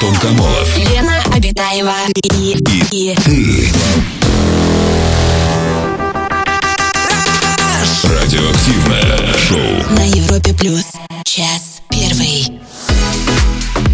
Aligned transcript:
Антон 0.00 0.16
Камолов. 0.16 0.78
Лена 0.78 1.22
Обитаева 1.36 1.92
и, 2.38 2.56
и, 2.90 3.14
Ты. 3.16 3.68
Радиоактивное 8.04 9.34
шоу. 9.36 9.94
на 9.94 10.06
Европе 10.06 10.54
плюс. 10.54 10.86
Час 11.24 11.82
первый. 11.90 12.50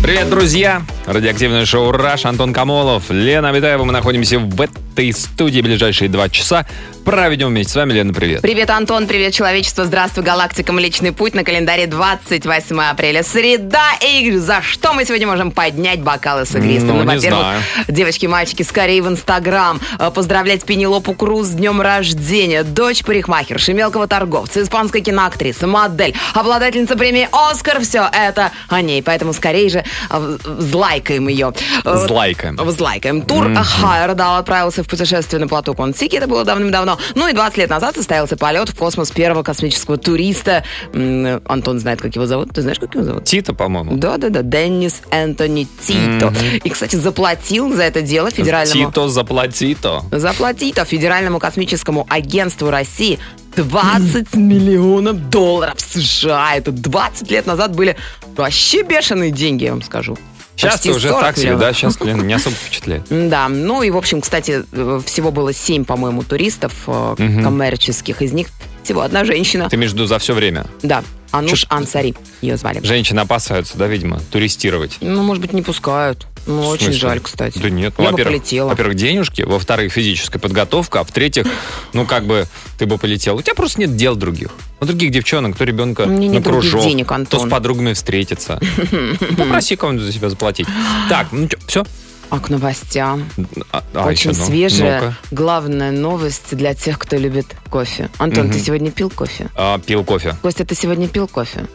Привет, 0.00 0.30
друзья! 0.30 0.82
Радиоактивное 1.07 1.66
шоу 1.66 1.91
«Раш», 1.91 2.25
Антон 2.25 2.52
Камолов, 2.52 3.11
Лена 3.11 3.48
Абитаева. 3.48 3.82
Мы 3.82 3.93
находимся 3.93 4.38
в 4.38 4.61
этой 4.61 5.12
студии 5.12 5.61
ближайшие 5.61 6.09
два 6.09 6.29
часа. 6.29 6.66
Проведем 7.07 7.50
вместе 7.50 7.73
с 7.73 7.77
вами. 7.77 7.93
Лена, 7.93 8.12
привет. 8.12 8.43
Привет, 8.43 8.68
Антон, 8.68 9.07
привет, 9.07 9.32
человечество, 9.32 9.84
здравствуй, 9.84 10.25
галактика, 10.25 10.72
Млечный 10.72 11.12
Путь. 11.12 11.36
На 11.36 11.45
календаре 11.45 11.86
28 11.86 12.80
апреля, 12.80 13.22
среда. 13.22 13.93
И 14.00 14.32
за 14.32 14.61
что 14.61 14.93
мы 14.93 15.04
сегодня 15.04 15.29
можем 15.29 15.53
поднять 15.53 16.00
бокалы 16.00 16.45
с 16.46 16.57
игристым? 16.57 16.96
Ну, 16.96 17.03
не 17.03 17.07
во-первых, 17.07 17.46
девочки, 17.86 18.26
мальчики, 18.26 18.64
скорее 18.64 19.03
в 19.03 19.08
Инстаграм. 19.08 19.81
Э, 20.00 20.11
Поздравлять 20.11 20.64
Пенелопу 20.64 21.14
Круз 21.14 21.46
с 21.46 21.50
днем 21.50 21.81
рождения. 21.81 22.64
Дочь 22.64 23.04
парикмахерши, 23.04 23.73
мелкого 23.73 24.09
торговца, 24.09 24.61
испанская 24.61 25.00
киноактриса, 25.00 25.68
модель, 25.68 26.12
обладательница 26.34 26.96
премии 26.96 27.29
«Оскар». 27.31 27.81
Все 27.82 28.11
это 28.12 28.50
о 28.68 28.82
ней, 28.82 29.00
поэтому 29.00 29.32
скорее 29.32 29.68
же 29.68 29.84
э, 30.11 30.39
взлайкаем 30.45 31.29
ее. 31.29 31.53
Э, 31.84 31.95
Взлайкаем. 31.95 32.56
Взлайкаем. 32.56 33.23
Тур 33.23 33.55
Хайердал 33.55 34.39
отправился 34.39 34.83
в 34.83 34.89
путешествие 34.89 35.39
на 35.39 35.47
плоту 35.47 35.73
Консики. 35.73 36.17
Это 36.17 36.27
было 36.27 36.45
давным-давно. 36.45 36.95
Ну 37.14 37.28
и 37.28 37.33
20 37.33 37.59
лет 37.59 37.70
назад 37.70 37.97
состоялся 37.97 38.36
полет 38.36 38.69
в 38.69 38.75
космос 38.75 39.11
первого 39.11 39.42
космического 39.42 39.97
туриста. 39.97 40.64
Антон 40.92 41.78
знает, 41.78 42.00
как 42.00 42.14
его 42.14 42.27
зовут. 42.27 42.53
Ты 42.55 42.62
знаешь, 42.62 42.78
как 42.78 42.95
его 42.95 43.05
зовут? 43.05 43.25
Тита, 43.25 43.55
по-моему. 43.55 43.97
Да-да-да, 43.97 44.42
Деннис 44.42 45.03
Энтони 45.11 45.67
Тито. 45.81 46.33
И, 46.64 46.69
кстати, 46.69 46.97
заплатил 46.97 47.75
за 47.75 47.84
это 47.84 48.03
дело 48.03 48.31
федеральному... 48.31 48.89
Тито 48.89 49.09
заплати-то. 49.09 50.03
Заплатито 50.11 50.85
Федеральному 50.85 51.39
космическому 51.39 52.07
агентству 52.09 52.70
России 52.70 53.19
20 53.57 54.35
миллионов 54.35 55.31
долларов 55.31 55.75
США. 55.79 56.57
Это 56.57 56.73
20 56.73 57.31
лет 57.31 57.47
назад 57.47 57.75
были 57.75 57.97
вообще 58.37 58.83
бешеные 58.83 59.31
деньги, 59.31 59.65
я 59.65 59.70
вам 59.70 59.83
скажу. 59.83 60.19
Сейчас 60.57 60.85
уже 60.87 61.09
40 61.09 61.21
так 61.21 61.37
себе, 61.37 61.57
да? 61.57 61.73
Сейчас, 61.73 62.01
Лена, 62.01 62.23
не 62.23 62.35
особо 62.35 62.57
впечатляет. 62.57 63.05
Да, 63.11 63.49
ну 63.49 63.83
и, 63.83 63.91
в 63.91 63.97
общем, 63.97 64.21
кстати, 64.21 64.65
всего 65.05 65.31
было 65.31 65.53
семь, 65.53 65.85
по-моему, 65.85 66.23
туристов 66.23 66.73
э, 66.87 67.15
коммерческих. 67.17 68.23
Из 68.23 68.33
них 68.33 68.48
всего 68.83 69.03
одна 69.03 69.25
женщина. 69.25 69.69
Ты 69.69 69.77
между 69.77 70.07
за 70.07 70.19
все 70.19 70.33
время. 70.33 70.67
Да, 70.83 71.03
Ануш 71.31 71.61
Чё- 71.63 71.67
Ансари 71.71 72.15
ее 72.41 72.57
звали. 72.57 72.81
Женщины 72.85 73.21
опасаются, 73.21 73.77
да, 73.77 73.87
видимо, 73.87 74.21
туристировать. 74.31 74.97
Ну, 75.01 75.23
может 75.23 75.43
быть, 75.43 75.53
не 75.53 75.63
пускают. 75.63 76.27
Ну, 76.47 76.65
очень 76.69 76.93
жаль, 76.93 77.19
кстати. 77.19 77.59
Да 77.59 77.69
нет, 77.71 77.95
ну, 77.99 78.05
Я 78.05 78.11
во-первых, 78.13 78.41
во-первых, 78.69 78.95
денежки, 78.95 79.43
во-вторых, 79.43 79.93
физическая 79.93 80.41
подготовка, 80.41 81.01
а 81.01 81.05
в-третьих, 81.05 81.45
ну, 81.93 82.07
как 82.07 82.25
бы 82.25 82.47
ты 82.79 82.87
бы 82.87 82.99
полетел. 82.99 83.37
У 83.37 83.43
тебя 83.43 83.55
просто 83.55 83.81
нет 83.81 83.97
дел 83.97 84.15
других. 84.15 84.51
У 84.81 84.85
других 84.85 85.11
девчонок, 85.11 85.57
кто 85.57 85.65
ребенка 85.65 86.07
Мне 86.07 86.31
на 86.31 86.41
кружок, 86.41 86.83
денег, 86.83 87.07
кто 87.07 87.15
Антон. 87.17 87.49
с 87.49 87.51
подругами 87.51 87.95
встретится. 87.95 88.61
Попроси 89.37 89.75
кого-нибудь 89.75 90.07
за 90.07 90.13
себя 90.13 90.31
заплатить. 90.31 90.69
Так, 91.09 91.29
ну 91.33 91.49
все? 91.67 91.85
А 92.29 92.41
к 92.41 92.51
новостям. 92.51 93.29
А, 93.73 93.83
Очень 94.07 94.31
еще, 94.33 94.41
ну, 94.41 94.47
свежая, 94.47 95.01
ну-ка. 95.01 95.17
главная 95.31 95.93
новость 95.93 96.57
для 96.57 96.75
тех, 96.75 96.99
кто 96.99 97.17
любит 97.17 97.47
кофе. 97.71 98.11
Антон, 98.19 98.51
ты 98.51 98.59
сегодня 98.59 98.91
пил 98.91 99.11
кофе? 99.11 99.49
А, 99.55 99.79
пил 99.79 100.03
кофе. 100.05 100.35
Костя, 100.43 100.65
ты 100.65 100.75
сегодня 100.75 101.07
пил 101.09 101.29
кофе? 101.29 101.67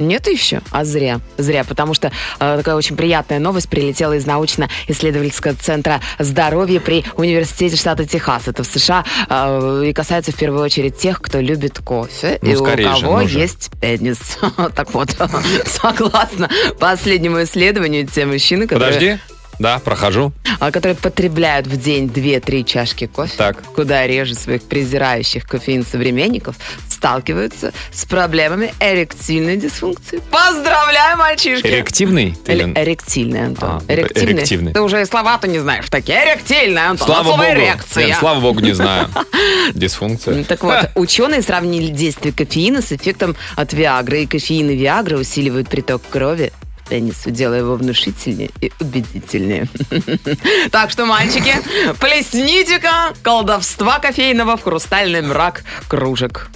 Нет 0.00 0.26
еще? 0.26 0.60
А 0.72 0.84
зря. 0.84 1.20
Зря, 1.38 1.62
потому 1.62 1.94
что 1.94 2.08
э, 2.40 2.56
такая 2.58 2.74
очень 2.74 2.96
приятная 2.96 3.38
новость 3.38 3.68
прилетела 3.68 4.14
из 4.14 4.26
научно-исследовательского 4.26 5.54
центра 5.54 6.00
здоровья 6.18 6.80
при 6.80 7.04
Университете 7.16 7.76
штата 7.76 8.04
Техас. 8.04 8.48
Это 8.48 8.64
в 8.64 8.66
США. 8.66 9.04
э, 9.28 9.84
и 9.86 9.92
касается 9.92 10.32
в 10.32 10.34
первую 10.34 10.62
очередь 10.64 10.98
тех, 10.98 11.20
кто 11.20 11.38
любит 11.38 11.78
кофе. 11.78 12.40
Ну, 12.42 12.50
и 12.50 12.56
у 12.56 12.66
же, 12.66 12.76
кого 12.82 13.20
ну 13.20 13.28
же. 13.28 13.38
есть 13.38 13.70
пенис. 13.80 14.38
Так 14.74 14.92
вот, 14.94 15.10
согласно 15.66 16.50
последнему 16.80 17.42
исследованию, 17.44 18.06
те 18.06 18.26
мужчины, 18.26 18.66
которые 18.66 18.94
Подожди. 18.94 19.18
Да, 19.58 19.78
прохожу. 19.78 20.32
а, 20.60 20.70
которые 20.70 20.96
потребляют 20.96 21.66
в 21.66 21.76
день 21.80 22.06
2-3 22.06 22.64
чашки 22.64 23.06
кофе, 23.06 23.32
Так. 23.36 23.62
куда 23.74 24.06
реже 24.06 24.34
своих 24.34 24.62
презирающих 24.62 25.44
кофеин 25.46 25.84
современников, 25.84 26.56
сталкиваются 26.88 27.72
с 27.92 28.04
проблемами 28.04 28.72
эректильной 28.80 29.56
дисфункции. 29.56 30.20
Поздравляю, 30.30 31.18
мальчишки! 31.18 31.66
Эрективный? 31.66 32.36
ты, 32.44 32.52
Лен? 32.54 32.72
эректильный, 32.76 33.46
Антон. 33.46 33.82
А, 33.86 33.92
эректильный. 33.92 34.32
эрективный. 34.34 34.72
Ты 34.72 34.80
уже 34.80 35.02
и 35.02 35.04
слова-то 35.04 35.48
не 35.48 35.58
знаешь. 35.58 35.86
Такие 35.90 36.18
эректильный, 36.24 36.86
Антон. 36.86 37.06
Слава 37.06 37.30
богу. 37.32 37.42
эрекция. 37.44 38.06
Лен, 38.06 38.16
слава 38.16 38.40
богу, 38.40 38.60
не 38.60 38.72
знаю. 38.72 39.08
Дисфункция. 39.74 40.44
Так 40.44 40.62
вот, 40.62 40.90
ученые 40.94 41.42
сравнили 41.42 41.88
действие 41.90 42.32
кофеина 42.32 42.80
с 42.82 42.92
эффектом 42.92 43.36
от 43.56 43.72
Виагры. 43.72 44.22
И 44.22 44.26
кофеин 44.26 44.70
и 44.70 44.76
Виагра 44.76 45.16
усиливают 45.18 45.68
приток 45.68 46.02
крови 46.10 46.52
к 46.84 46.88
пенису, 46.88 47.30
делая 47.30 47.60
его 47.60 47.76
внушительнее 47.76 48.50
и 48.60 48.72
убедительнее. 48.80 49.68
Так 50.70 50.90
что, 50.90 51.06
мальчики, 51.06 51.54
плесните-ка 52.00 53.14
колдовства 53.22 53.98
кофейного 53.98 54.56
в 54.56 54.62
хрустальный 54.62 55.22
мрак 55.22 55.64
кружек. 55.88 56.50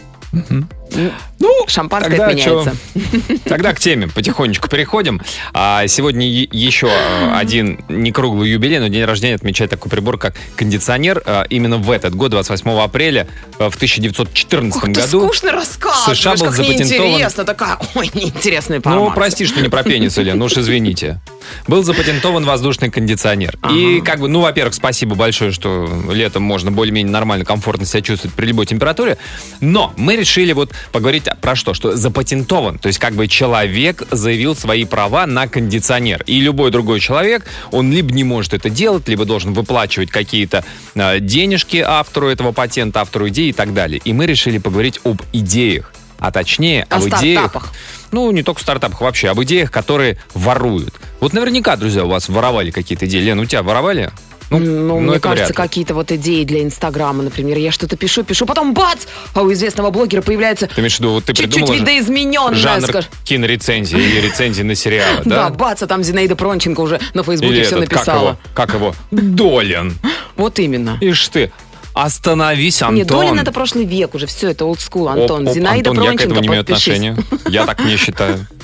Ну, 1.40 1.64
Шампанское 1.68 2.10
тогда 2.16 2.26
отменяется. 2.28 2.74
чё? 2.94 3.36
Тогда 3.44 3.72
к 3.72 3.78
теме 3.78 4.08
потихонечку 4.08 4.68
переходим. 4.68 5.20
А 5.52 5.86
сегодня 5.86 6.26
еще 6.28 6.88
э, 6.88 7.34
один 7.36 7.80
не 7.88 8.10
круглый 8.10 8.50
юбилей, 8.50 8.80
но 8.80 8.88
день 8.88 9.04
рождения 9.04 9.36
отмечает 9.36 9.70
такой 9.70 9.90
прибор, 9.90 10.18
как 10.18 10.34
кондиционер. 10.56 11.22
А 11.26 11.44
Именно 11.48 11.76
в 11.76 11.90
этот 11.90 12.14
год, 12.16 12.32
28 12.32 12.70
апреля, 12.80 13.28
э, 13.58 13.70
в 13.70 13.76
1914 13.76 14.82
Ох, 14.82 14.88
году. 14.88 15.26
скучно 15.26 15.52
рассказываешь, 15.52 16.18
США 16.18 16.34
был 16.34 16.46
как 16.46 16.54
запатентован- 16.56 17.08
неинтересно. 17.08 17.44
Такая, 17.44 17.78
ой, 17.94 18.10
неинтересная 18.14 18.78
Ну, 18.78 18.80
информация. 18.80 19.14
прости, 19.14 19.46
что 19.46 19.60
не 19.60 19.68
про 19.68 19.82
пенис, 19.84 20.18
Илья, 20.18 20.34
ну 20.34 20.46
уж 20.46 20.56
извините. 20.56 21.20
Был 21.66 21.82
запатентован 21.84 22.44
воздушный 22.44 22.90
кондиционер. 22.90 23.58
И 23.70 24.00
как 24.04 24.20
бы, 24.20 24.28
ну, 24.28 24.40
во-первых, 24.40 24.74
спасибо 24.74 25.14
большое, 25.14 25.52
что 25.52 25.88
летом 26.12 26.42
можно 26.42 26.70
более-менее 26.72 27.12
нормально, 27.12 27.44
комфортно 27.44 27.86
себя 27.86 28.02
чувствовать 28.02 28.34
при 28.34 28.46
любой 28.46 28.66
температуре. 28.66 29.18
Но 29.60 29.92
мы 29.96 30.16
решили 30.16 30.52
вот 30.52 30.72
поговорить 30.92 31.24
про 31.40 31.56
что? 31.56 31.74
Что 31.74 31.96
запатентован. 31.96 32.78
То 32.78 32.88
есть 32.88 32.98
как 32.98 33.14
бы 33.14 33.28
человек 33.28 34.02
заявил 34.10 34.54
свои 34.56 34.84
права 34.84 35.26
на 35.26 35.48
кондиционер. 35.48 36.22
И 36.26 36.40
любой 36.40 36.70
другой 36.70 37.00
человек, 37.00 37.44
он 37.70 37.92
либо 37.92 38.12
не 38.12 38.24
может 38.24 38.54
это 38.54 38.70
делать, 38.70 39.08
либо 39.08 39.24
должен 39.24 39.52
выплачивать 39.52 40.10
какие-то 40.10 40.64
э, 40.94 41.20
денежки 41.20 41.78
автору 41.78 42.28
этого 42.28 42.52
патента, 42.52 43.00
автору 43.00 43.28
идеи 43.28 43.48
и 43.48 43.52
так 43.52 43.74
далее. 43.74 44.00
И 44.04 44.12
мы 44.12 44.26
решили 44.26 44.58
поговорить 44.58 45.00
об 45.04 45.22
идеях. 45.32 45.92
А 46.18 46.32
точнее, 46.32 46.86
О 46.90 46.96
об 46.96 47.08
идеях. 47.08 47.72
Ну, 48.10 48.30
не 48.30 48.42
только 48.42 48.58
в 48.58 48.62
стартапах, 48.62 49.00
вообще 49.00 49.28
об 49.28 49.42
идеях, 49.42 49.70
которые 49.70 50.18
воруют. 50.34 50.94
Вот 51.20 51.32
наверняка, 51.32 51.76
друзья, 51.76 52.04
у 52.04 52.08
вас 52.08 52.28
воровали 52.28 52.70
какие-то 52.70 53.06
идеи. 53.06 53.20
Лен, 53.20 53.38
у 53.38 53.44
тебя 53.44 53.62
воровали? 53.62 54.10
Ну, 54.50 54.58
ну, 54.58 55.00
мне 55.00 55.16
это 55.16 55.28
вряд 55.28 55.36
кажется, 55.38 55.54
какие-то 55.54 55.94
вот 55.94 56.10
идеи 56.10 56.44
для 56.44 56.62
Инстаграма, 56.62 57.22
например. 57.22 57.58
Я 57.58 57.70
что-то 57.70 57.96
пишу, 57.96 58.22
пишу, 58.24 58.46
потом 58.46 58.72
бац! 58.72 59.04
А 59.34 59.42
у 59.42 59.52
известного 59.52 59.90
блогера 59.90 60.22
появляется 60.22 60.66
Ты 60.68 60.80
имеешь 60.80 60.96
в 60.96 61.00
виду, 61.00 61.10
вот 61.12 61.24
ты 61.24 61.34
чуть-чуть 61.34 61.68
видоизмененная, 61.68 62.54
жанр 62.54 62.86
скажем. 62.88 63.10
кинорецензии 63.24 63.98
или 63.98 64.20
рецензии 64.26 64.62
на 64.62 64.74
сериалы, 64.74 65.22
Да, 65.24 65.48
да? 65.48 65.50
бац, 65.50 65.82
а 65.82 65.86
там 65.86 66.02
Зинаида 66.02 66.34
Пронченко 66.36 66.80
уже 66.80 66.98
на 67.14 67.22
Фейсбуке 67.22 67.52
Или 67.54 67.62
все 67.64 67.76
этот, 67.76 67.90
как 67.90 67.98
написала. 67.98 68.20
его, 68.28 68.38
как 68.54 68.74
его? 68.74 68.94
Долин. 69.10 69.94
Вот 70.36 70.58
именно. 70.58 70.96
Ишь 71.02 71.28
ты, 71.28 71.52
остановись, 71.92 72.80
Антон. 72.82 72.96
Нет, 72.96 73.06
Долин 73.08 73.38
это 73.38 73.52
прошлый 73.52 73.84
век 73.84 74.14
уже, 74.14 74.26
все, 74.26 74.50
это 74.50 74.64
олдскул, 74.64 75.08
Антон. 75.08 75.42
Оп, 75.42 75.48
оп, 75.48 75.54
Зинаида 75.54 75.90
Антон, 75.90 76.04
я 76.04 76.10
к 76.12 76.16
Пронченко, 76.16 76.24
этому 76.24 76.40
не 76.40 76.46
имею 76.48 76.60
отношения. 76.62 77.16
Я 77.48 77.66
так 77.66 77.84
не 77.84 77.96
считаю. 77.96 78.46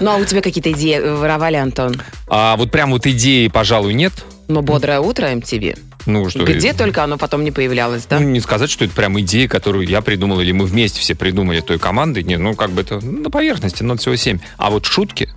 Ну, 0.00 0.10
а 0.10 0.16
у 0.16 0.24
тебя 0.24 0.42
какие-то 0.42 0.70
идеи 0.72 0.98
воровали, 0.98 1.56
Антон? 1.56 2.00
А 2.28 2.56
вот 2.56 2.70
прям 2.70 2.90
вот 2.90 3.06
идеи, 3.06 3.48
пожалуй, 3.48 3.94
нет. 3.94 4.12
Но 4.50 4.62
«Бодрое 4.62 4.98
утро» 4.98 5.26
MTV. 5.26 5.78
Ну, 6.06 6.28
что 6.28 6.44
Где 6.44 6.72
только 6.72 7.04
оно 7.04 7.18
потом 7.18 7.44
не 7.44 7.52
появлялось, 7.52 8.06
да? 8.06 8.18
Ну, 8.18 8.28
не 8.28 8.40
сказать, 8.40 8.68
что 8.68 8.84
это 8.84 8.94
прям 8.94 9.20
идея, 9.20 9.46
которую 9.46 9.86
я 9.86 10.00
придумал, 10.00 10.40
или 10.40 10.50
мы 10.50 10.64
вместе 10.64 10.98
все 11.00 11.14
придумали 11.14 11.60
той 11.60 11.78
командой. 11.78 12.24
Не, 12.24 12.36
ну, 12.36 12.54
как 12.56 12.70
бы 12.70 12.82
это 12.82 13.04
на 13.04 13.30
поверхности, 13.30 13.84
но 13.84 13.96
всего 13.96 14.16
семь. 14.16 14.40
А 14.56 14.70
вот 14.70 14.86
шутки, 14.86 15.30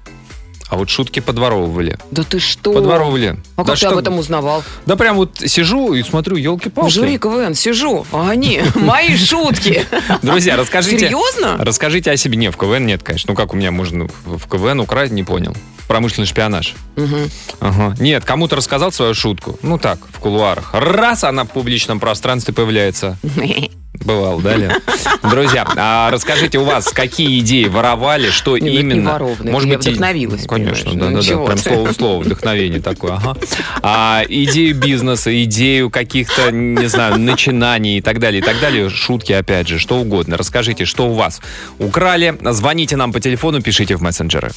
а 0.74 0.78
вот 0.78 0.90
шутки 0.90 1.20
подворовывали. 1.20 1.98
Да 2.12 2.24
ты 2.24 2.40
что? 2.40 2.74
Подворовывали. 2.74 3.38
А 3.56 3.64
Да 3.64 3.64
как 3.64 3.74
ты 3.74 3.78
что- 3.78 3.90
об 3.92 3.98
этом 3.98 4.18
узнавал? 4.18 4.64
Да 4.86 4.96
прям 4.96 5.16
вот 5.18 5.38
сижу 5.46 5.94
и 5.94 6.02
смотрю, 6.04 6.36
В 6.36 6.40
елки-палки. 6.40 6.92
жюри 6.92 7.18
КВН 7.18 7.54
сижу, 7.54 8.06
а 8.12 8.30
они, 8.30 8.62
мои 8.76 9.16
шутки. 9.16 9.86
Друзья, 10.22 10.58
расскажите. 10.58 10.98
Серьезно? 11.00 11.58
Расскажите 11.60 12.12
о 12.12 12.18
себе. 12.18 12.38
Не, 12.38 12.50
в 12.50 12.58
КВН 12.58 12.86
нет, 12.86 13.04
конечно. 13.04 13.32
Ну, 13.32 13.36
как 13.36 13.54
у 13.54 13.58
меня 13.58 13.72
можно 13.72 14.08
в 14.26 14.38
в 14.38 14.48
КВН 14.48 14.80
украсть, 14.80 15.14
не 15.14 15.24
понял. 15.24 15.56
Промышленный 15.88 16.26
шпионаж. 16.28 16.74
Мгм. 16.96 17.30
Ага. 17.60 17.96
Нет, 18.00 18.26
кому-то 18.26 18.56
рассказал 18.56 18.92
свою 18.92 19.14
шутку. 19.14 19.60
Ну 19.62 19.78
так, 19.78 20.00
в 20.12 20.20
кулуарах. 20.20 20.70
Раз 20.74 21.24
она 21.24 21.44
в 21.44 21.50
публичном 21.50 22.00
пространстве 22.00 22.54
появляется. 22.54 23.18
Бывал, 23.94 24.40
да, 24.42 24.56
Лен? 24.56 24.74
Друзья, 25.30 25.66
а 25.78 26.10
расскажите, 26.12 26.58
у 26.60 26.64
вас 26.66 26.90
какие 26.90 27.40
идеи 27.40 27.66
воровали, 27.66 28.30
что 28.32 28.58
Не, 28.58 28.64
ну, 28.64 28.68
это 28.76 28.84
не 28.86 28.94
именно? 28.94 29.12
воровные, 29.14 29.52
Может 29.54 29.70
я 29.70 29.78
быть, 29.78 29.88
и- 29.88 29.90
вдохновилась, 29.92 30.46
Конечно, 30.48 30.94
да, 30.96 31.10
ну, 31.10 31.22
да, 31.22 31.28
да. 31.30 31.38
Прям 31.46 31.58
слово 31.58 31.88
в 31.88 31.94
слово 31.94 32.24
вдохновение 32.24 32.82
такое, 32.82 33.14
ага. 33.14 33.38
А, 33.82 34.24
идею 34.28 34.76
бизнеса, 34.76 35.44
идею 35.44 35.90
каких-то, 35.90 36.52
не 36.52 36.88
знаю, 36.88 37.18
начинаний 37.20 38.00
и 38.00 38.02
так 38.02 38.20
далее, 38.20 38.42
и 38.42 38.44
так 38.44 38.60
далее. 38.60 38.90
Шутки, 38.90 39.32
опять 39.32 39.68
же, 39.68 39.80
что 39.80 39.96
угодно. 39.98 40.38
Расскажите, 40.38 40.86
что 40.86 41.08
у 41.08 41.14
вас 41.14 41.40
украли. 41.80 42.36
Звоните 42.52 42.96
нам 42.98 43.14
по 43.14 43.20
телефону, 43.22 43.62
пишите 43.62 43.96
в 43.96 44.02
мессенджеры. 44.02 44.52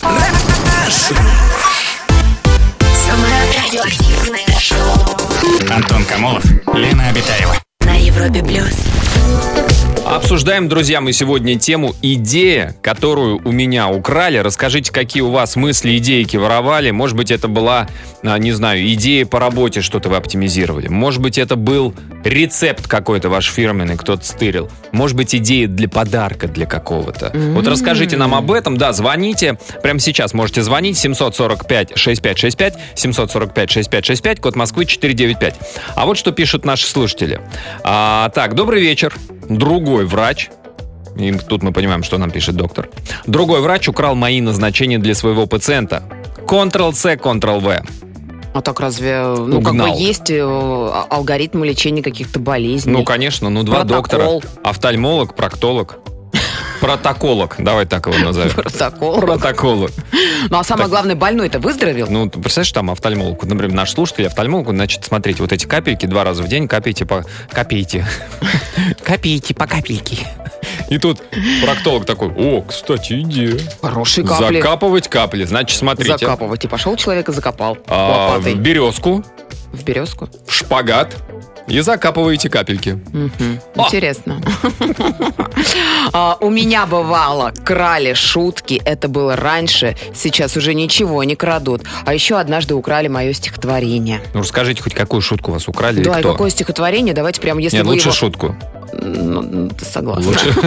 Самое 3.06 3.42
радиоактивное 3.64 4.58
шоу 4.58 5.70
Антон 5.70 6.04
Камолов, 6.04 6.44
Лена 6.74 7.08
Обитаева. 7.08 7.54
На 8.16 8.24
Европе 8.24 8.42
плюс. 8.42 9.65
Обсуждаем, 10.06 10.68
друзья, 10.68 11.00
мы 11.00 11.12
сегодня 11.12 11.58
тему 11.58 11.92
«Идея, 12.00 12.76
которую 12.80 13.40
у 13.44 13.50
меня 13.50 13.88
украли». 13.88 14.38
Расскажите, 14.38 14.92
какие 14.92 15.20
у 15.20 15.30
вас 15.30 15.56
мысли, 15.56 15.96
идейки 15.98 16.36
воровали. 16.36 16.92
Может 16.92 17.16
быть, 17.16 17.32
это 17.32 17.48
была, 17.48 17.88
а, 18.22 18.38
не 18.38 18.52
знаю, 18.52 18.86
идея 18.92 19.26
по 19.26 19.40
работе, 19.40 19.80
что-то 19.80 20.08
вы 20.08 20.14
оптимизировали. 20.16 20.86
Может 20.86 21.20
быть, 21.20 21.38
это 21.38 21.56
был 21.56 21.92
рецепт 22.24 22.86
какой-то 22.86 23.28
ваш 23.28 23.50
фирменный, 23.50 23.96
кто-то 23.96 24.24
стырил. 24.24 24.70
Может 24.92 25.16
быть, 25.16 25.34
идея 25.34 25.66
для 25.66 25.88
подарка 25.88 26.46
для 26.46 26.66
какого-то. 26.66 27.32
Вот 27.34 27.66
расскажите 27.66 28.16
нам 28.16 28.32
об 28.32 28.52
этом. 28.52 28.76
Да, 28.76 28.92
звоните. 28.92 29.58
Прямо 29.82 29.98
сейчас 29.98 30.34
можете 30.34 30.62
звонить. 30.62 31.04
745-6565, 31.04 32.74
745-6565, 32.94 34.40
код 34.40 34.54
Москвы 34.54 34.86
495. 34.86 35.56
А 35.96 36.06
вот 36.06 36.16
что 36.16 36.30
пишут 36.30 36.64
наши 36.64 36.86
слушатели. 36.86 37.40
А, 37.82 38.30
так, 38.30 38.54
добрый 38.54 38.80
вечер. 38.80 39.12
Другой 39.48 40.06
врач 40.06 40.50
и 41.16 41.32
тут 41.32 41.62
мы 41.62 41.72
понимаем, 41.72 42.02
что 42.02 42.18
нам 42.18 42.30
пишет 42.30 42.56
доктор. 42.56 42.88
Другой 43.26 43.62
врач 43.62 43.88
украл 43.88 44.14
мои 44.14 44.40
назначения 44.40 44.98
для 44.98 45.14
своего 45.14 45.46
пациента. 45.46 46.02
Ctrl-C, 46.46 47.16
Ctrl-V. 47.16 47.82
А 48.52 48.62
так 48.62 48.80
разве, 48.80 49.22
ну, 49.22 49.60
как 49.60 49.72
Угнал. 49.72 49.92
бы 49.94 50.00
есть 50.00 50.30
э, 50.30 50.40
а- 50.42 51.06
алгоритм 51.10 51.62
лечения 51.64 52.02
каких-то 52.02 52.38
болезней? 52.38 52.92
Ну, 52.92 53.04
конечно, 53.04 53.50
ну 53.50 53.62
два 53.62 53.80
Протокол. 53.84 54.40
доктора. 54.40 54.52
Офтальмолог, 54.62 55.34
проктолог. 55.34 55.98
Протоколог, 56.86 57.56
давай 57.58 57.84
так 57.84 58.06
его 58.06 58.16
назовем. 58.18 58.52
Протокол. 58.52 59.20
Протоколог. 59.20 59.90
Ну, 60.48 60.58
а 60.58 60.62
самое 60.62 60.84
Так. 60.84 60.90
главное, 60.90 61.16
больной-то 61.16 61.58
выздоровел? 61.58 62.06
Ну, 62.08 62.30
ты 62.30 62.38
представляешь, 62.38 62.70
там 62.70 62.90
офтальмолог, 62.92 63.42
например, 63.42 63.74
наш 63.74 63.90
слушатель 63.90 64.26
офтальмолог, 64.28 64.68
значит, 64.70 65.04
смотрите, 65.04 65.42
вот 65.42 65.52
эти 65.52 65.66
капельки 65.66 66.06
два 66.06 66.22
раза 66.22 66.44
в 66.44 66.48
день 66.48 66.68
капайте 66.68 67.04
по... 67.04 67.24
Копейте. 67.50 68.06
Копейте 69.02 69.52
по 69.52 69.66
капельке. 69.66 70.28
И 70.88 70.98
тут 70.98 71.20
проктолог 71.64 72.04
такой, 72.06 72.28
о, 72.28 72.62
кстати, 72.62 73.20
идея. 73.22 73.58
Хорошие 73.82 74.24
капли. 74.24 74.60
Закапывать 74.60 75.08
капли. 75.08 75.44
Значит, 75.44 75.78
смотрите. 75.78 76.16
Закапывать. 76.18 76.64
И 76.64 76.68
пошел 76.68 76.94
человек 76.94 77.28
и 77.28 77.32
закопал 77.32 77.76
а, 77.88 78.28
лопатой 78.30 78.54
в 78.54 78.58
березку, 78.58 79.24
в 79.72 79.82
березку. 79.82 80.28
в 80.46 80.52
шпагат 80.52 81.16
и 81.66 81.80
закапываете 81.80 82.48
капельки. 82.48 82.98
О! 83.74 83.86
Интересно. 83.86 84.40
А, 86.12 86.36
У 86.40 86.50
меня 86.50 86.86
бывало, 86.86 87.52
крали 87.64 88.14
шутки, 88.14 88.80
это 88.84 89.08
было 89.08 89.36
раньше, 89.36 89.96
сейчас 90.14 90.56
уже 90.56 90.74
ничего 90.74 91.24
не 91.24 91.34
крадут. 91.34 91.82
А 92.04 92.14
еще 92.14 92.38
однажды 92.38 92.74
украли 92.74 93.08
мое 93.08 93.32
стихотворение. 93.32 94.20
Ну, 94.34 94.40
расскажите 94.40 94.82
хоть 94.82 94.94
какую 94.94 95.20
шутку 95.20 95.52
вас 95.52 95.68
украли 95.68 96.02
Да, 96.02 96.20
и 96.20 96.22
какое 96.22 96.50
стихотворение, 96.50 97.14
давайте 97.14 97.40
прям, 97.40 97.58
если 97.58 97.78
Нет, 97.78 97.86
вы 97.86 97.94
лучше 97.94 98.12
шутку. 98.12 98.56
Ну, 98.92 99.70
согласна. 99.82 100.30
Лучше. 100.30 100.54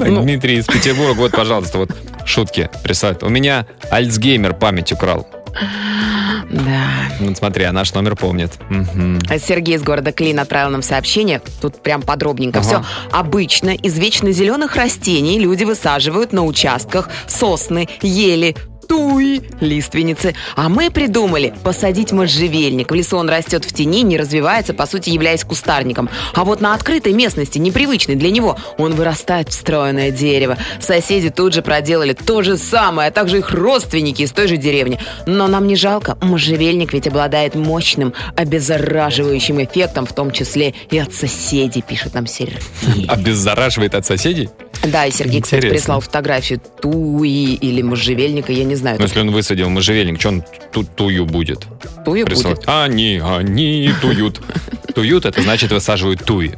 Ну. 0.00 0.22
Дмитрий 0.22 0.58
из 0.58 0.66
Петербурга, 0.66 1.18
вот, 1.18 1.32
пожалуйста, 1.32 1.78
вот 1.78 1.90
шутки 2.24 2.70
присылает. 2.82 3.22
У 3.22 3.28
меня 3.28 3.66
Альцгеймер 3.90 4.54
память 4.54 4.92
украл. 4.92 5.26
Да. 6.50 7.08
Ну, 7.20 7.34
смотри, 7.34 7.64
а 7.64 7.72
наш 7.72 7.92
номер 7.94 8.16
помнит. 8.16 8.52
А 9.28 9.38
Сергей 9.38 9.76
из 9.76 9.82
города 9.82 10.12
Клин 10.12 10.38
отправил 10.40 10.70
нам 10.70 10.82
сообщение. 10.82 11.40
Тут 11.60 11.82
прям 11.82 12.02
подробненько 12.02 12.60
Ага. 12.60 12.66
все. 12.68 12.84
Обычно 13.12 13.70
из 13.70 13.98
вечно 13.98 14.30
зеленых 14.32 14.76
растений 14.76 15.38
люди 15.38 15.64
высаживают 15.64 16.32
на 16.32 16.44
участках 16.44 17.08
сосны, 17.26 17.88
ели, 18.02 18.56
туи, 18.90 19.42
лиственницы. 19.60 20.34
А 20.56 20.68
мы 20.68 20.90
придумали 20.90 21.54
посадить 21.62 22.10
можжевельник. 22.10 22.90
В 22.90 22.94
лесу 22.94 23.18
он 23.18 23.28
растет 23.28 23.64
в 23.64 23.72
тени, 23.72 24.02
не 24.02 24.18
развивается, 24.18 24.74
по 24.74 24.84
сути, 24.84 25.10
являясь 25.10 25.44
кустарником. 25.44 26.10
А 26.34 26.44
вот 26.44 26.60
на 26.60 26.74
открытой 26.74 27.12
местности, 27.12 27.58
непривычной 27.58 28.16
для 28.16 28.32
него, 28.32 28.58
он 28.78 28.96
вырастает 28.96 29.50
в 29.50 29.52
стройное 29.52 30.10
дерево. 30.10 30.58
Соседи 30.80 31.30
тут 31.30 31.54
же 31.54 31.62
проделали 31.62 32.14
то 32.14 32.42
же 32.42 32.56
самое, 32.56 33.10
а 33.10 33.12
также 33.12 33.38
их 33.38 33.52
родственники 33.52 34.22
из 34.22 34.32
той 34.32 34.48
же 34.48 34.56
деревни. 34.56 34.98
Но 35.24 35.46
нам 35.46 35.68
не 35.68 35.76
жалко. 35.76 36.18
Можжевельник 36.20 36.92
ведь 36.92 37.06
обладает 37.06 37.54
мощным, 37.54 38.12
обеззараживающим 38.34 39.62
эффектом, 39.62 40.04
в 40.04 40.12
том 40.12 40.32
числе 40.32 40.74
и 40.90 40.98
от 40.98 41.14
соседей, 41.14 41.82
пишет 41.82 42.14
нам 42.14 42.26
Сергей. 42.26 42.58
Обеззараживает 43.06 43.94
от 43.94 44.04
соседей? 44.04 44.48
Да, 44.82 45.04
и 45.06 45.10
Сергей, 45.10 45.42
кстати, 45.42 45.60
Интересно. 45.60 45.78
прислал 45.78 46.00
фотографию 46.00 46.60
туи 46.80 47.54
или 47.54 47.82
можжевельника, 47.82 48.52
я 48.52 48.64
не 48.64 48.76
знаю. 48.80 48.96
Ну, 48.98 49.04
если 49.04 49.20
он 49.20 49.30
высадил 49.30 49.68
можжевельник, 49.70 50.18
что 50.20 50.28
он 50.30 50.44
ту- 50.72 50.84
тую 50.84 51.24
будет? 51.26 51.66
Туи 52.04 52.24
Присылать. 52.24 52.56
будет. 52.56 52.68
Они, 52.68 53.20
они 53.24 53.90
туют. 54.02 54.40
Туют, 54.94 55.24
это 55.24 55.40
значит 55.40 55.70
высаживают 55.70 56.24
туи. 56.24 56.50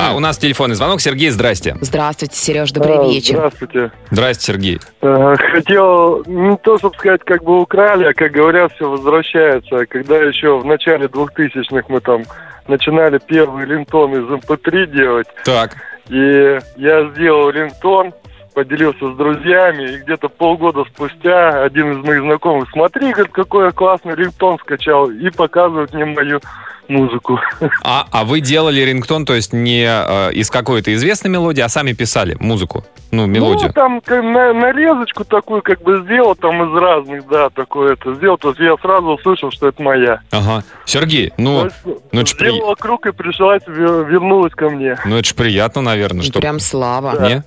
А 0.00 0.12
у 0.16 0.18
нас 0.18 0.38
телефонный 0.38 0.74
звонок. 0.74 1.00
Сергей, 1.00 1.30
здрасте. 1.30 1.76
Здравствуйте, 1.80 2.34
Сереж, 2.36 2.72
добрый 2.72 2.96
А, 2.98 3.04
вечер. 3.08 3.36
Здравствуйте. 3.36 3.92
Здрасте, 4.10 4.44
Сергей. 4.44 4.80
Э, 5.02 5.36
Хотел 5.52 6.24
не 6.26 6.56
то, 6.56 6.78
чтобы 6.78 6.96
сказать, 6.96 7.20
как 7.24 7.44
бы 7.44 7.60
украли, 7.60 8.06
а, 8.06 8.12
как 8.12 8.32
говорят, 8.32 8.72
все 8.74 8.90
возвращается. 8.90 9.86
Когда 9.86 10.16
еще 10.16 10.58
в 10.58 10.64
начале 10.64 11.06
2000-х 11.06 11.84
мы 11.88 12.00
там 12.00 12.24
начинали 12.66 13.20
первый 13.24 13.64
линтон 13.66 14.12
из 14.14 14.24
MP3 14.44 14.86
делать, 14.92 15.28
Так. 15.44 15.76
и 16.08 16.58
я 16.76 17.08
сделал 17.14 17.50
линтон, 17.50 18.12
поделился 18.60 19.12
с 19.12 19.16
друзьями, 19.18 19.82
и 19.92 19.98
где-то 19.98 20.30
полгода 20.30 20.84
спустя 20.90 21.62
один 21.62 21.92
из 21.92 22.02
моих 22.06 22.22
знакомых, 22.22 22.70
смотри, 22.72 23.12
говорит, 23.12 23.30
какой 23.30 23.66
я 23.66 23.70
классный 23.70 24.16
линтон 24.16 24.58
скачал, 24.60 25.10
и 25.10 25.28
показывает 25.28 25.92
мне 25.92 26.06
мою 26.06 26.40
музыку. 26.88 27.38
А, 27.84 28.06
а 28.10 28.24
вы 28.24 28.40
делали 28.40 28.80
рингтон, 28.80 29.26
то 29.26 29.34
есть 29.34 29.52
не 29.52 29.84
э, 29.84 30.32
из 30.32 30.50
какой-то 30.50 30.94
известной 30.94 31.30
мелодии, 31.30 31.60
а 31.60 31.68
сами 31.68 31.92
писали 31.92 32.34
музыку? 32.40 32.82
Ну, 33.10 33.26
мелодию. 33.26 33.66
Ну, 33.66 33.72
там 33.74 34.00
как 34.00 34.22
на- 34.24 34.54
нарезочку 34.54 35.24
такую 35.26 35.60
как 35.60 35.82
бы 35.82 36.02
сделал, 36.04 36.34
там 36.34 36.62
из 36.62 36.80
разных, 36.80 37.28
да, 37.28 37.50
такое 37.50 37.92
это 37.92 38.14
сделал, 38.14 38.38
то 38.38 38.48
есть 38.50 38.60
я 38.60 38.74
сразу 38.80 39.08
услышал, 39.08 39.50
что 39.50 39.68
это 39.68 39.82
моя. 39.82 40.20
Ага. 40.30 40.64
Сергей, 40.86 41.30
ну, 41.36 41.64
есть 41.64 41.76
ну 41.84 42.20
это 42.22 42.26
ж 42.30 42.36
при- 42.38 42.50
Сделала 42.52 42.74
круг 42.74 43.06
и 43.06 43.12
пришлась, 43.12 43.62
ве- 43.66 44.08
вернулась 44.08 44.54
ко 44.54 44.70
мне. 44.70 44.96
ну 45.04 45.16
это 45.18 45.28
ж 45.28 45.34
приятно, 45.34 45.82
наверное, 45.82 46.22
что... 46.22 46.40
Прям 46.40 46.58
слава. 46.58 47.28
Не? 47.28 47.44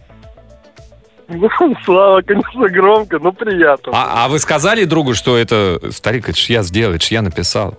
Ну, 1.29 1.49
Слава, 1.85 2.21
конечно, 2.21 2.67
громко, 2.69 3.19
но 3.19 3.31
приятно. 3.31 3.93
А, 3.95 4.25
а 4.25 4.27
вы 4.29 4.39
сказали 4.39 4.83
другу, 4.85 5.13
что 5.13 5.37
это, 5.37 5.79
старик, 5.91 6.27
это 6.27 6.37
ж 6.37 6.49
я 6.49 6.63
сделал, 6.63 6.95
это 6.95 7.05
ж 7.05 7.09
я 7.09 7.21
написал. 7.21 7.77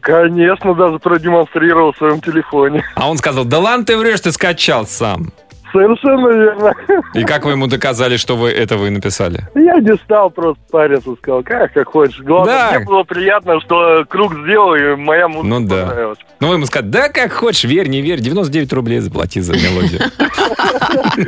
Конечно, 0.00 0.74
даже 0.74 0.98
продемонстрировал 0.98 1.92
в 1.92 1.96
своем 1.96 2.20
телефоне. 2.20 2.84
А 2.94 3.08
он 3.08 3.16
сказал, 3.16 3.44
да 3.44 3.58
ладно 3.58 3.86
ты 3.86 3.96
врешь, 3.96 4.20
ты 4.20 4.32
скачал 4.32 4.86
сам. 4.86 5.32
Совершенно 5.74 6.28
верно. 6.28 6.72
И 7.14 7.24
как 7.24 7.44
вы 7.44 7.50
ему 7.52 7.66
доказали, 7.66 8.16
что 8.16 8.36
вы 8.36 8.50
это 8.50 8.76
вы 8.76 8.90
написали? 8.90 9.40
Я 9.56 9.80
не 9.80 9.96
стал 9.96 10.30
просто 10.30 10.62
париться, 10.70 11.16
сказал, 11.20 11.42
как, 11.42 11.72
как 11.72 11.88
хочешь. 11.88 12.20
Главное, 12.20 12.54
Да. 12.70 12.76
мне 12.78 12.86
было 12.86 13.02
приятно, 13.02 13.60
что 13.60 14.04
круг 14.08 14.32
сделал, 14.44 14.76
и 14.76 14.94
моя 14.94 15.26
музыка 15.26 15.48
Ну 15.48 15.66
да. 15.66 15.86
понравилась. 15.86 16.18
Ну, 16.38 16.48
вы 16.48 16.54
ему 16.54 16.66
сказали, 16.66 16.90
да 16.92 17.08
как 17.08 17.32
хочешь, 17.32 17.64
верь, 17.64 17.88
не 17.88 18.02
верь, 18.02 18.20
99 18.20 18.72
рублей 18.72 19.00
заплати 19.00 19.40
за 19.40 19.54
мелодию. 19.54 20.00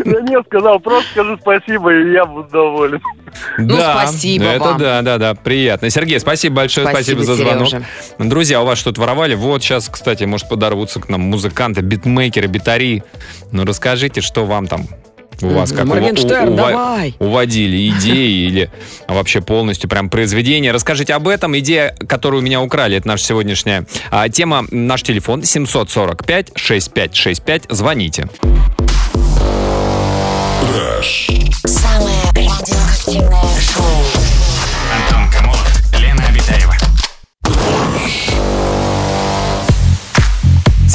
Да 0.05 0.21
нет, 0.21 0.45
сказал, 0.47 0.79
просто 0.81 1.09
скажи 1.13 1.39
спасибо, 1.41 1.93
и 1.93 2.13
я 2.13 2.25
буду 2.25 2.49
доволен. 2.51 3.01
Ну, 3.59 3.77
Да, 3.77 4.03
спасибо 4.07 4.45
Это 4.45 4.75
да, 4.79 5.03
да, 5.03 5.19
да, 5.19 5.35
приятно. 5.35 5.91
Сергей, 5.91 6.21
спасибо 6.21 6.57
большое, 6.57 6.87
спасибо, 6.89 7.23
за 7.23 7.35
звонок. 7.35 7.69
Друзья, 8.19 8.63
у 8.63 8.67
вас 8.67 8.79
что-то 8.79 9.01
воровали? 9.01 9.35
Вот 9.35 9.63
сейчас, 9.63 9.89
кстати, 9.89 10.25
может 10.25 10.49
подорвутся 10.49 11.01
к 11.01 11.09
нам 11.09 11.23
музыканты, 11.23 11.81
битмейкеры, 11.83 12.47
битари. 12.47 13.03
Ну, 13.53 13.65
расскажите, 13.65 14.21
что 14.21 14.36
вам 14.45 14.67
там 14.67 14.87
у 15.43 15.49
вас 15.49 15.71
как 15.73 15.85
Моргенштерн, 15.85 16.55
ува- 16.55 16.57
давай. 16.57 17.15
уводили 17.19 17.89
идеи 17.91 18.47
или 18.49 18.71
вообще 19.07 19.41
полностью 19.43 19.89
прям 19.91 20.09
произведение. 20.09 20.73
Расскажите 20.73 21.13
об 21.15 21.29
этом. 21.29 21.57
Идея, 21.59 21.95
которую 22.09 22.41
у 22.43 22.45
меня 22.45 22.61
украли, 22.63 22.97
это 22.97 23.07
наша 23.09 23.25
сегодняшняя 23.25 23.85
а, 24.11 24.29
тема. 24.29 24.65
Наш 24.71 25.03
телефон 25.03 25.41
745-6565. 25.43 27.75
Звоните. 27.75 28.29
Самое 31.67 32.17
радиоактивное 32.35 33.61
шоу. 33.61 33.85
Антон 34.95 35.31
Камолов, 35.31 35.76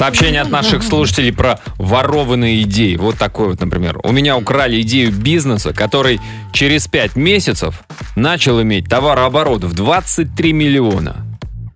Сообщение 0.02 0.42
от 0.42 0.50
наших 0.50 0.82
слушателей 0.82 1.32
про 1.32 1.60
ворованные 1.78 2.64
идеи. 2.64 2.96
Вот 2.96 3.20
такой 3.20 3.50
вот, 3.50 3.60
например. 3.60 4.00
У 4.04 4.12
меня 4.12 4.36
украли 4.36 4.82
идею 4.82 5.12
бизнеса, 5.12 5.74
который 5.74 6.20
через 6.54 6.88
5 6.88 7.16
месяцев 7.16 7.80
начал 8.16 8.60
иметь 8.64 8.90
товарооборот 8.90 9.64
в 9.64 9.76
23 9.76 10.54
миллиона. 10.54 11.18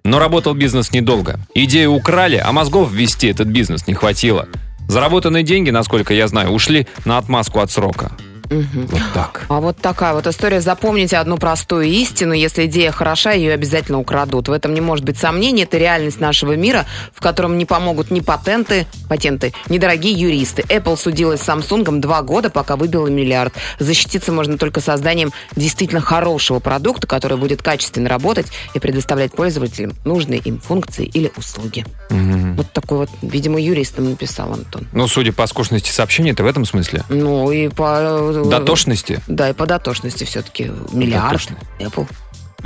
Но 0.03 0.17
работал 0.17 0.55
бизнес 0.55 0.91
недолго. 0.91 1.39
Идею 1.53 1.91
украли, 1.91 2.41
а 2.44 2.51
мозгов 2.51 2.91
ввести 2.91 3.27
этот 3.27 3.48
бизнес 3.48 3.86
не 3.86 3.94
хватило. 3.94 4.48
Заработанные 4.88 5.44
деньги, 5.44 5.70
насколько 5.70 6.12
я 6.12 6.27
знаю, 6.27 6.50
ушли 6.50 6.88
на 7.05 7.20
отмазку 7.20 7.60
от 7.60 7.70
срока. 7.70 8.12
Вот 8.50 9.02
так. 9.14 9.46
А 9.50 9.60
вот 9.60 9.78
такая 9.78 10.14
вот 10.14 10.28
история. 10.28 10.62
Запомните 10.62 11.18
одну 11.18 11.38
простую 11.38 11.86
истину. 11.86 12.34
Если 12.34 12.66
идея 12.66 12.92
хороша, 12.92 13.32
ее 13.32 13.54
обязательно 13.54 14.00
украдут. 14.00 14.48
В 14.48 14.52
этом 14.52 14.74
не 14.74 14.82
может 14.82 15.06
быть 15.06 15.18
сомнений. 15.18 15.64
Это 15.64 15.78
реальность 15.78 16.20
нашего 16.20 16.56
мира, 16.56 16.86
в 17.14 17.22
котором 17.22 17.58
не 17.58 17.66
помогут 17.66 18.12
ни 18.12 18.20
патенты, 18.20 18.88
патенты, 19.10 19.54
ни 19.70 19.78
дорогие 19.78 20.14
юристы. 20.14 20.64
Apple 20.64 20.98
судилась 20.98 21.42
с 21.42 21.50
Samsung 21.50 22.00
два 22.00 22.22
года, 22.22 22.50
пока 22.50 22.75
выбила 22.75 23.08
миллиард. 23.08 23.54
Защититься 23.80 24.32
можно 24.32 24.58
только 24.58 24.82
созданием 24.82 25.32
действительно 25.56 26.02
хорошего 26.02 26.60
продукта, 26.60 27.08
который 27.08 27.38
будет 27.38 27.62
качественно 27.62 28.10
работать 28.10 28.48
и 28.74 28.80
предоставлять 28.80 29.32
пользователям 29.32 29.94
нужные 30.06 30.40
им 30.40 30.60
функции 30.60 31.06
или 31.06 31.32
услуги. 31.38 31.86
Вот 32.10 32.72
такой 32.72 33.00
вот, 33.00 33.10
видимо, 33.22 33.60
юрист 33.60 33.98
им 34.00 34.12
написал, 34.12 34.54
Антон. 34.54 34.88
Ну, 34.92 35.08
судя 35.08 35.34
по 35.34 35.46
скучности 35.48 35.92
сообщения, 35.92 36.32
это 36.32 36.44
в 36.44 36.48
этом 36.48 36.66
смысле. 36.66 37.04
Ну 37.10 37.52
и 37.52 37.70
по... 37.70 38.32
Дотошности? 38.44 39.22
Да, 39.27 39.50
и 39.50 39.54
по 39.54 39.65
дотошности 39.65 40.24
все-таки. 40.24 40.72
Миллиард. 40.92 41.50
Apple. 41.80 42.08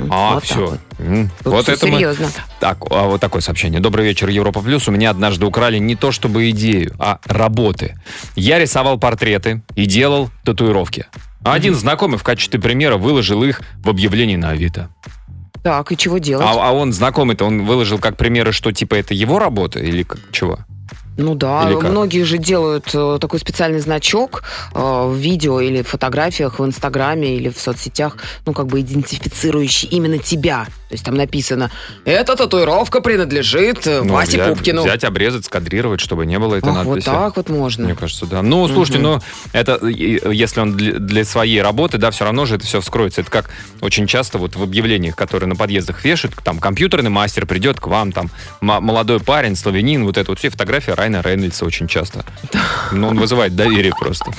А, 0.08 0.34
вот 0.34 0.44
все. 0.44 0.66
вот. 0.66 0.78
Вот 1.44 1.62
всё 1.64 1.72
это 1.74 1.86
мы- 1.86 1.96
серьезно. 1.98 2.28
Так, 2.58 2.78
а 2.90 3.06
вот 3.06 3.20
такое 3.20 3.42
сообщение. 3.42 3.80
Добрый 3.80 4.06
вечер, 4.06 4.28
Европа 4.28 4.62
Плюс. 4.62 4.88
У 4.88 4.90
меня 4.92 5.10
однажды 5.10 5.44
украли 5.44 5.78
не 5.78 5.94
то 5.94 6.10
чтобы 6.10 6.48
идею, 6.50 6.94
а 6.98 7.18
работы. 7.26 8.00
Я 8.34 8.58
рисовал 8.58 8.98
портреты 8.98 9.62
и 9.74 9.86
делал 9.86 10.30
татуировки. 10.44 11.06
А 11.44 11.54
один 11.54 11.74
знакомый 11.74 12.18
в 12.18 12.22
качестве 12.22 12.60
примера 12.60 12.96
выложил 12.96 13.42
их 13.42 13.60
в 13.82 13.88
объявлении 13.88 14.36
на 14.36 14.50
Авито. 14.50 14.88
Так, 15.62 15.92
и 15.92 15.96
чего 15.96 16.18
делать? 16.18 16.46
А, 16.46 16.68
а 16.68 16.72
он 16.72 16.92
знакомый-то, 16.92 17.44
он 17.44 17.66
выложил 17.66 17.98
как 17.98 18.16
примеры, 18.16 18.52
что 18.52 18.72
типа 18.72 18.94
это 18.94 19.12
его 19.12 19.38
работа 19.38 19.78
или 19.78 20.02
как, 20.02 20.20
чего? 20.32 20.60
Ну 21.20 21.34
да, 21.34 21.64
многие 21.66 22.22
же 22.22 22.38
делают 22.38 22.90
э, 22.94 23.18
такой 23.20 23.38
специальный 23.38 23.80
значок 23.80 24.42
э, 24.74 24.78
в 24.78 25.14
видео 25.14 25.60
или 25.60 25.82
фотографиях 25.82 26.58
в 26.58 26.64
Инстаграме 26.64 27.36
или 27.36 27.48
в 27.50 27.58
соцсетях, 27.58 28.16
ну 28.46 28.52
как 28.52 28.66
бы 28.66 28.80
идентифицирующий 28.80 29.88
именно 29.88 30.18
тебя. 30.18 30.66
То 30.90 30.94
есть 30.94 31.04
там 31.04 31.14
написано, 31.14 31.70
эта 32.04 32.34
татуировка 32.34 33.00
принадлежит 33.00 33.86
э, 33.86 34.02
Ну, 34.02 34.14
Васе 34.14 34.38
взять, 34.38 34.48
Пупкину. 34.48 34.82
Взять, 34.82 35.04
обрезать, 35.04 35.44
скадрировать, 35.44 36.00
чтобы 36.00 36.26
не 36.26 36.38
было 36.38 36.56
этой 36.56 36.70
Ах, 36.70 36.84
вот 36.84 36.96
надписи. 36.96 37.06
так 37.06 37.36
вот 37.36 37.48
можно. 37.48 37.84
Мне 37.84 37.94
кажется, 37.94 38.26
да. 38.26 38.42
Ну, 38.42 38.66
слушайте, 38.66 39.00
ну, 39.00 39.20
это, 39.52 39.78
если 39.86 40.60
он 40.60 40.76
для, 40.76 40.94
для 40.94 41.24
своей 41.24 41.62
работы, 41.62 41.98
да, 41.98 42.10
все 42.10 42.24
равно 42.24 42.44
же 42.44 42.56
это 42.56 42.64
все 42.64 42.80
вскроется. 42.80 43.20
Это 43.20 43.30
как 43.30 43.50
очень 43.80 44.08
часто 44.08 44.38
вот 44.38 44.56
в 44.56 44.62
объявлениях, 44.62 45.14
которые 45.14 45.48
на 45.48 45.54
подъездах 45.54 46.04
вешают, 46.04 46.34
там, 46.42 46.58
компьютерный 46.58 47.10
мастер 47.10 47.46
придет 47.46 47.78
к 47.78 47.86
вам, 47.86 48.10
там, 48.10 48.30
молодой 48.60 49.20
парень, 49.20 49.54
славянин, 49.54 50.04
вот 50.04 50.18
это 50.18 50.32
вот 50.32 50.40
все 50.40 50.50
фотографии 50.50 50.90
Райна 51.10 51.22
Рейнольдса 51.28 51.64
очень 51.66 51.88
часто. 51.88 52.24
Ну, 52.92 53.08
он 53.08 53.18
вызывает 53.18 53.54
доверие 53.56 53.92
просто. 53.98 54.30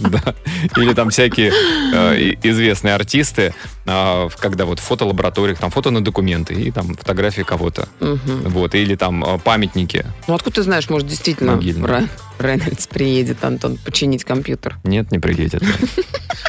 Да. 0.00 0.34
Или 0.76 0.92
там 0.94 1.10
всякие 1.10 1.52
э, 1.94 2.34
известные 2.42 2.94
артисты, 2.94 3.54
в- 3.84 4.30
когда 4.38 4.64
вот 4.64 4.78
в 4.80 4.82
фотолабораториях, 4.82 5.58
там 5.58 5.70
фото 5.70 5.90
на 5.90 6.02
документы 6.02 6.54
и 6.54 6.70
там 6.70 6.94
фотографии 6.94 7.42
кого-то. 7.42 7.88
Мгм. 8.00 8.18
Вот, 8.48 8.74
или 8.74 8.96
там 8.96 9.24
э, 9.24 9.38
памятники. 9.38 10.04
Ну 10.26 10.34
откуда 10.34 10.56
ты 10.56 10.62
знаешь, 10.62 10.88
может 10.90 11.06
действительно 11.08 11.52
Могильный. 11.56 11.86
Рай- 11.86 12.08
Рейнольдс 12.38 12.86
приедет, 12.86 13.44
Антон, 13.44 13.76
починить 13.78 14.24
компьютер. 14.24 14.76
Нет, 14.84 15.10
не 15.10 15.18
приедет. 15.18 15.62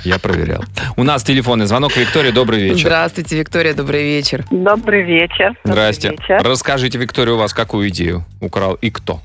Я 0.03 0.19
проверял. 0.19 0.63
У 0.97 1.03
нас 1.03 1.23
телефонный 1.23 1.65
звонок. 1.65 1.95
Виктория, 1.97 2.31
добрый 2.31 2.61
вечер. 2.61 2.81
Здравствуйте, 2.87 3.37
Виктория, 3.37 3.73
добрый 3.73 4.03
вечер. 4.03 4.45
Добрый 4.51 5.03
вечер. 5.03 5.55
Добрый 5.63 5.93
Здрасте. 5.93 6.09
вечер. 6.11 6.41
Расскажите, 6.43 6.97
Виктория, 6.97 7.33
у 7.33 7.37
вас 7.37 7.53
какую 7.53 7.89
идею 7.89 8.25
украл 8.39 8.75
и 8.75 8.89
кто? 8.91 9.18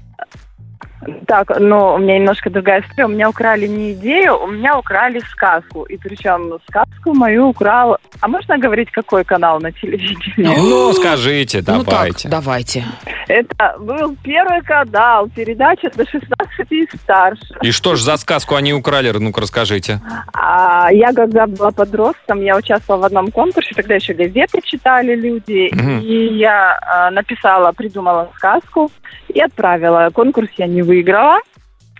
Так, 1.26 1.52
ну, 1.58 1.94
у 1.94 1.98
меня 1.98 2.18
немножко 2.18 2.50
другая 2.50 2.80
история. 2.80 3.04
У 3.06 3.08
меня 3.08 3.28
украли 3.28 3.66
не 3.66 3.92
идею, 3.92 4.42
у 4.42 4.46
меня 4.46 4.78
украли 4.78 5.20
сказку. 5.30 5.84
И 5.84 5.96
причем 5.96 6.58
сказку 6.68 7.14
мою 7.14 7.48
украл... 7.48 7.98
А 8.20 8.28
можно 8.28 8.58
говорить, 8.58 8.90
какой 8.90 9.24
канал 9.24 9.60
на 9.60 9.72
телевидении? 9.72 10.56
Ну, 10.56 10.92
скажите, 10.92 11.58
Ну 11.58 11.64
так, 11.64 11.84
давайте. 11.86 12.28
давайте. 12.28 12.84
Это 13.28 13.76
был 13.78 14.16
первый 14.22 14.60
канал, 14.62 15.28
передача 15.34 15.90
до 15.96 16.04
16 16.08 16.26
и 16.70 16.86
старше. 17.02 17.54
И 17.62 17.70
что 17.70 17.96
ж 17.96 18.02
за 18.02 18.16
сказку 18.16 18.54
они 18.54 18.72
украли? 18.74 19.10
Ну-ка, 19.18 19.40
расскажите. 19.40 20.00
А 20.32 20.90
я, 20.92 21.12
когда 21.12 21.46
была 21.46 21.70
подростком, 21.70 22.40
я 22.42 22.56
участвовала 22.56 23.02
в 23.02 23.04
одном 23.06 23.30
конкурсе, 23.30 23.74
тогда 23.74 23.94
еще 23.94 24.14
газеты 24.14 24.60
читали 24.62 25.14
люди, 25.14 25.70
Мгм. 25.72 26.00
и 26.00 26.34
я 26.36 26.78
а, 26.80 27.10
написала, 27.10 27.72
придумала 27.72 28.28
сказку 28.36 28.90
и 29.28 29.40
отправила. 29.40 30.10
Конкурс 30.12 30.48
я 30.58 30.66
не 30.66 30.82
выиграла, 30.82 30.93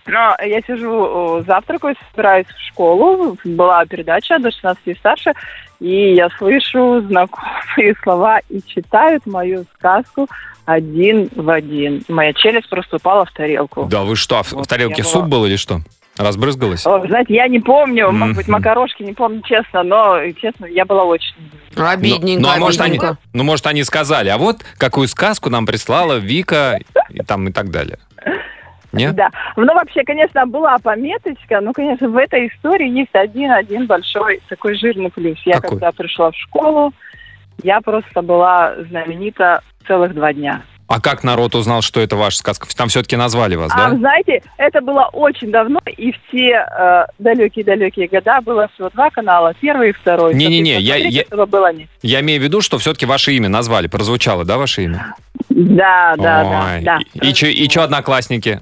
но 0.07 0.35
я 0.45 0.61
сижу, 0.61 1.43
завтракаю, 1.47 1.95
собираюсь 2.11 2.47
в 2.47 2.61
школу, 2.67 3.37
была 3.43 3.85
передача 3.85 4.37
до 4.39 4.51
16 4.51 4.81
и 4.85 4.93
старше, 4.95 5.33
и 5.79 6.13
я 6.13 6.29
слышу 6.37 7.01
знакомые 7.01 7.95
слова 8.03 8.39
и 8.49 8.61
читают 8.65 9.25
мою 9.25 9.65
сказку 9.75 10.27
один 10.65 11.29
в 11.35 11.49
один. 11.49 12.03
Моя 12.07 12.33
челюсть 12.33 12.69
просто 12.69 12.97
упала 12.97 13.25
в 13.25 13.31
тарелку. 13.31 13.85
Да 13.85 14.03
вы 14.03 14.15
что, 14.15 14.39
а 14.39 14.43
в- 14.43 14.49
в 14.49 14.53
Вот, 14.53 14.67
тарелке 14.67 14.95
я 14.99 15.03
суп 15.03 15.23
была- 15.23 15.27
был 15.29 15.45
или 15.45 15.55
что? 15.55 15.79
Разбрызгалось? 16.17 16.85
О, 16.87 17.05
знаете, 17.05 17.33
я 17.33 17.47
не 17.49 17.59
помню, 17.59 18.09
может 18.11 18.37
быть, 18.37 18.47
макарошки, 18.47 19.03
не 19.03 19.11
помню 19.11 19.41
честно, 19.41 19.83
но, 19.83 20.17
честно, 20.41 20.65
я 20.65 20.85
была 20.85 21.03
очень... 21.03 21.33
Обидненько, 21.75 22.41
ну, 22.41 22.49
а 22.49 22.57
может 22.57 22.79
они, 22.79 22.99
ну, 23.33 23.43
может, 23.43 23.67
они 23.67 23.83
сказали, 23.83 24.29
а 24.29 24.37
вот 24.37 24.63
какую 24.77 25.09
сказку 25.09 25.49
нам 25.49 25.65
прислала 25.65 26.13
Вика 26.17 26.79
и 27.09 27.17
там 27.21 27.49
и 27.49 27.51
так 27.51 27.69
далее. 27.69 27.97
Нет? 28.97 29.15
Да. 29.15 29.29
Ну, 29.55 29.65
вообще, 29.73 30.03
конечно, 30.03 30.45
была 30.45 30.77
пометочка, 30.79 31.61
но, 31.61 31.73
конечно, 31.73 32.09
в 32.09 32.17
этой 32.17 32.47
истории 32.47 32.89
есть 32.89 33.13
один-один 33.13 33.85
большой 33.87 34.41
такой 34.49 34.75
жирный 34.77 35.09
плюс. 35.11 35.37
Я 35.45 35.55
Какой? 35.55 35.69
когда 35.71 35.91
пришла 35.91 36.31
в 36.31 36.35
школу, 36.35 36.93
я 37.63 37.81
просто 37.81 38.21
была 38.21 38.75
знаменита 38.89 39.61
целых 39.87 40.13
два 40.13 40.33
дня. 40.33 40.61
А 40.87 41.01
как 41.01 41.23
народ 41.23 41.55
узнал, 41.55 41.81
что 41.81 41.99
это 41.99 42.15
ваша 42.15 42.37
сказка? 42.37 42.67
Там 42.77 42.89
все-таки 42.89 43.15
назвали 43.15 43.55
вас, 43.55 43.71
А 43.73 43.89
да? 43.89 43.97
знаете, 43.97 44.43
это 44.57 44.81
было 44.81 45.09
очень 45.13 45.49
давно, 45.51 45.79
и 45.97 46.11
в 46.11 46.15
те 46.31 46.51
э, 46.63 47.05
далекие-далекие 47.17 48.07
года 48.07 48.39
было 48.41 48.67
всего 48.75 48.91
два 48.91 49.09
канала, 49.09 49.55
первый 49.59 49.89
и 49.89 49.93
второй. 49.93 50.35
Не-не-не, 50.35 50.79
я- 50.79 50.95
я- 50.97 51.23
было 51.47 51.73
нет. 51.73 51.89
Я 52.03 52.21
имею 52.21 52.39
в 52.39 52.43
виду, 52.43 52.61
что 52.61 52.77
все-таки 52.77 53.07
ваше 53.07 53.33
имя 53.33 53.49
назвали. 53.49 53.87
Прозвучало, 53.87 54.45
да, 54.45 54.59
ваше 54.59 54.83
имя? 54.83 55.15
Да, 55.49 56.13
да, 56.17 56.43
да, 56.43 56.65
Ой, 56.75 56.83
да. 56.83 56.99
И, 57.15 57.29
и, 57.29 57.33
чё- 57.33 57.47
и 57.47 57.67
чё 57.67 57.81
одноклассники? 57.81 58.59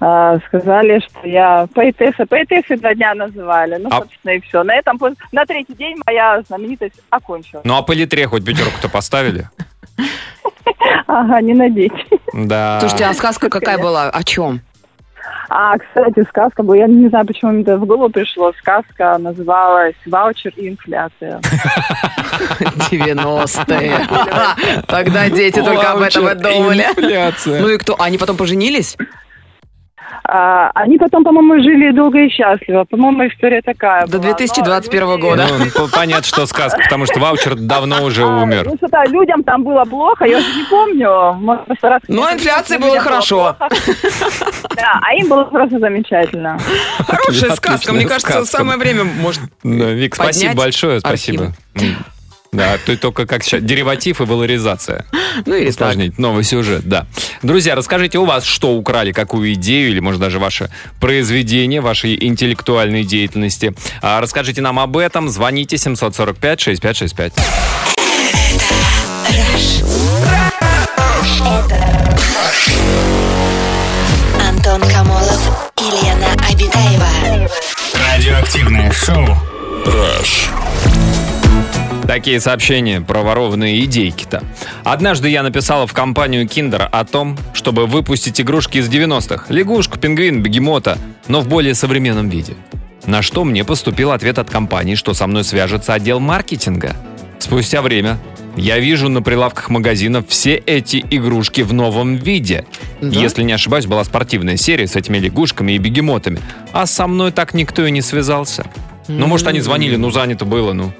А, 0.00 0.38
сказали, 0.46 1.00
что 1.00 1.26
я 1.26 1.66
поэтесса. 1.74 2.26
Поэтессы 2.26 2.76
два 2.76 2.94
дня 2.94 3.14
называли. 3.14 3.76
Ну, 3.76 3.88
А- 3.90 3.98
собственно, 3.98 4.32
и 4.32 4.40
все. 4.40 4.62
На 4.62 4.74
этом, 4.74 4.98
на 5.32 5.46
третий 5.46 5.74
день 5.74 5.96
моя 6.06 6.42
знаменитость 6.46 7.00
окончилась. 7.10 7.64
Ну, 7.64 7.76
а 7.76 7.82
по 7.82 7.92
литре 7.92 8.26
хоть 8.26 8.44
пятерку-то 8.44 8.88
поставили? 8.88 9.48
Ага, 11.06 11.40
не 11.40 11.54
надейтесь. 11.54 12.06
Да. 12.32 12.78
Слушайте, 12.80 13.06
а 13.06 13.14
сказка 13.14 13.48
какая 13.48 13.78
была? 13.78 14.10
О 14.10 14.22
чем? 14.24 14.60
А, 15.48 15.78
кстати, 15.78 16.24
сказка 16.28 16.62
была, 16.62 16.76
я 16.76 16.86
не 16.86 17.08
знаю, 17.08 17.24
почему 17.26 17.52
мне 17.52 17.62
это 17.62 17.78
в 17.78 17.86
голову 17.86 18.10
пришло. 18.10 18.52
Сказка 18.58 19.16
называлась 19.18 19.94
«Ваучер 20.04 20.52
и 20.56 20.68
инфляция». 20.68 21.40
90-е. 22.90 24.82
Тогда 24.88 25.30
дети 25.30 25.62
только 25.62 25.92
об 25.92 26.00
этом 26.00 26.28
и 26.28 26.34
думали. 26.34 26.86
Ну 27.46 27.68
и 27.68 27.78
кто? 27.78 27.96
Они 28.00 28.18
потом 28.18 28.36
поженились? 28.36 28.96
А, 30.24 30.70
они 30.74 30.98
потом, 30.98 31.22
по-моему, 31.24 31.62
жили 31.62 31.92
долго 31.92 32.18
и 32.18 32.28
счастливо. 32.28 32.84
По-моему, 32.84 33.28
история 33.28 33.62
такая 33.62 34.06
До 34.06 34.18
была. 34.18 34.30
Но 34.30 34.36
2021 34.36 35.08
люди- 35.12 35.20
года. 35.20 35.46
Ну, 35.58 35.70
по- 35.70 35.88
понятно, 35.94 36.24
что 36.24 36.46
сказка, 36.46 36.80
потому 36.82 37.06
что 37.06 37.20
ваучер 37.20 37.54
давно 37.54 38.02
уже 38.04 38.24
А, 38.24 38.42
умер. 38.42 38.66
Ну, 38.66 38.76
что-то 38.76 39.04
людям 39.08 39.42
там 39.44 39.62
было 39.62 39.84
плохо, 39.84 40.24
я 40.24 40.38
уже 40.38 40.54
не 40.56 40.64
помню. 40.64 41.32
Можно 41.34 41.64
постараться. 41.64 42.06
Ну, 42.12 42.24
а 42.24 42.32
инфляции 42.32 42.76
было 42.76 42.98
хорошо. 42.98 43.56
Да, 43.58 45.00
а 45.02 45.14
им 45.14 45.28
было 45.28 45.44
просто 45.44 45.78
замечательно. 45.78 46.58
Хорошая 47.06 47.50
сказка. 47.52 47.92
Мне 47.92 48.06
кажется, 48.06 48.30
сказка. 48.44 48.56
самое 48.58 48.78
время, 48.78 49.04
может, 49.04 49.42
Да, 49.62 49.90
Вик, 49.92 50.16
поднять 50.16 50.34
спасибо 50.36 50.54
большое, 50.56 51.00
спасибо. 51.00 51.52
Да, 52.56 52.78
то 52.84 52.96
только 52.96 53.26
как 53.26 53.44
сейчас, 53.44 53.62
дериватив 53.62 54.20
и 54.20 54.24
валоризация. 54.24 55.04
ну 55.44 55.54
или 55.54 55.70
так. 55.70 55.90
Усложнить, 55.90 56.18
новый 56.18 56.42
сюжет, 56.42 56.88
да. 56.88 57.06
Друзья, 57.42 57.74
расскажите 57.74 58.18
у 58.18 58.24
вас, 58.24 58.44
что 58.44 58.74
украли, 58.74 59.12
какую 59.12 59.52
идею, 59.52 59.90
или, 59.90 60.00
может, 60.00 60.20
даже 60.20 60.38
ваше 60.38 60.70
произведение 60.98 61.80
вашей 61.82 62.16
интеллектуальной 62.26 63.04
деятельности. 63.04 63.74
А, 64.00 64.20
расскажите 64.20 64.62
нам 64.62 64.78
об 64.78 64.96
этом, 64.96 65.28
звоните 65.28 65.76
745-6565. 65.76 67.32
Антон 74.48 74.80
Камолов 74.90 75.70
и 75.78 75.84
Лена 75.84 76.32
Обитаева. 76.50 77.48
Радиоактивное 77.94 78.90
шоу. 78.92 79.26
Такие 82.06 82.40
сообщения 82.40 83.00
про 83.00 83.22
ворованные 83.22 83.84
идейки-то. 83.84 84.44
Однажды 84.84 85.28
я 85.28 85.42
написала 85.42 85.86
в 85.86 85.92
компанию 85.92 86.46
Kinder 86.46 86.82
о 86.82 87.04
том, 87.04 87.36
чтобы 87.52 87.86
выпустить 87.86 88.40
игрушки 88.40 88.78
из 88.78 88.88
90-х. 88.88 89.52
Лягушку, 89.52 89.98
пингвин, 89.98 90.40
бегемота, 90.40 90.98
но 91.26 91.40
в 91.40 91.48
более 91.48 91.74
современном 91.74 92.28
виде. 92.28 92.54
На 93.06 93.22
что 93.22 93.44
мне 93.44 93.64
поступил 93.64 94.12
ответ 94.12 94.38
от 94.38 94.50
компании, 94.50 94.94
что 94.94 95.14
со 95.14 95.26
мной 95.26 95.42
свяжется 95.42 95.94
отдел 95.94 96.20
маркетинга. 96.20 96.94
Спустя 97.40 97.82
время 97.82 98.18
я 98.56 98.78
вижу 98.78 99.08
на 99.08 99.20
прилавках 99.20 99.68
магазинов 99.68 100.26
все 100.28 100.54
эти 100.54 101.04
игрушки 101.10 101.60
в 101.62 101.72
новом 101.72 102.16
виде. 102.16 102.66
Да? 103.00 103.08
Если 103.08 103.42
не 103.42 103.52
ошибаюсь, 103.52 103.86
была 103.86 104.04
спортивная 104.04 104.56
серия 104.56 104.86
с 104.86 104.94
этими 104.94 105.18
лягушками 105.18 105.72
и 105.72 105.78
бегемотами. 105.78 106.38
А 106.72 106.86
со 106.86 107.06
мной 107.06 107.32
так 107.32 107.52
никто 107.52 107.84
и 107.84 107.90
не 107.90 108.00
связался. 108.00 108.64
Ну, 109.08 109.26
может, 109.26 109.46
они 109.46 109.60
звонили, 109.60 109.96
ну, 109.96 110.10
занято 110.10 110.44
было, 110.44 110.72
ну. 110.72 110.92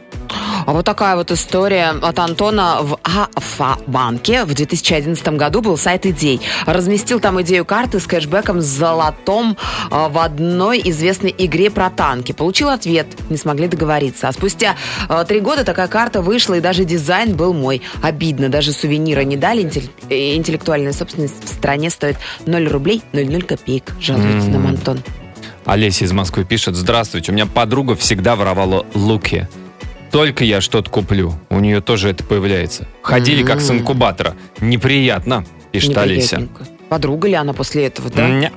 А 0.67 0.73
вот 0.73 0.85
такая 0.85 1.15
вот 1.15 1.31
история 1.31 1.91
от 1.91 2.19
Антона 2.19 2.79
в 2.83 2.99
Альфа-банке. 3.07 4.45
В 4.45 4.53
2011 4.53 5.29
году 5.29 5.61
был 5.61 5.79
сайт 5.79 6.07
идей. 6.07 6.41
Разместил 6.67 7.21
там 7.21 7.41
идею 7.43 7.65
карты 7.65 8.01
с 8.01 8.07
кэшбэком 8.07 8.61
с 8.61 8.65
золотом 8.65 9.57
а, 9.91 10.09
в 10.09 10.19
одной 10.19 10.83
известной 10.85 11.33
игре 11.39 11.71
про 11.71 11.89
танки. 11.89 12.33
Получил 12.33 12.69
ответ, 12.69 13.07
не 13.31 13.37
смогли 13.37 13.69
договориться. 13.69 14.27
А 14.27 14.33
спустя 14.33 14.75
а, 15.09 15.25
три 15.25 15.39
года 15.39 15.63
такая 15.63 15.87
карта 15.87 16.21
вышла, 16.21 16.55
и 16.55 16.61
даже 16.61 16.85
дизайн 16.85 17.37
был 17.37 17.55
мой. 17.55 17.81
Обидно, 18.03 18.49
даже 18.49 18.73
сувенира 18.73 19.21
не 19.21 19.37
дали. 19.37 19.71
Э, 20.11 20.35
Интеллектуальная 20.35 20.93
собственность 20.93 21.45
в 21.45 21.49
стране 21.49 21.91
стоит 21.91 22.17
0 22.45 22.67
рублей 22.67 23.03
00 23.13 23.43
копеек. 23.43 23.95
Жалуется 24.01 24.49
нам 24.49 24.67
Антон. 24.67 25.01
Олеся 25.65 26.05
из 26.05 26.13
Москвы 26.13 26.45
пишет. 26.45 26.75
Здравствуйте, 26.75 27.31
у 27.31 27.35
меня 27.37 27.47
подруга 27.47 27.95
всегда 27.95 28.35
воровала 28.35 28.85
луки. 28.95 29.47
Только 30.11 30.45
я 30.45 30.61
что-то 30.61 30.91
куплю. 30.91 31.35
У 31.51 31.61
нее 31.61 31.81
тоже 31.81 32.11
это 32.11 32.25
появляется. 32.25 32.87
Ходили 33.03 33.43
как 33.43 33.61
с 33.61 33.71
инкубатора. 33.71 34.35
Неприятно, 34.61 35.45
пишет 35.73 35.97
Олеся. 35.97 36.49
Подруга 36.89 37.29
ли 37.29 37.35
она 37.35 37.53
после 37.53 37.87
этого, 37.87 38.11
да? 38.11 38.29
Ня. 38.29 38.53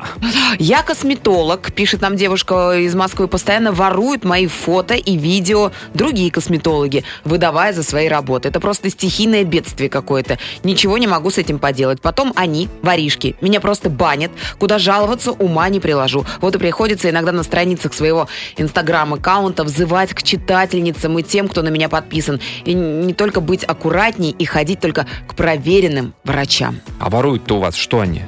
Я 0.59 0.83
косметолог, 0.83 1.71
пишет 1.73 2.01
нам 2.01 2.15
девушка 2.15 2.77
из 2.77 2.93
Москвы, 2.93 3.27
постоянно 3.27 3.71
ворует 3.71 4.23
мои 4.23 4.47
фото 4.47 4.93
и 4.93 5.17
видео 5.17 5.71
другие 5.93 6.31
косметологи, 6.31 7.03
выдавая 7.23 7.73
за 7.73 7.83
свои 7.83 8.07
работы. 8.07 8.49
Это 8.49 8.59
просто 8.59 8.89
стихийное 8.89 9.43
бедствие 9.43 9.89
какое-то. 9.89 10.37
Ничего 10.63 10.97
не 10.97 11.07
могу 11.07 11.31
с 11.31 11.37
этим 11.37 11.59
поделать. 11.59 12.01
Потом 12.01 12.33
они, 12.35 12.69
воришки, 12.81 13.35
меня 13.41 13.59
просто 13.59 13.89
банят. 13.89 14.31
Куда 14.59 14.77
жаловаться, 14.77 15.31
ума 15.31 15.67
не 15.69 15.79
приложу. 15.79 16.25
Вот 16.41 16.55
и 16.55 16.59
приходится 16.59 17.09
иногда 17.09 17.31
на 17.31 17.43
страницах 17.43 17.93
своего 17.93 18.27
инстаграм-аккаунта 18.57 19.63
взывать 19.63 20.13
к 20.13 20.21
читательницам 20.21 21.17
и 21.17 21.23
тем, 21.23 21.47
кто 21.47 21.61
на 21.61 21.69
меня 21.69 21.89
подписан. 21.89 22.39
И 22.65 22.73
не 22.73 23.13
только 23.13 23.41
быть 23.41 23.63
аккуратней 23.63 24.31
и 24.31 24.45
ходить 24.45 24.79
только 24.79 25.07
к 25.27 25.35
проверенным 25.35 26.13
врачам. 26.23 26.79
А 26.99 27.09
воруют-то 27.09 27.57
у 27.57 27.59
вас 27.59 27.75
что 27.75 28.01
они? 28.01 28.18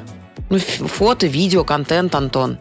Ну, 0.52 0.60
фото, 0.60 1.26
видео, 1.28 1.64
контент, 1.64 2.14
Антон. 2.14 2.60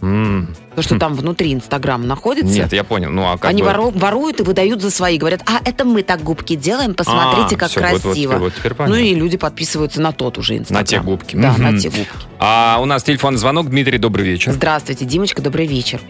М, 0.00 0.48
То, 0.74 0.82
что 0.82 0.98
там 0.98 1.14
внутри 1.14 1.52
Инстаграма 1.52 2.04
находится. 2.06 2.52
Нет, 2.52 2.72
я 2.72 2.82
понял. 2.82 3.10
Ну, 3.10 3.22
а 3.30 3.36
как 3.38 3.50
Они 3.50 3.62
бы- 3.62 3.68
вору- 3.68 3.90
воруют 3.94 4.40
и 4.40 4.42
выдают 4.42 4.80
за 4.82 4.90
свои. 4.90 5.16
Говорят, 5.16 5.42
а 5.46 5.60
это 5.64 5.84
мы 5.84 6.02
так 6.02 6.22
губки 6.22 6.56
делаем, 6.56 6.94
посмотрите, 6.94 7.54
А, 7.54 7.58
как 7.58 7.68
всё, 7.70 7.80
вот- 7.82 7.92
вот 7.92 8.02
красиво. 8.02 8.32
теперь- 8.34 8.38
вот 8.38 8.54
теперь 8.54 8.88
ну 8.88 8.94
и 8.96 9.14
люди 9.14 9.36
подписываются 9.36 10.00
на 10.00 10.10
тот 10.12 10.38
уже 10.38 10.56
Инстаграм. 10.58 10.80
На 10.82 10.86
те 10.86 11.00
губки. 11.00 11.36
Да, 11.36 11.52
Мгм. 11.52 11.62
на 11.62 11.78
те 11.78 11.88
губки. 11.90 12.08
А 12.40 12.78
у 12.82 12.84
нас 12.86 13.04
телефонный 13.04 13.38
звонок. 13.38 13.68
Дмитрий, 13.68 13.98
добрый 13.98 14.24
вечер. 14.26 14.50
Здравствуйте, 14.52 15.04
Димочка, 15.04 15.40
добрый 15.42 15.66
вечер. 15.66 16.00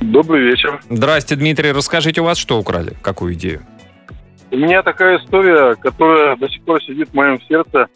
Добрый 0.00 0.42
вечер. 0.42 0.80
Здрасте, 0.90 1.34
Дмитрий. 1.36 1.72
Расскажите, 1.72 2.20
у 2.20 2.24
вас 2.24 2.36
что 2.38 2.58
украли? 2.58 2.92
Какую 3.02 3.34
идею? 3.34 3.62
У 4.50 4.56
меня 4.56 4.82
такая 4.82 5.18
история, 5.18 5.74
которая 5.76 6.36
до 6.36 6.48
сих 6.48 6.62
пор 6.62 6.82
сидит 6.82 7.08
в 7.10 7.14
моем 7.14 7.40
сердце. 7.48 7.86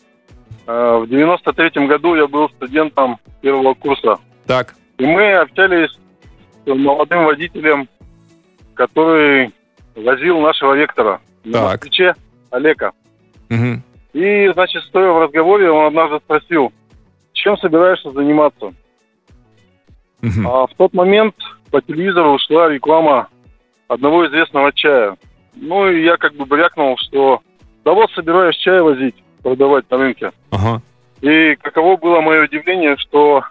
Э, 0.67 0.97
В 0.99 1.05
93-м 1.05 1.87
году 1.87 2.15
я 2.15 2.27
был 2.27 2.49
студентом 2.51 3.19
первого 3.41 3.75
курса. 3.75 4.19
Так. 4.47 4.75
И 4.99 5.07
мы 5.07 5.35
общались 5.35 5.91
с 6.65 6.69
молодым 6.75 7.25
водителем, 7.25 7.89
который 8.75 9.53
возил 9.97 10.41
нашего 10.41 10.75
вектора. 10.75 11.21
На 11.45 11.63
москвиче 11.63 12.15
Олега. 12.51 12.93
Мгм. 13.49 13.83
И, 14.13 14.51
значит, 14.53 14.83
стоя 14.85 15.11
в 15.11 15.23
разговоре, 15.23 15.71
он 15.71 15.87
однажды 15.87 16.19
спросил, 16.19 16.73
чем 17.33 17.57
собираешься 17.59 18.11
заниматься? 18.11 18.73
Мгм. 20.21 20.47
А 20.47 20.67
в 20.67 20.75
тот 20.77 20.93
момент 20.95 21.35
по 21.71 21.81
телевизору 21.81 22.39
шла 22.39 22.69
реклама 22.69 23.29
одного 23.89 24.27
известного 24.27 24.73
чая. 24.73 25.17
Ну, 25.55 25.89
и 25.91 26.05
я 26.05 26.17
как 26.17 26.35
бы 26.35 26.47
брякнул, 26.47 26.97
что 26.99 27.41
да 27.85 27.93
вот 27.93 28.11
собираюсь 28.13 28.57
чай 28.57 28.81
возить, 28.81 29.17
продавать 29.43 29.85
на 29.91 29.97
рынке. 29.99 30.31
Ага. 30.51 30.81
И 31.21 31.57
каково 31.63 31.97
было 31.97 32.21
мое 32.21 32.45
удивление, 32.45 32.97
что 32.99 33.43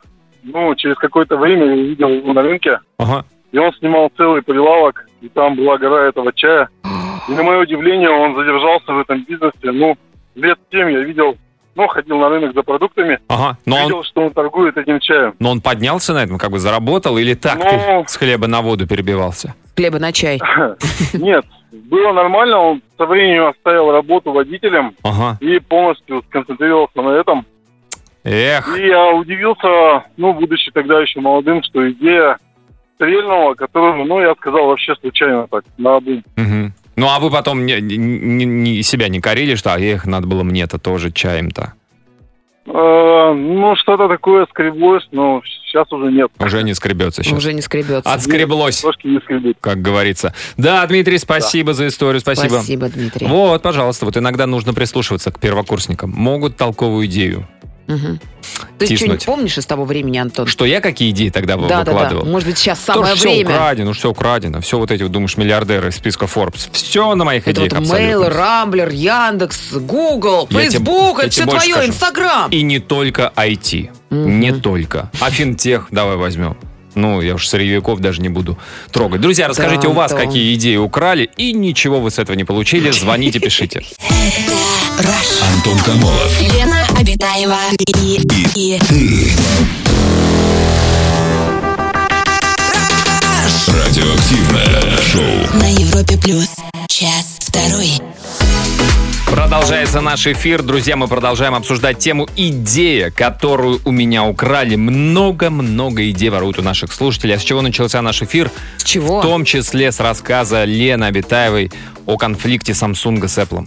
ну, 0.43 0.73
через 0.75 0.97
какое-то 0.97 1.37
время 1.37 1.65
я 1.67 1.73
увидел 1.73 2.09
его 2.09 2.33
на 2.33 2.41
рынке, 2.41 2.79
Ага. 2.97 3.25
и 3.51 3.57
он 3.57 3.71
снимал 3.73 4.11
целый 4.17 4.41
прилавок, 4.41 5.05
и 5.21 5.29
там 5.29 5.55
была 5.55 5.77
гора 5.77 6.07
этого 6.07 6.33
чая. 6.33 6.67
И 7.29 7.31
на 7.33 7.43
мое 7.43 7.59
удивление, 7.59 8.09
он 8.09 8.35
задержался 8.35 8.91
в 8.93 8.99
этом 8.99 9.23
бизнесе, 9.25 9.71
ну, 9.71 9.95
лет 10.35 10.57
семь 10.71 10.91
я 10.91 10.99
видел, 11.01 11.37
ну, 11.75 11.87
ходил 11.87 12.17
на 12.17 12.29
рынок 12.29 12.53
за 12.55 12.63
продуктами, 12.63 13.19
Ага. 13.29 13.57
Но 13.65 13.75
он, 13.77 13.83
видел, 13.83 14.03
что 14.03 14.21
он 14.21 14.31
торгует 14.31 14.75
этим 14.77 14.99
чаем. 14.99 15.35
но 15.39 15.51
он 15.51 15.61
поднялся 15.61 16.13
на 16.13 16.23
этом, 16.23 16.37
как 16.37 16.51
бы 16.51 16.59
заработал, 16.59 17.17
или 17.17 17.35
так 17.35 17.59
Ну. 17.59 18.03
ты 18.03 18.09
с 18.11 18.17
хлеба 18.17 18.47
на 18.47 18.61
воду 18.61 18.87
перебивался? 18.87 19.53
Хлеба 19.77 19.99
на 19.99 20.11
чай. 20.11 20.41
Нет, 21.13 21.45
было 21.71 22.11
нормально, 22.13 22.57
он 22.57 22.81
со 22.97 23.05
временем 23.05 23.47
оставил 23.47 23.91
работу 23.91 24.31
водителем 24.31 24.93
Ага. 25.03 25.37
и 25.39 25.59
полностью 25.59 26.23
сконцентрировался 26.27 27.01
на 27.01 27.09
этом. 27.11 27.45
Эх. 28.23 28.77
И 28.77 28.85
я 28.87 29.11
удивился, 29.13 30.05
ну, 30.17 30.33
будучи 30.33 30.69
тогда 30.71 31.01
еще 31.01 31.19
молодым, 31.21 31.63
что 31.63 31.89
идея 31.91 32.37
стрельного, 32.95 33.55
которую, 33.55 34.05
ну, 34.05 34.19
я 34.21 34.33
сказал 34.35 34.67
вообще 34.67 34.93
случайно 34.95 35.47
так, 35.49 35.63
на 35.77 35.95
обум. 35.95 36.23
Мгм. 36.35 36.73
Ну, 36.97 37.07
а 37.07 37.19
вы 37.19 37.31
потом 37.31 37.65
не, 37.65 37.79
не- 37.81 38.45
не- 38.45 38.83
себя 38.83 39.07
не 39.07 39.19
корили, 39.21 39.55
что, 39.55 39.75
эх, 39.79 40.05
надо 40.05 40.27
было 40.27 40.43
мне-то 40.43 40.77
тоже 40.77 41.11
чаем-то. 41.11 41.73
Э, 42.67 43.33
ну, 43.33 43.75
что-то 43.75 44.07
такое 44.07 44.45
скреблось, 44.49 45.07
но 45.11 45.41
сейчас 45.65 45.91
уже 45.91 46.11
нет. 46.11 46.29
Уже 46.39 46.61
не 46.63 46.73
скребется 46.75 47.23
сейчас. 47.23 47.37
Уже 47.37 47.53
не 47.53 47.61
скребется. 47.61 48.11
Отскреблось, 48.11 48.81
Трошки 48.81 49.07
не 49.07 49.19
скребут. 49.19 49.57
как 49.59 49.81
говорится. 49.81 50.33
Да, 50.57 50.85
Дмитрий, 50.85 51.17
спасибо 51.17 51.73
за 51.73 51.87
историю, 51.87 52.19
спасибо. 52.19 52.53
Спасибо, 52.55 52.89
Дмитрий. 52.89 53.27
Вот, 53.27 53.61
пожалуйста, 53.63 54.05
вот 54.05 54.15
иногда 54.17 54.45
нужно 54.45 54.73
прислушиваться 54.73 55.31
к 55.31 55.39
первокурсникам. 55.39 56.11
Могут 56.11 56.55
толковую 56.57 57.07
идею. 57.07 57.47
Мгм. 57.87 58.19
Ты 58.77 58.85
Тиснуть. 58.87 58.99
что-нибудь 58.99 59.25
помнишь 59.25 59.57
из 59.57 59.65
того 59.65 59.85
времени, 59.85 60.17
Антон? 60.17 60.47
Что 60.47 60.65
я 60.65 60.81
какие 60.81 61.11
идеи 61.11 61.29
тогда 61.29 61.55
да, 61.57 61.67
да, 61.67 61.83
да. 61.83 61.91
выкладывал? 61.91 62.25
Может 62.25 62.47
быть, 62.47 62.57
сейчас 62.57 62.79
самое 62.79 63.15
все 63.15 63.29
время. 63.29 63.49
украдено, 63.49 63.93
все 63.93 64.09
украдено. 64.09 64.61
Все 64.61 64.77
вот 64.77 64.91
эти, 64.91 65.03
думаешь, 65.07 65.37
миллиардеры 65.37 65.89
из 65.89 65.95
списка 65.95 66.25
Forbes. 66.25 66.69
Все 66.71 67.13
на 67.15 67.23
моих 67.25 67.43
Это 67.47 67.51
идеях 67.61 67.73
вот 67.73 67.81
абсолютно. 67.81 68.25
Mail, 68.25 68.29
Рамблер, 68.29 68.89
Яндекс, 68.89 69.73
Google, 69.73 70.47
Я 70.49 70.59
тебе- 70.61 70.71
Facebook, 70.71 71.19
я 71.19 71.25
это 71.25 71.35
тебе 71.35 71.45
все 71.45 71.45
твое, 71.57 71.73
скажу. 71.73 71.89
Инстаграм. 71.89 72.51
И 72.51 72.61
не 72.61 72.79
только 72.79 73.31
IT. 73.35 73.89
Мгм. 74.09 74.39
Не 74.39 74.51
только. 74.53 75.09
А 75.19 75.29
финтех 75.29 75.87
давай 75.91 76.17
возьмем. 76.17 76.57
Ну, 76.93 77.21
я 77.21 77.35
уж 77.35 77.47
сырьевиков 77.47 77.99
даже 77.99 78.21
не 78.21 78.27
буду 78.29 78.57
трогать. 78.91 79.21
Друзья, 79.21 79.47
расскажите, 79.47 79.87
у 79.87 79.93
вас 79.93 80.11
Антон. 80.11 80.27
какие 80.27 80.53
идеи 80.55 80.75
украли, 80.75 81.29
и 81.37 81.53
ничего 81.53 82.01
вы 82.01 82.11
с 82.11 82.19
этого 82.19 82.35
не 82.35 82.43
получили. 82.43 82.91
Звоните, 82.91 83.39
пишите. 83.39 83.81
Антон 84.99 85.79
Камолов. 85.85 86.41
Лена 86.41 86.85
Обитаева 86.97 87.57
и, 87.97 88.19
и, 88.55 89.31
Радиоактивное 93.67 94.97
шоу. 95.01 95.59
на 95.59 95.71
Европе 95.71 96.17
плюс. 96.17 96.49
Час 96.89 97.37
второй. 97.39 97.99
Продолжается 99.29 100.01
наш 100.01 100.27
эфир. 100.27 100.61
Друзья, 100.61 100.97
мы 100.97 101.07
продолжаем 101.07 101.55
обсуждать 101.55 101.99
тему 101.99 102.27
«Идея», 102.35 103.11
которую 103.11 103.79
у 103.85 103.91
меня 103.91 104.25
украли. 104.25 104.75
Много-много 104.75 106.09
идей 106.09 106.29
воруют 106.29 106.59
у 106.59 106.61
наших 106.61 106.91
слушателей. 106.91 107.35
А 107.35 107.39
с 107.39 107.43
чего 107.43 107.61
начался 107.61 108.01
наш 108.01 108.21
эфир? 108.21 108.51
С 108.77 108.83
чего? 108.83 109.19
В 109.19 109.23
том 109.23 109.45
числе 109.45 109.91
с 109.91 109.99
рассказа 110.01 110.65
Лены 110.65 111.05
Абитаевой 111.05 111.71
о 112.05 112.17
конфликте 112.17 112.73
Samsung 112.73 113.25
с 113.27 113.37
Apple. 113.37 113.65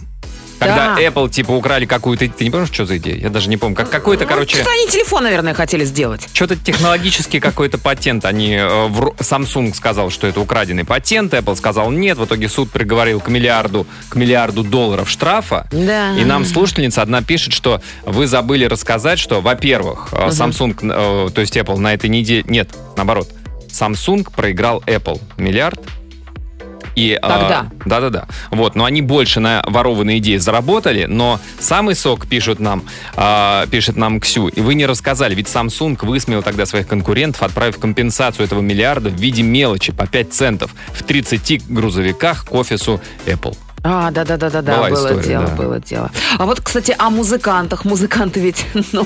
Когда 0.59 0.95
Да. 0.95 1.01
Apple, 1.01 1.29
типа, 1.29 1.51
украли 1.51 1.85
какую-то... 1.85 2.27
Ты 2.29 2.43
не 2.45 2.51
помнишь, 2.51 2.69
что 2.71 2.85
за 2.85 2.97
идея? 2.97 3.17
Я 3.17 3.29
даже 3.29 3.49
не 3.49 3.57
помню. 3.57 3.75
Как 3.75 3.89
какой-то, 3.89 4.23
Ну, 4.23 4.29
короче... 4.29 4.55
Что-то 4.55 4.71
они 4.71 4.87
телефон, 4.87 5.23
наверное, 5.23 5.53
хотели 5.53 5.83
сделать. 5.85 6.27
Что-то 6.33 6.55
технологический 6.55 7.39
какой-то 7.39 7.77
патент. 7.77 8.25
Они, 8.25 8.55
э, 8.55 8.61
Samsung 9.19 9.73
сказал, 9.73 10.09
что 10.09 10.27
это 10.27 10.39
украденный 10.39 10.85
патент, 10.85 11.33
Apple 11.33 11.55
сказал 11.55 11.91
нет. 11.91 12.17
В 12.17 12.25
итоге 12.25 12.47
суд 12.49 12.71
приговорил 12.71 13.19
к 13.19 13.27
миллиарду, 13.27 13.85
к 14.09 14.15
миллиарду 14.15 14.63
долларов 14.63 15.09
штрафа. 15.09 15.67
Да. 15.71 16.15
И 16.17 16.23
нам 16.23 16.45
слушательница 16.45 17.01
одна 17.01 17.21
пишет, 17.21 17.53
что 17.53 17.81
вы 18.05 18.27
забыли 18.27 18.65
рассказать, 18.65 19.19
что, 19.19 19.41
во-первых, 19.41 20.09
э, 20.11 20.29
Samsung, 20.29 20.75
э, 20.81 21.29
то 21.31 21.41
есть 21.41 21.55
Apple 21.57 21.77
на 21.77 21.93
этой 21.93 22.09
неделе... 22.09 22.43
Нет, 22.47 22.69
наоборот. 22.95 23.29
Samsung 23.69 24.27
проиграл 24.33 24.81
Apple 24.87 25.21
миллиард. 25.37 25.79
И, 26.95 27.11
э, 27.11 27.19
Тогда. 27.19 27.67
Да-да-да. 27.85 28.25
Вот, 28.51 28.75
но 28.75 28.85
они 28.85 29.01
больше 29.01 29.39
на 29.39 29.63
ворованные 29.67 30.19
идеи 30.19 30.37
заработали, 30.37 31.05
но 31.05 31.39
самый 31.59 31.95
сок, 31.95 32.27
пишут 32.27 32.59
нам, 32.59 32.83
э, 33.15 33.67
пишет 33.69 33.97
нам 33.97 34.19
Ксю, 34.19 34.47
и 34.47 34.61
вы 34.61 34.75
не 34.75 34.85
рассказали, 34.85 35.35
ведь 35.35 35.47
Samsung 35.47 36.03
высмеял 36.05 36.41
тогда 36.41 36.65
своих 36.65 36.87
конкурентов, 36.87 37.43
отправив 37.43 37.79
компенсацию 37.79 38.45
этого 38.45 38.61
миллиарда 38.61 39.09
в 39.09 39.15
виде 39.15 39.43
мелочи 39.43 39.91
по 39.91 40.07
5 40.07 40.33
центов 40.33 40.71
в 40.93 41.03
30 41.03 41.67
грузовиках 41.67 42.45
к 42.45 42.53
офису 42.53 43.01
Apple. 43.25 43.55
А, 43.87 44.09
да, 44.09 44.25
да, 44.25 44.35
да, 44.37 44.49
да, 44.49 44.61
да, 44.63 44.89
было 44.89 44.95
история, 44.95 45.21
дело, 45.27 45.45
да. 45.47 45.55
было 45.55 45.79
дело. 45.79 46.09
А 46.39 46.45
вот, 46.47 46.59
кстати, 46.59 46.95
о 46.97 47.11
музыкантах. 47.11 47.85
Музыканты 47.85 48.39
ведь 48.39 48.65
ну, 48.91 49.05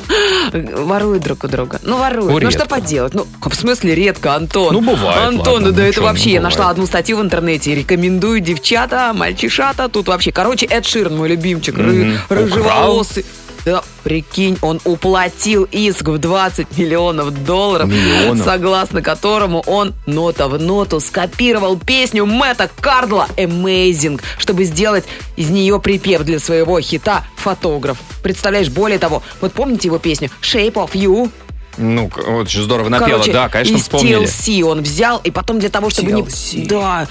воруют 0.54 1.22
друг 1.22 1.44
у 1.44 1.48
друга. 1.50 1.80
Ну, 1.84 1.98
воруют. 1.98 2.32
Ну, 2.32 2.40
Ну, 2.40 2.50
что 2.52 2.66
поделать? 2.66 3.14
Ну, 3.14 3.28
в 3.42 3.54
смысле, 3.56 3.94
редко, 3.94 4.36
Антон. 4.36 4.74
Ну, 4.74 4.80
бывает, 4.82 5.22
Антон, 5.28 5.54
ладно, 5.56 5.68
ну 5.70 5.74
да 5.76 5.84
это 5.86 6.02
вообще, 6.02 6.32
я 6.32 6.42
нашла 6.42 6.70
одну 6.70 6.86
статью 6.86 7.18
в 7.18 7.22
интернете. 7.22 7.76
Рекомендую 7.76 8.40
девчата, 8.40 9.12
мальчишата. 9.14 9.90
Тут 9.90 10.08
вообще, 10.08 10.32
короче, 10.32 10.66
Эд 10.66 10.86
Ширн, 10.86 11.18
мой 11.18 11.28
любимчик, 11.28 11.76
ры- 11.78 12.06
Мгм. 12.06 12.18
рыжеволосый. 12.30 13.26
Да, 13.66 13.84
прикинь, 14.04 14.58
он 14.62 14.80
уплатил 14.86 15.68
иск 15.72 16.08
в 16.08 16.18
20 16.18 16.78
миллионов 16.78 17.44
долларов, 17.46 17.88
Миллионов? 17.90 18.46
согласно 18.46 19.02
которому 19.02 19.62
он 19.66 19.94
нота 20.06 20.48
в 20.48 20.60
ноту 20.60 21.00
скопировал 21.00 21.78
песню 21.78 22.26
Мэтта 22.26 22.70
Кардла 22.80 23.28
«Amazing», 23.38 24.22
чтобы 24.38 24.64
сделать 24.64 25.06
из 25.36 25.50
нее 25.50 25.80
припев 25.80 26.24
для 26.24 26.40
своего 26.40 26.80
хита 26.80 27.26
«Фотограф». 27.36 27.98
Представляешь, 28.24 28.70
более 28.70 29.00
того, 29.00 29.24
вот 29.42 29.54
помните 29.54 29.88
его 29.88 30.00
песню 30.00 30.30
«Shape 30.42 30.74
of 30.74 30.92
You»? 30.94 31.30
Ну, 31.78 32.12
вот 32.28 32.50
же 32.50 32.64
здорово 32.64 32.90
напела, 32.90 33.10
Короче, 33.10 33.32
да, 33.32 33.48
конечно, 33.48 33.76
из 33.76 33.84
вспомнили. 33.84 34.24
TLC 34.24 34.64
он 34.64 34.82
взял, 34.82 35.22
и 35.24 35.32
потом 35.32 35.60
для 35.60 35.70
того, 35.70 35.90
чтобы 35.90 36.12
TLC. 36.12 36.58
не... 36.58 36.66
Да, 36.66 37.08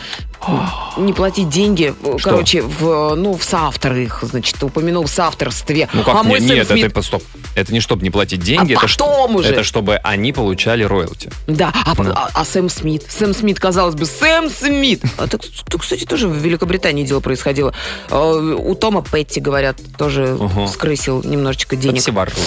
не 0.97 1.13
платить 1.13 1.49
деньги, 1.49 1.95
короче, 2.23 2.63
в, 2.63 3.15
ну, 3.15 3.37
в 3.37 3.45
соавторы 3.45 4.05
их, 4.05 4.21
значит, 4.23 4.63
упомянул 4.63 5.05
в 5.05 5.11
соавторстве. 5.11 5.89
Ну 5.93 6.03
как, 6.03 6.17
а 6.17 6.25
не- 6.25 6.39
нет, 6.41 6.69
Смит- 6.69 6.85
это, 6.87 7.03
стоп. 7.03 7.23
Это 7.55 7.73
не 7.73 7.81
чтобы 7.81 8.03
не 8.03 8.11
платить 8.11 8.41
деньги, 8.41 8.73
А 8.73 8.79
это, 8.79 8.89
что- 8.89 9.05
потом 9.05 9.37
уже. 9.37 9.49
это 9.51 9.63
чтобы 9.65 9.97
они 9.97 10.33
получали 10.33 10.85
роялти. 10.85 11.31
Да, 11.47 11.73
а, 11.85 11.95
Ну. 12.03 12.13
а- 12.15 12.31
а 12.33 12.45
Сэм 12.45 12.69
Смит? 12.69 13.05
Сэм 13.09 13.35
Смит, 13.35 13.59
казалось 13.61 13.95
бы, 13.95 14.07
Сэм 14.07 14.49
Смит! 14.49 15.03
А 15.19 15.27
так, 15.27 15.41
тут, 15.69 15.83
кстати, 15.83 16.05
тоже 16.05 16.29
в 16.29 16.35
Великобритании 16.37 17.05
дело 17.05 17.21
происходило. 17.21 17.75
Э, 18.11 18.55
У 18.59 18.75
Тома 18.75 19.03
Петти, 19.03 19.41
говорят, 19.41 19.77
тоже 19.97 20.37
Ага. 20.41 20.69
скрысил 20.69 21.23
немножечко 21.25 21.77
денег. 21.77 22.01
Все 22.01 22.13
воруют. 22.13 22.39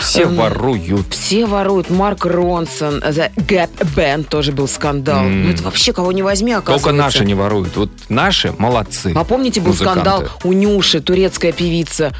Все 0.00 0.22
Эм, 0.22 0.36
воруют. 0.36 1.14
Все 1.14 1.46
воруют. 1.46 1.90
Марк 1.90 2.24
Ронсон, 2.26 2.98
The 2.98 3.32
Gap 3.36 3.70
Band 3.94 4.24
тоже 4.24 4.52
был 4.52 4.66
скандал. 4.68 5.24
М. 5.24 5.44
Ну, 5.44 5.50
это 5.52 5.62
вообще 5.62 5.92
кого 5.92 6.12
не 6.12 6.22
возьми, 6.22 6.52
оказывается. 6.52 6.84
Только 6.86 6.96
наши 6.96 7.24
не 7.24 7.34
воруют. 7.36 7.76
Вот 7.76 7.90
наши 8.08 8.52
молодцы. 8.58 9.12
А 9.14 9.24
помните, 9.24 9.60
был 9.60 9.68
музыканты. 9.68 10.00
скандал 10.00 10.24
у 10.44 10.52
Нюши, 10.52 11.00
турецкая 11.00 11.52
певица. 11.52 12.12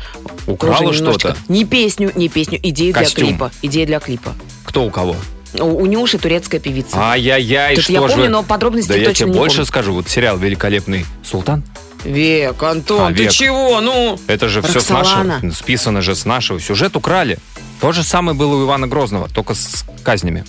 Украла 0.46 0.92
что-то? 0.92 1.36
Не 1.48 1.64
песню, 1.64 2.12
не 2.14 2.28
песню, 2.28 2.58
идею 2.62 2.92
для 2.92 3.02
Костюм. 3.02 3.28
клипа. 3.28 3.50
Идея 3.62 3.86
для 3.86 4.00
клипа. 4.00 4.34
Кто 4.64 4.84
у 4.84 4.90
кого? 4.90 5.16
У, 5.58 5.86
Нюши 5.86 6.18
турецкая 6.18 6.60
певица. 6.60 6.96
Ай-яй-яй, 6.98 7.76
что 7.80 7.92
я 7.92 8.00
помню, 8.02 8.16
вы- 8.16 8.28
но 8.28 8.42
подробностей 8.42 8.94
Да 8.94 8.98
я 9.00 9.06
точно 9.06 9.24
тебе 9.24 9.32
не 9.32 9.38
больше 9.38 9.56
помню. 9.56 9.66
скажу. 9.66 9.92
Вот 9.94 10.08
сериал 10.08 10.36
«Великолепный 10.38 11.06
Султан». 11.24 11.62
Век, 12.04 12.62
Антон, 12.62 13.00
А, 13.12 13.14
ты 13.14 13.24
Век. 13.24 13.32
чего? 13.32 13.80
Ну, 13.80 14.18
Это 14.28 14.48
же 14.48 14.60
все 14.62 14.80
с 14.80 14.90
Роксолана. 14.90 15.24
нашего. 15.40 15.50
Списано 15.52 16.02
же 16.02 16.14
с 16.14 16.24
нашего. 16.24 16.60
Сюжет 16.60 16.94
украли. 16.94 17.38
То 17.80 17.90
же 17.92 18.02
самое 18.04 18.36
было 18.36 18.54
у 18.56 18.64
Ивана 18.64 18.86
Грозного, 18.86 19.28
только 19.28 19.54
с 19.54 19.84
казнями. 20.04 20.44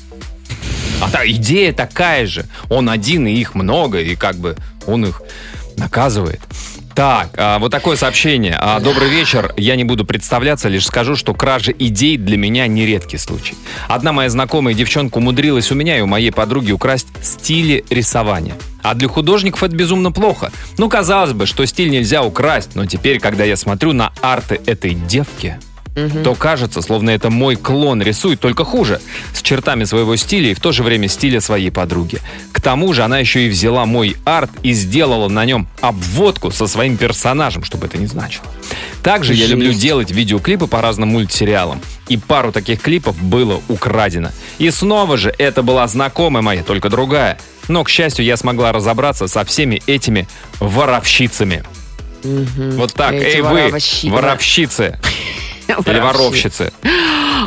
А 1.01 1.09
та 1.09 1.27
идея 1.27 1.73
такая 1.73 2.25
же. 2.25 2.45
Он 2.69 2.89
один, 2.89 3.27
и 3.27 3.33
их 3.33 3.55
много, 3.55 3.99
и 3.99 4.15
как 4.15 4.35
бы 4.35 4.55
он 4.85 5.05
их 5.05 5.21
наказывает. 5.77 6.41
Так, 6.97 7.29
а, 7.37 7.59
вот 7.59 7.69
такое 7.69 7.95
сообщение. 7.95 8.57
А, 8.59 8.79
Добрый 8.79 9.07
вечер. 9.07 9.53
Я 9.55 9.75
не 9.75 9.83
буду 9.83 10.03
представляться, 10.03 10.67
лишь 10.67 10.87
скажу, 10.87 11.15
что 11.15 11.35
кража 11.35 11.71
идей 11.71 12.17
для 12.17 12.37
меня 12.37 12.65
не 12.65 12.87
редкий 12.87 13.19
случай. 13.19 13.53
Одна 13.87 14.13
моя 14.13 14.31
знакомая 14.31 14.73
девчонка 14.73 15.19
умудрилась 15.19 15.71
у 15.71 15.75
меня 15.75 15.99
и 15.99 16.01
у 16.01 16.07
моей 16.07 16.31
подруги 16.31 16.71
украсть 16.71 17.05
стили 17.21 17.85
рисования. 17.91 18.55
А 18.81 18.95
для 18.95 19.07
художников 19.07 19.61
это 19.61 19.75
безумно 19.75 20.11
плохо. 20.11 20.51
Ну, 20.79 20.89
казалось 20.89 21.33
бы, 21.33 21.45
что 21.45 21.63
стиль 21.67 21.91
нельзя 21.91 22.23
украсть, 22.23 22.71
но 22.73 22.87
теперь, 22.87 23.19
когда 23.19 23.43
я 23.43 23.57
смотрю 23.57 23.93
на 23.93 24.11
арты 24.23 24.59
этой 24.65 24.95
девки, 24.95 25.59
то 26.23 26.35
кажется, 26.35 26.81
словно 26.81 27.09
это 27.09 27.29
мой 27.29 27.55
клон 27.55 28.01
рисует, 28.01 28.39
только 28.39 28.63
хуже, 28.63 29.01
с 29.33 29.41
чертами 29.41 29.83
своего 29.83 30.15
стиля 30.15 30.51
и 30.51 30.53
в 30.53 30.59
то 30.59 30.71
же 30.71 30.83
время 30.83 31.07
стиля 31.07 31.41
своей 31.41 31.71
подруги. 31.71 32.19
К 32.51 32.61
тому 32.61 32.93
же 32.93 33.03
она 33.03 33.19
еще 33.19 33.45
и 33.45 33.49
взяла 33.49 33.85
мой 33.85 34.15
арт 34.25 34.51
и 34.63 34.73
сделала 34.73 35.27
на 35.27 35.45
нем 35.45 35.67
обводку 35.81 36.51
со 36.51 36.67
своим 36.67 36.97
персонажем, 36.97 37.63
чтобы 37.63 37.87
это 37.87 37.97
не 37.97 38.05
значило. 38.05 38.45
Также 39.01 39.33
я 39.33 39.47
Жесть. 39.47 39.51
люблю 39.51 39.73
делать 39.73 40.11
видеоклипы 40.11 40.67
по 40.67 40.81
разным 40.81 41.09
мультсериалам. 41.09 41.81
И 42.09 42.17
пару 42.17 42.51
таких 42.51 42.81
клипов 42.81 43.21
было 43.21 43.61
украдено. 43.67 44.29
И 44.59 44.69
снова 44.69 45.17
же 45.17 45.33
это 45.37 45.63
была 45.63 45.87
знакомая 45.87 46.41
моя, 46.41 46.63
только 46.63 46.89
другая. 46.89 47.37
Но, 47.67 47.83
к 47.83 47.89
счастью, 47.89 48.25
я 48.25 48.37
смогла 48.37 48.71
разобраться 48.71 49.27
со 49.27 49.43
всеми 49.43 49.81
этими 49.87 50.27
воровщицами. 50.59 51.63
Вот 52.23 52.93
так. 52.93 53.13
Эти 53.13 53.37
Эй, 53.37 53.41
вы, 53.41 53.65
воровщи, 53.67 54.09
да. 54.09 54.15
воровщицы. 54.15 54.99
Или 55.67 55.99
воровщицы. 55.99 56.71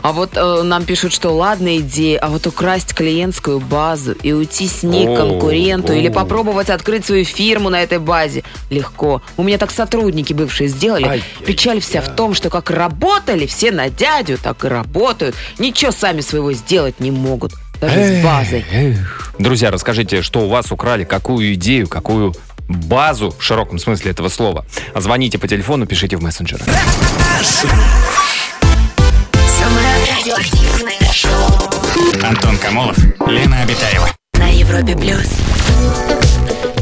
А 0.02 0.12
вот 0.12 0.30
э, 0.34 0.62
нам 0.62 0.84
пишут, 0.84 1.12
что 1.12 1.30
ладная 1.30 1.78
идея, 1.78 2.18
а 2.20 2.28
вот 2.28 2.46
украсть 2.46 2.94
клиентскую 2.94 3.60
базу 3.60 4.12
и 4.12 4.32
уйти 4.32 4.68
с 4.68 4.82
ней 4.82 5.06
к 5.06 5.16
конкуренту 5.16 5.92
или 5.92 6.08
попробовать 6.08 6.70
открыть 6.70 7.04
свою 7.04 7.24
фирму 7.24 7.68
на 7.70 7.82
этой 7.82 7.98
базе 7.98 8.44
легко. 8.70 9.20
У 9.36 9.42
меня 9.42 9.58
так 9.58 9.70
сотрудники 9.70 10.32
бывшие 10.32 10.68
сделали. 10.68 11.04
Ай-яй-яй. 11.04 11.44
Печаль 11.44 11.80
вся 11.80 12.00
в 12.00 12.14
том, 12.14 12.34
что 12.34 12.50
как 12.50 12.70
работали 12.70 13.46
все 13.46 13.72
на 13.72 13.90
дядю, 13.90 14.38
так 14.38 14.64
и 14.64 14.68
работают. 14.68 15.34
Ничего 15.58 15.92
сами 15.92 16.20
своего 16.20 16.52
сделать 16.52 17.00
не 17.00 17.10
могут. 17.10 17.52
Даже 17.80 18.20
с 18.20 18.24
базой. 18.24 18.64
Друзья, 19.38 19.70
расскажите, 19.70 20.20
что 20.20 20.40
у 20.40 20.48
вас 20.48 20.70
украли, 20.70 21.04
какую 21.04 21.54
идею, 21.54 21.88
какую 21.88 22.34
базу 22.70 23.34
в 23.36 23.42
широком 23.42 23.78
смысле 23.78 24.12
этого 24.12 24.28
слова. 24.28 24.64
Звоните 24.94 25.38
по 25.38 25.48
телефону, 25.48 25.86
пишите 25.86 26.16
в 26.16 26.22
мессенджеры. 26.22 26.64
Самое 29.44 29.88
радиоактивное 30.16 31.12
шоу 31.12 32.24
Антон 32.24 32.56
Камолов, 32.58 32.96
Лена 33.26 33.62
Обитаева. 33.62 34.08
на 34.38 34.48
Европе 34.48 34.96
плюс. 34.96 35.28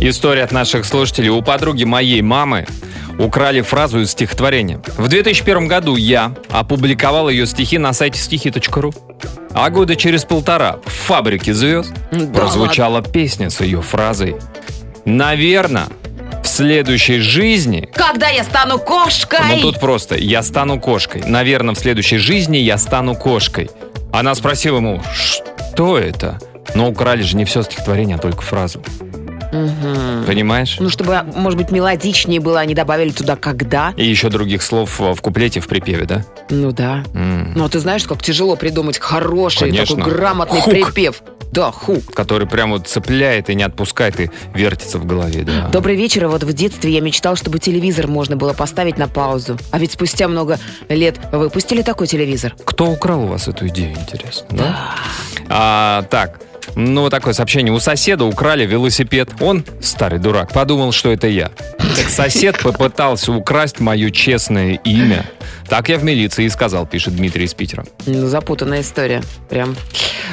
История 0.01 0.45
от 0.45 0.53
наших 0.53 0.85
слушателей. 0.85 1.29
У 1.31 1.43
подруги 1.43 1.85
моей 1.85 2.23
мамы 2.23 2.67
украли 3.19 3.63
фразу 3.63 4.01
из 4.01 4.13
стихотворения. 4.13 4.81
В 4.97 5.09
2001 5.09 5.67
году 5.67 5.97
я 5.97 6.35
опубликовал 6.51 7.29
ее 7.29 7.47
стихи 7.47 7.79
на 7.79 7.93
сайте 7.93 8.21
стихи.ру. 8.21 8.95
А 9.55 9.71
года 9.71 9.97
через 9.97 10.25
полтора 10.25 10.77
в 10.85 10.91
«Фабрике 10.93 11.53
звезд» 11.53 11.93
Да 12.13 12.27
прозвучала 12.27 13.03
песня 13.03 13.51
с 13.51 13.61
ее 13.61 13.83
фразой 13.83 14.37
«Наверно, 15.09 15.89
в 16.45 16.47
следующей 16.47 17.21
жизни...» 17.21 17.89
Когда 17.95 18.29
я 18.29 18.45
стану 18.45 18.79
кошкой! 18.79 19.41
Ну 19.49 19.61
тут 19.63 19.81
просто 19.81 20.17
«Я 20.17 20.43
стану 20.43 20.79
кошкой». 20.79 21.23
Наверное, 21.25 21.75
в 21.75 21.79
следующей 21.79 22.19
жизни 22.19 22.59
я 22.59 22.77
стану 22.77 23.15
кошкой. 23.17 23.71
Она 24.13 24.35
спросила 24.35 24.77
ему 24.77 25.03
«Что 25.15 25.99
это?» 25.99 26.39
Но 26.75 26.91
украли 26.91 27.23
же 27.23 27.37
не 27.39 27.47
все 27.47 27.63
стихотворение, 27.63 28.17
а 28.17 28.19
только 28.19 28.43
фразу. 28.43 28.83
Мгм. 29.51 30.25
Понимаешь? 30.27 30.77
Ну, 30.79 30.91
чтобы, 30.91 31.23
может 31.35 31.59
быть, 31.59 31.71
мелодичнее 31.71 32.39
было, 32.39 32.61
они 32.61 32.75
добавили 32.75 33.09
туда 33.09 33.37
«когда». 33.37 33.95
И 33.97 34.05
еще 34.05 34.29
других 34.29 34.63
слов 34.63 35.01
в 35.01 35.21
куплете, 35.23 35.61
в 35.61 35.69
припеве, 35.69 36.05
да? 36.05 36.23
Ну 36.51 36.73
да. 36.73 37.03
М. 37.15 37.55
Ну, 37.57 37.65
а 37.65 37.71
ты 37.71 37.79
знаешь, 37.79 38.05
как 38.05 38.23
тяжело 38.23 38.57
придумать 38.57 38.99
хороший, 38.99 39.71
Конечно. 39.71 39.97
такой 39.97 40.13
грамотный 40.13 40.61
Хук. 40.61 40.71
припев. 40.75 41.23
Да, 41.53 41.71
хук. 41.71 42.15
Который 42.15 42.47
прям 42.47 42.71
вот 42.71 42.87
цепляет 42.87 43.51
и 43.51 43.55
не 43.55 43.63
отпускает, 43.63 44.21
и 44.21 44.31
вертится 44.55 44.99
в 44.99 45.07
голове, 45.07 45.43
да. 45.43 45.69
Добрый 45.69 45.97
вечер. 45.97 46.27
Вот 46.29 46.45
в 46.45 46.53
детстве 46.53 46.93
я 46.93 47.01
мечтал, 47.01 47.37
чтобы 47.37 47.59
телевизор 47.59 48.07
можно 48.07 48.37
было 48.37 48.53
поставить 48.53 48.99
на 48.99 49.09
паузу. 49.09 49.59
А 49.71 49.79
ведь 49.79 49.93
спустя 49.93 50.29
много 50.29 50.59
лет 50.89 51.17
выпустили 51.33 51.83
такой 51.83 52.07
телевизор. 52.07 52.55
Кто 52.65 52.87
украл 52.87 53.25
у 53.25 53.27
вас 53.27 53.49
эту 53.49 53.69
идею, 53.69 53.97
интересно, 53.97 54.47
да? 54.51 54.95
А, 55.49 56.03
так, 56.11 56.41
ну 56.75 57.03
вот 57.03 57.11
такое 57.11 57.33
сообщение. 57.33 57.73
У 57.73 57.81
соседа 57.81 58.25
украли 58.25 58.67
велосипед. 58.67 59.31
Он, 59.41 59.65
старый 59.81 60.19
дурак, 60.19 60.53
подумал, 60.53 60.93
что 60.93 61.11
это 61.11 61.27
я. 61.27 61.51
Так 61.79 62.09
сосед 62.09 62.59
попытался 62.63 63.33
украсть 63.33 63.81
мое 63.81 64.11
честное 64.11 64.75
имя. 64.85 65.25
Так 65.69 65.89
я 65.91 65.99
в 65.99 66.05
милиции 66.05 66.45
и 66.45 66.49
сказал, 66.49 66.87
пишет 66.87 67.15
Дмитрий 67.17 67.45
из 67.45 67.53
Питера. 67.55 67.85
Ну, 68.07 68.27
запутанная 68.27 68.81
история. 68.81 69.23
Прям, 69.51 69.77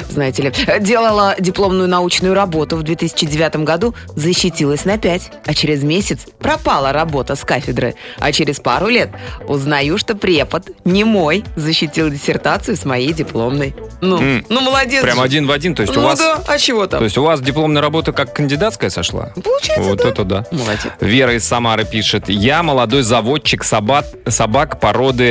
знаете 0.08 0.42
ли. 0.42 0.52
Делала 0.80 1.34
дипломную 1.38 1.88
научную 1.88 2.32
работу 2.34 2.76
в 2.76 2.82
2009 2.82 3.56
году, 3.56 3.94
защитилась 4.14 4.84
на 4.86 4.96
5, 4.98 5.30
а 5.44 5.54
через 5.54 5.82
месяц 5.82 6.26
пропала 6.38 6.92
работа 6.92 7.34
с 7.36 7.44
кафедры. 7.44 7.96
А 8.18 8.32
через 8.32 8.60
пару 8.60 8.88
лет 8.88 9.10
узнаю, 9.46 9.98
что 9.98 10.14
препод 10.16 10.70
не 10.84 11.04
мой 11.04 11.44
защитил 11.54 12.08
диссертацию 12.08 12.76
с 12.76 12.84
моей 12.86 13.12
дипломной. 13.12 13.74
Ну, 14.00 14.18
М. 14.20 14.46
ну 14.48 14.60
молодец. 14.62 15.02
Прям 15.02 15.16
же. 15.18 15.22
один 15.22 15.46
в 15.46 15.50
один. 15.50 15.74
То 15.74 15.82
есть 15.82 15.94
ну 15.94 16.00
у 16.00 16.04
вас... 16.04 16.18
да, 16.18 16.42
а 16.46 16.58
чего 16.58 16.86
там? 16.86 17.00
То 17.00 17.04
есть 17.04 17.18
у 17.18 17.22
вас 17.22 17.40
дипломная 17.42 17.82
работа 17.82 18.12
как 18.12 18.32
кандидатская 18.34 18.88
сошла? 18.90 19.32
Получается, 19.42 19.82
Вот 19.90 19.98
да. 19.98 20.08
это 20.08 20.24
да. 20.24 20.46
Молодец. 20.50 20.92
Вера 21.00 21.34
из 21.34 21.44
Самары 21.44 21.84
пишет. 21.84 22.28
Я 22.28 22.62
молодой 22.62 23.02
заводчик 23.02 23.64
собак, 23.64 24.06
собак 24.28 24.80
породы 24.80 25.25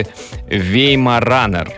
Веймаранер. 0.47 1.71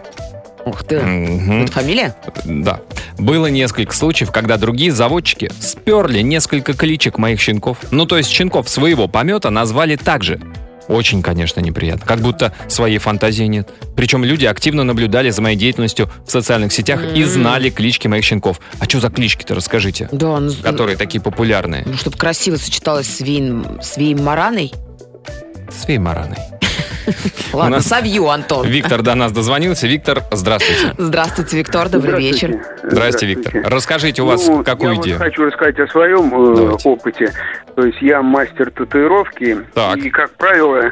Ух 0.65 0.84
ты. 0.84 0.99
Мгм. 0.99 1.63
Это 1.63 1.71
фамилия? 1.71 2.15
Да. 2.45 2.82
Было 3.17 3.47
несколько 3.47 3.93
случаев, 3.95 4.32
когда 4.32 4.58
другие 4.58 4.91
заводчики 4.91 5.49
сперли 5.60 6.19
несколько 6.21 6.73
кличек 6.73 7.17
моих 7.17 7.39
щенков. 7.41 7.77
Ну, 7.91 8.06
то 8.06 8.17
есть 8.17 8.30
щенков 8.30 8.67
своего 8.69 9.08
помета 9.08 9.49
назвали 9.49 9.95
так 9.95 10.23
же. 10.23 10.39
Очень, 10.89 11.21
конечно, 11.21 11.60
неприятно. 11.60 12.06
Как 12.06 12.19
будто 12.19 12.53
своей 12.69 12.97
фантазии 12.97 13.43
нет. 13.43 13.69
Причем 13.95 14.23
люди 14.23 14.45
активно 14.45 14.84
наблюдали 14.84 15.30
за 15.32 15.41
моей 15.41 15.58
деятельностью 15.58 16.10
в 16.25 16.32
социальных 16.32 16.71
сетях 16.71 17.01
и 17.13 17.23
М. 17.23 17.27
знали 17.30 17.69
клички 17.69 18.08
моих 18.08 18.23
щенков. 18.23 18.62
А 18.80 18.86
что 18.86 18.99
за 19.01 19.10
клички-то, 19.10 19.53
расскажите? 19.56 20.08
Да, 20.13 20.39
ну, 20.39 20.51
Которые 20.63 20.95
такие 20.95 21.19
популярные. 21.21 21.84
ну, 21.86 21.93
чтобы 21.97 22.17
красиво 22.17 22.56
сочеталось 22.56 23.08
с 23.08 23.19
Вейн, 23.19 23.80
с 23.82 23.97
Веймараной. 23.97 24.73
С 25.69 25.88
Веймараной. 25.88 26.38
Ладно, 27.53 27.81
совью, 27.81 28.29
Антон. 28.29 28.65
Виктор 28.67 29.01
до 29.01 29.15
нас 29.15 29.31
дозвонился. 29.31 29.87
Виктор, 29.87 30.21
здравствуйте. 30.31 30.93
Здравствуйте, 30.97 31.57
Виктор, 31.57 31.89
добрый 31.89 32.09
Здравствуйте. 32.21 32.47
вечер. 32.47 32.65
Здрасте, 32.83 33.25
Виктор. 33.25 33.53
Расскажите, 33.65 34.21
у 34.21 34.25
вас 34.25 34.47
Ну, 34.47 34.63
какую 34.63 34.93
я 34.95 35.01
идею? 35.01 35.17
Вот 35.17 35.25
хочу 35.25 35.43
рассказать 35.45 35.79
о 35.79 35.87
своем 35.87 36.33
э, 36.33 36.77
опыте. 36.83 37.33
То 37.75 37.85
есть 37.85 38.01
я 38.01 38.21
мастер 38.21 38.71
татуировки. 38.71 39.57
Так. 39.73 39.97
И, 39.97 40.09
как 40.09 40.31
правило, 40.35 40.91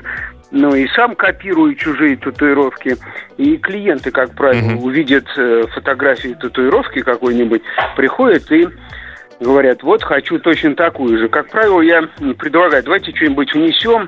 ну 0.52 0.74
и 0.76 0.88
сам 0.96 1.16
копирую 1.16 1.76
чужие 1.76 2.18
татуировки. 2.18 2.98
И 3.38 3.58
клиенты, 3.58 4.12
как 4.12 4.34
правило, 4.36 4.70
Мгм. 4.70 4.84
увидят 4.84 5.26
э, 5.38 5.64
фотографии 5.74 6.36
татуировки 6.40 7.02
какой-нибудь, 7.02 7.62
приходят 7.98 8.50
и 8.52 8.68
говорят, 9.40 9.84
вот 9.84 10.02
хочу 10.04 10.40
точно 10.40 10.76
такую 10.76 11.18
же. 11.20 11.28
Как 11.28 11.50
правило, 11.50 11.82
я 11.82 12.04
предлагаю, 12.38 12.84
давайте 12.84 13.14
что-нибудь 13.16 13.54
внесем, 13.54 14.08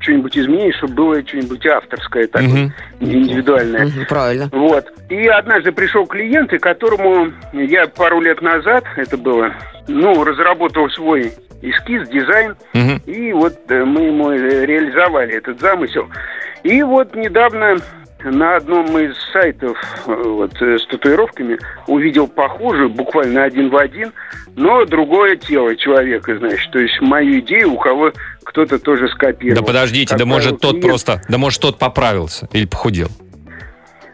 что-нибудь 0.00 0.36
изменим, 0.38 0.72
чтобы 0.74 0.94
было 0.94 1.26
что-нибудь 1.26 1.66
авторское 1.66 2.26
такое, 2.26 2.48
Мгм. 2.48 2.72
индивидуальное. 3.00 3.86
Мгм, 3.86 4.06
Правильно. 4.08 4.48
Вот. 4.52 4.86
И 5.08 5.26
однажды 5.26 5.72
пришел 5.72 6.06
клиент, 6.06 6.52
и 6.52 6.58
которому 6.58 7.32
я 7.52 7.86
пару 7.88 8.20
лет 8.20 8.40
назад, 8.42 8.84
это 8.96 9.16
было, 9.16 9.52
ну, 9.88 10.22
разработал 10.24 10.88
свой 10.90 11.32
эскиз, 11.62 12.08
дизайн, 12.08 12.54
Мгм. 12.74 13.02
и 13.06 13.32
вот 13.32 13.54
э, 13.68 13.84
мы 13.84 14.02
ему 14.02 14.30
реализовали 14.30 15.34
этот 15.34 15.60
замысел. 15.60 16.08
И 16.62 16.82
вот 16.82 17.14
недавно 17.16 17.76
на 18.24 18.56
одном 18.56 18.86
из 18.98 19.16
сайтов 19.32 19.76
э, 20.06 20.12
вот, 20.14 20.52
э, 20.62 20.78
с 20.78 20.86
татуировками 20.86 21.58
увидел 21.88 22.28
похожую, 22.28 22.90
буквально 22.90 23.44
один 23.44 23.70
в 23.70 23.76
один, 23.76 24.12
но 24.56 24.84
другое 24.84 25.36
тело 25.36 25.74
человека, 25.76 26.36
значит. 26.38 26.70
То 26.72 26.78
есть 26.80 27.00
мою 27.00 27.38
идею 27.40 27.72
у 27.72 27.76
кого 27.78 28.12
кто-то 28.48 28.78
тоже 28.78 29.08
скопировал. 29.08 29.60
Да 29.60 29.66
подождите, 29.66 30.10
Как 30.10 30.18
да 30.18 30.24
может 30.24 30.60
тот 30.60 30.72
клиент- 30.72 30.86
просто, 30.86 31.22
да 31.28 31.38
может 31.38 31.60
тот 31.60 31.78
поправился 31.78 32.48
или 32.52 32.64
похудел. 32.66 33.08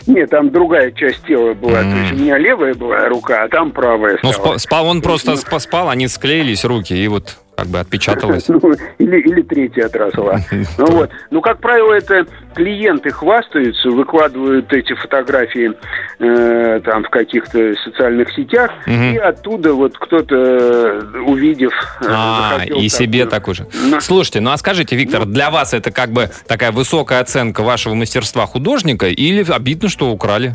Нет, 0.07 0.29
там 0.31 0.51
другая 0.51 0.91
часть 0.93 1.23
тела 1.25 1.55
была. 1.55 1.81
М. 1.81 1.91
То 1.93 1.97
есть 1.99 2.13
у 2.13 2.17
меня 2.17 2.37
левая 2.37 2.75
была 2.75 3.09
рука, 3.09 3.45
а 3.45 3.49
там 3.49 3.71
правая 3.71 4.19
Ну, 4.23 4.31
спа- 4.33 4.59
спал, 4.59 4.87
он 4.87 5.01
просто 5.01 5.31
Ну. 5.31 5.37
спа- 5.39 5.61
спал, 5.61 5.89
они 5.89 6.09
склеились 6.09 6.65
руки, 6.65 6.93
и 6.93 7.09
вот 7.09 7.39
как 7.57 7.67
бы 7.69 7.79
отпечаталось. 7.79 8.49
Ну, 8.49 8.61
или, 8.99 9.21
или 9.21 9.43
третья 9.43 9.87
отросла. 9.87 10.41
Ну, 10.79 10.87
вот. 10.87 11.11
ну, 11.31 11.41
как 11.41 11.61
правило, 11.61 11.93
это 11.93 12.27
клиенты 12.55 13.11
хвастаются, 13.11 13.91
выкладывают 13.91 14.73
эти 14.73 14.95
фотографии 14.95 15.73
э, 16.19 16.81
там 16.85 17.05
в 17.05 17.11
каких-то 17.11 17.75
социальных 17.85 18.33
сетях, 18.33 18.71
Мгм. 18.87 19.15
и 19.15 19.17
оттуда 19.19 19.73
вот 19.75 19.97
кто-то, 19.99 20.35
э, 20.35 21.19
увидев... 21.27 21.73
э, 22.01 22.07
А, 22.09 22.55
захотел 22.55 22.79
и 22.81 22.89
себе 22.89 23.27
такую. 23.27 23.31
такой 23.31 23.55
же. 23.55 23.67
Ну, 23.91 24.01
Слушайте, 24.01 24.41
ну 24.41 24.51
а 24.53 24.57
скажите, 24.57 24.97
Виктор, 24.97 25.25
для 25.27 25.51
вас 25.51 25.75
это 25.75 25.91
как 25.91 26.11
бы 26.11 26.31
такая 26.47 26.73
высокая 26.73 27.21
оценка 27.21 27.63
вашего 27.63 27.95
мастерства 27.95 28.47
художника 28.47 29.07
или 29.07 29.45
обидно, 29.51 29.89
что 29.89 30.11
украли? 30.11 30.55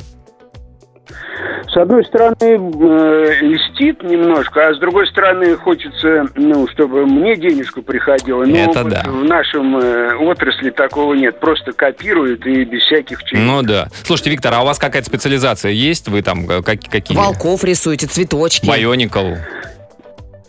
С 1.71 1.77
одной 1.77 2.03
стороны, 2.05 2.35
э, 2.41 3.35
льстит 3.41 4.01
немножко, 4.03 4.67
а 4.67 4.73
с 4.73 4.79
другой 4.79 5.07
стороны, 5.07 5.55
хочется, 5.55 6.25
ну, 6.35 6.67
чтобы 6.67 7.05
мне 7.05 7.35
денежку 7.35 7.81
приходила. 7.81 8.43
Но 8.43 8.57
Это 8.57 8.83
вот 8.83 8.91
да. 8.91 9.03
в 9.05 9.23
нашем 9.23 9.77
э, 9.77 10.15
отрасли 10.15 10.71
такого 10.71 11.13
нет. 11.13 11.39
Просто 11.39 11.73
копируют 11.73 12.45
и 12.45 12.63
без 12.63 12.81
всяких 12.83 13.23
чаев. 13.23 13.43
Ну 13.43 13.61
да. 13.61 13.87
Слушайте, 14.03 14.31
Виктор, 14.31 14.53
а 14.53 14.61
у 14.61 14.65
вас 14.65 14.79
какая-то 14.79 15.07
специализация 15.07 15.71
есть? 15.71 16.07
Вы 16.07 16.21
там 16.21 16.49
э, 16.49 16.61
как- 16.63 16.79
какие? 16.89 17.17
Волков 17.17 17.63
рисуете, 17.63 18.07
цветочки. 18.07 18.65
Байоникл. 18.67 19.35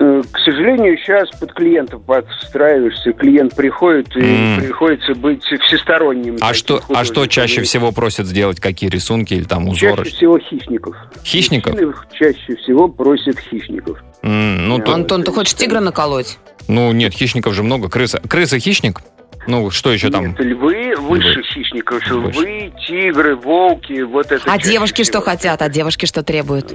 Э, 0.03 0.23
К 0.33 0.39
сожалению, 0.39 0.97
сейчас 0.97 1.29
под 1.39 1.53
клиентов 1.53 2.03
подстраиваешься. 2.07 3.13
Клиент 3.13 3.55
приходит, 3.55 4.17
и 4.17 4.21
М. 4.21 4.61
приходится 4.61 5.15
быть 5.15 5.43
всесторонним. 5.67 6.39
А 6.41 6.55
что, 6.55 6.81
а 6.89 7.05
что 7.05 7.27
чаще 7.27 7.61
всего 7.63 7.93
просят 7.93 8.27
сделать? 8.27 8.61
Какие 8.61 8.89
рисунки 8.89 9.35
или 9.35 9.45
там 9.45 9.69
узоры? 9.69 10.05
Чаще 10.05 10.17
всего 10.17 10.39
хищников. 10.39 10.97
Хищников? 11.23 11.73
Мужчины 11.75 11.93
чаще 12.19 12.57
всего 12.57 12.89
просят 12.89 13.39
хищников. 13.39 13.99
М, 14.23 14.69
ну, 14.69 14.79
то- 14.79 14.95
Антон, 14.95 15.23
ты 15.23 15.33
хочешь 15.33 15.55
тигра 15.55 15.81
наколоть? 15.81 16.39
ну 16.67 16.93
нет, 16.93 17.13
хищников 17.13 17.53
же 17.55 17.63
много. 17.63 17.89
Крыса. 17.91 18.21
Крыса 18.27 18.59
хищник? 18.59 19.01
Ну, 19.47 19.71
что 19.71 19.93
еще 19.93 20.11
там? 20.11 20.29
Нет, 20.29 20.41
львы 20.41 20.95
выше 20.97 21.43
хищников. 21.43 22.07
Львы, 22.11 22.73
тигры, 22.87 23.37
волки, 23.37 24.01
вот 24.03 24.33
это 24.33 24.51
А 24.51 24.59
девушки 24.59 25.03
что 25.03 25.21
всего. 25.21 25.23
хотят? 25.25 25.61
А 25.63 25.69
девушки 25.69 26.07
что 26.07 26.23
требуют? 26.23 26.75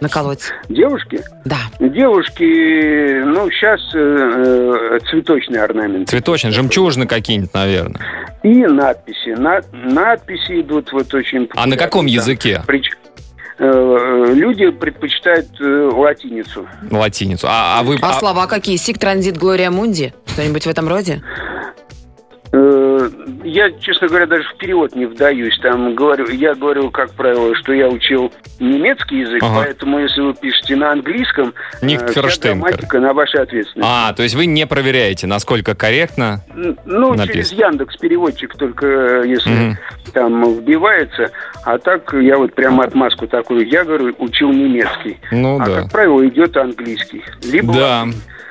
Наколоть. 0.00 0.52
Девушки? 0.68 1.22
Да. 1.44 1.58
Девушки, 1.80 3.22
ну, 3.24 3.50
сейчас 3.50 3.80
цветочный 5.10 5.60
орнамент. 5.62 6.08
Цветочные, 6.08 6.52
жемчужины 6.52 7.06
какие-нибудь, 7.06 7.52
наверное. 7.54 8.00
И 8.42 8.54
надписи. 8.66 9.30
На- 9.36 9.60
надписи 9.72 10.60
идут 10.60 10.92
вот 10.92 11.12
очень 11.14 11.48
А 11.56 11.66
на 11.66 11.76
каком 11.76 12.06
да. 12.06 12.12
языке? 12.12 12.62
Прич- 12.66 12.94
э, 13.58 14.32
Люди 14.34 14.70
предпочитают 14.70 15.48
э, 15.60 15.90
латиницу. 15.92 16.68
Латиницу. 16.90 17.48
А, 17.50 17.80
а 17.80 17.82
вы... 17.82 17.96
А 18.00 18.10
а- 18.10 18.12
слова 18.12 18.46
какие? 18.46 18.76
Сик, 18.76 18.98
транзит, 18.98 19.36
Глория 19.36 19.70
Мунди? 19.70 20.14
Что-нибудь 20.26 20.64
в 20.64 20.68
этом 20.68 20.88
роде? 20.88 21.22
Я, 23.44 23.70
честно 23.72 24.08
говоря, 24.08 24.26
даже 24.26 24.44
в 24.44 24.56
перевод 24.58 24.94
не 24.94 25.06
вдаюсь. 25.06 25.58
Там 25.62 25.94
говорю, 25.94 26.28
я 26.30 26.54
говорю, 26.54 26.90
как 26.90 27.12
правило, 27.14 27.54
что 27.56 27.72
я 27.72 27.88
учил 27.88 28.32
немецкий 28.60 29.20
язык, 29.20 29.42
Ага. 29.42 29.62
поэтому 29.64 29.98
если 30.00 30.20
вы 30.20 30.34
пишете 30.34 30.76
на 30.76 30.92
английском, 30.92 31.54
Ник 31.82 32.02
э, 32.02 32.06
вся 32.08 32.22
грамматика 32.40 33.00
на 33.00 33.12
вашей 33.12 33.42
ответственности. 33.42 33.90
А, 33.90 34.12
то 34.12 34.22
есть 34.22 34.34
вы 34.34 34.46
не 34.46 34.66
проверяете, 34.66 35.26
насколько 35.26 35.74
корректно. 35.74 36.44
Ну, 36.84 37.10
написано. 37.14 37.26
через 37.26 37.52
Яндекс 37.52 37.96
переводчик 37.96 38.56
только 38.56 38.86
э, 38.86 39.24
если 39.28 39.50
Мгм. 39.50 39.78
там 40.12 40.54
вбивается. 40.58 41.30
А 41.64 41.78
так 41.78 42.12
я 42.14 42.36
вот 42.38 42.54
прямо 42.54 42.84
отмазку 42.84 43.26
такую. 43.26 43.66
Я 43.68 43.84
говорю, 43.84 44.14
учил 44.18 44.50
немецкий. 44.52 45.18
Ну 45.30 45.60
а 45.60 45.66
да. 45.66 45.82
как 45.82 45.92
правило 45.92 46.26
идет 46.26 46.56
английский. 46.56 47.22
Либо 47.44 47.72
Да. 47.74 48.06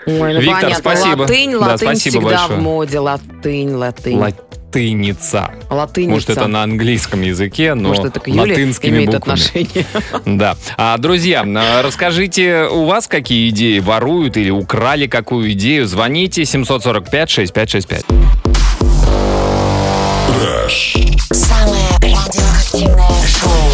Ой, 0.07 0.33
ну 0.33 0.39
Виктор, 0.39 0.61
понятно. 0.61 0.79
спасибо. 0.79 1.21
Латынь, 1.21 1.51
Да, 1.51 1.57
латынь 1.59 1.77
спасибо 1.87 2.11
всегда 2.21 2.37
большое. 2.39 2.59
в 2.59 2.63
моде. 2.63 2.99
Латынь, 2.99 3.73
латынь. 3.75 4.17
Латыница. 4.17 5.51
Латыница. 5.69 6.11
Может, 6.13 6.29
это 6.29 6.47
на 6.47 6.63
английском 6.63 7.21
языке, 7.21 7.73
но 7.73 7.89
Может, 7.89 8.05
это 8.05 8.19
к 8.21 8.27
Юле 8.27 8.41
латынскими 8.53 8.89
имеет 8.97 9.11
буквами. 9.11 9.39
отношение. 9.39 9.85
Да. 10.25 10.55
А, 10.77 10.97
друзья, 10.97 11.43
а, 11.45 11.81
расскажите, 11.81 12.63
у 12.71 12.85
вас 12.85 13.07
какие 13.07 13.49
идеи 13.49 13.79
воруют 13.79 14.37
или 14.37 14.49
украли 14.49 15.07
какую 15.07 15.51
идею? 15.51 15.85
Звоните 15.87 16.43
745-6565. 16.43 18.05
Самое 21.31 21.87
радиоактивное 22.01 23.27
шоу. 23.27 23.66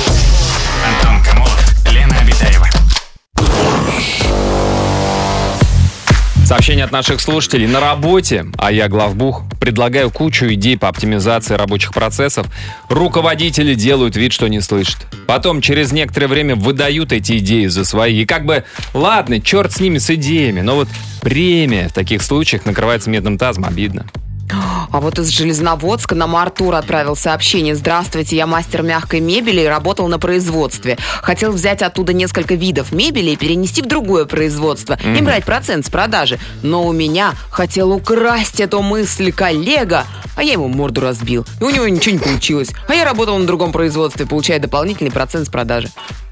Сообщение 6.54 6.86
от 6.86 6.92
наших 6.92 7.20
слушателей. 7.20 7.66
На 7.66 7.80
работе, 7.80 8.46
а 8.60 8.72
я 8.72 8.88
главбух, 8.88 9.42
предлагаю 9.60 10.12
кучу 10.12 10.46
идей 10.54 10.78
по 10.78 10.88
оптимизации 10.88 11.56
рабочих 11.56 11.96
процессов. 11.96 12.46
Руководители 12.90 13.74
делают 13.74 14.16
вид, 14.16 14.34
что 14.34 14.48
не 14.48 14.62
слышат. 14.62 15.00
Потом 15.26 15.62
через 15.62 15.92
некоторое 15.92 16.28
время 16.28 16.56
выдают 16.56 17.12
эти 17.12 17.40
идеи 17.40 17.66
за 17.66 17.84
свои. 17.86 18.22
И 18.22 18.26
как 18.28 18.46
бы, 18.46 18.66
ладно, 18.94 19.42
черт 19.42 19.72
с 19.72 19.80
ними, 19.80 19.98
с 19.98 20.12
идеями, 20.12 20.62
но 20.62 20.76
вот 20.76 20.90
премия 21.22 21.88
в 21.88 21.94
таких 21.94 22.22
случаях 22.22 22.68
накрывается 22.68 23.10
медным 23.10 23.40
тазом, 23.40 23.66
обидно. 23.66 24.06
А 24.50 25.00
вот 25.00 25.18
из 25.18 25.30
Железноводска 25.30 26.16
нам 26.16 26.36
Артур 26.36 26.76
отправил 26.76 27.16
сообщение. 27.16 27.76
Здравствуйте, 27.76 28.36
я 28.36 28.46
мастер 28.46 28.84
мягкой 28.84 29.22
мебели 29.22 29.62
и 29.62 29.66
работал 29.66 30.08
на 30.08 30.20
производстве. 30.20 30.98
Хотел 31.22 31.52
взять 31.52 31.82
оттуда 31.82 32.14
несколько 32.14 32.56
видов 32.56 32.92
мебели 32.92 33.32
и 33.32 33.36
перенести 33.36 33.82
в 33.82 33.88
другое 33.88 34.26
производство 34.26 34.98
и 35.04 35.22
брать 35.22 35.46
процент 35.46 35.86
с 35.86 35.90
продажи. 35.90 36.40
Но 36.62 36.86
у 36.86 36.92
меня 36.92 37.34
хотел 37.50 37.92
украсть 37.92 38.60
эту 38.60 38.82
мысль 38.82 39.32
коллега, 39.32 40.06
а 40.36 40.44
я 40.44 40.54
ему 40.54 40.68
морду 40.68 41.02
разбил. 41.02 41.46
И 41.60 41.64
у 41.64 41.70
него 41.70 41.88
ничего 41.88 42.14
не 42.14 42.20
получилось. 42.20 42.70
А 42.88 42.94
я 42.94 43.06
работал 43.06 43.38
на 43.38 43.48
другом 43.48 43.72
производстве, 43.72 44.26
получая 44.26 44.60
дополнительный 44.60 45.12
процент 45.12 45.48
с 45.48 45.50
продажи. 45.50 45.90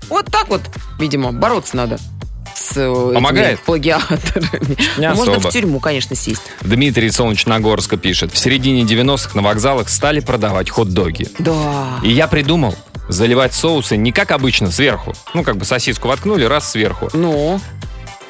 Вот 0.09 0.25
так 0.25 0.49
вот, 0.49 0.61
видимо, 0.99 1.31
бороться 1.31 1.77
надо 1.77 1.97
с 2.61 2.77
э, 2.77 2.81
этими 2.89 3.13
Помогает? 3.15 3.59
плагиаторами. 3.61 4.77
Не 4.97 5.09
Ну, 5.09 5.15
Можно 5.15 5.33
особо. 5.33 5.49
в 5.49 5.53
тюрьму, 5.53 5.79
конечно, 5.79 6.15
сесть. 6.15 6.41
Дмитрий 6.61 7.11
Солнечногорска 7.11 7.97
пишет. 7.97 8.31
В 8.31 8.37
середине 8.37 8.83
90-х 8.83 9.31
на 9.35 9.41
вокзалах 9.41 9.89
стали 9.89 10.19
продавать 10.19 10.69
хот-доги. 10.69 11.27
Да. 11.39 11.99
И 12.03 12.11
я 12.11 12.27
придумал 12.27 12.75
заливать 13.09 13.53
соусы 13.53 13.97
не 13.97 14.11
как 14.11 14.31
обычно 14.31 14.71
сверху. 14.71 15.13
Ну, 15.33 15.43
как 15.43 15.57
бы 15.57 15.65
сосиску 15.65 16.07
воткнули, 16.07 16.45
раз 16.45 16.71
сверху. 16.71 17.09
Ну, 17.13 17.59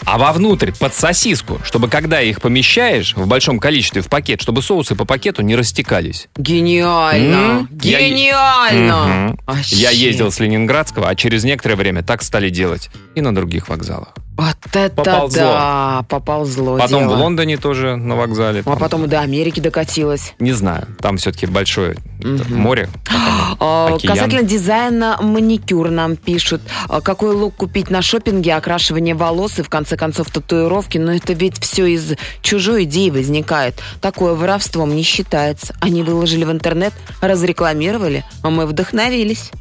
А 0.05 0.17
вовнутрь, 0.17 0.71
под 0.77 0.93
сосиску, 0.93 1.59
чтобы 1.63 1.87
когда 1.87 2.21
их 2.21 2.41
помещаешь 2.41 3.15
в 3.15 3.27
большом 3.27 3.59
количестве 3.59 4.01
в 4.01 4.07
пакет, 4.09 4.41
чтобы 4.41 4.61
соусы 4.61 4.95
по 4.95 5.05
пакету 5.05 5.41
не 5.41 5.55
растекались. 5.55 6.27
гениально. 6.37 7.35
М? 7.61 7.69
Я 7.81 7.99
е- 7.99 8.09
Гениально. 8.09 9.05
Мгм. 9.27 9.39
Вообще. 9.45 9.75
Я 9.75 9.91
ездил 9.91 10.31
с 10.31 10.39
Ленинградского, 10.39 11.07
а 11.09 11.15
через 11.15 11.43
некоторое 11.43 11.75
время 11.75 12.03
так 12.03 12.23
стали 12.23 12.49
делать. 12.49 12.89
И 13.15 13.21
на 13.21 13.33
других 13.33 13.69
вокзалах. 13.69 14.13
Вот 14.37 14.55
это 14.73 14.95
Поползло. 14.95 15.39
да, 15.41 16.05
поползло 16.09 16.77
Потом 16.77 17.01
дело. 17.03 17.15
в 17.15 17.19
Лондоне 17.19 17.57
тоже 17.57 17.95
на 17.95 18.15
вокзале. 18.15 18.61
А 18.61 18.63
Там, 18.63 18.79
потом 18.79 19.05
и 19.05 19.07
до 19.07 19.19
Америки 19.19 19.59
докатилось. 19.59 20.33
Не 20.39 20.53
знаю, 20.53 20.87
там 20.99 21.17
все-таки 21.17 21.45
большое 21.45 21.97
это, 22.19 22.45
море. 22.51 22.89
оно, 23.09 23.57
А. 23.59 23.97
Касательно 23.99 24.43
дизайна 24.43 25.17
маникюр 25.21 25.91
нам 25.91 26.15
пишут. 26.15 26.61
А, 26.89 27.01
Какой 27.01 27.35
лук 27.35 27.55
купить 27.57 27.89
на 27.91 28.01
шопинге, 28.01 28.55
окрашивание 28.55 29.13
волос 29.15 29.59
и 29.59 29.63
в 29.63 29.69
конце 29.69 29.95
концов 29.97 30.31
татуировки. 30.31 30.97
Но 30.97 31.13
это 31.13 31.33
ведь 31.33 31.59
все 31.61 31.85
из 31.85 32.13
чужой 32.41 32.85
идеи 32.85 33.09
возникает. 33.11 33.75
Такое 34.01 34.33
воровством 34.33 34.95
не 34.95 35.03
считается. 35.03 35.75
Они 35.81 36.01
выложили 36.03 36.45
в 36.45 36.51
интернет, 36.51 36.93
разрекламировали, 37.21 38.23
а 38.41 38.49
мы 38.49 38.65
вдохновились. 38.65 39.51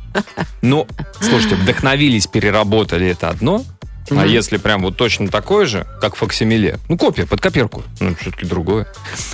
Ну, 0.63 0.87
слушайте, 1.21 1.55
вдохновились, 1.57 2.27
переработали 2.27 3.09
это 3.09 3.29
одно, 3.29 3.63
а 4.11 4.27
если 4.27 4.57
прям 4.57 4.83
вот 4.83 4.97
точно 4.97 5.29
такое 5.29 5.67
же, 5.67 5.87
как 6.01 6.17
факсимиле, 6.17 6.79
ну, 6.89 6.97
копия 6.97 7.27
под 7.27 7.41
копирку, 7.41 7.83
ну, 8.01 8.15
все-таки 8.17 8.47
другое. 8.47 8.87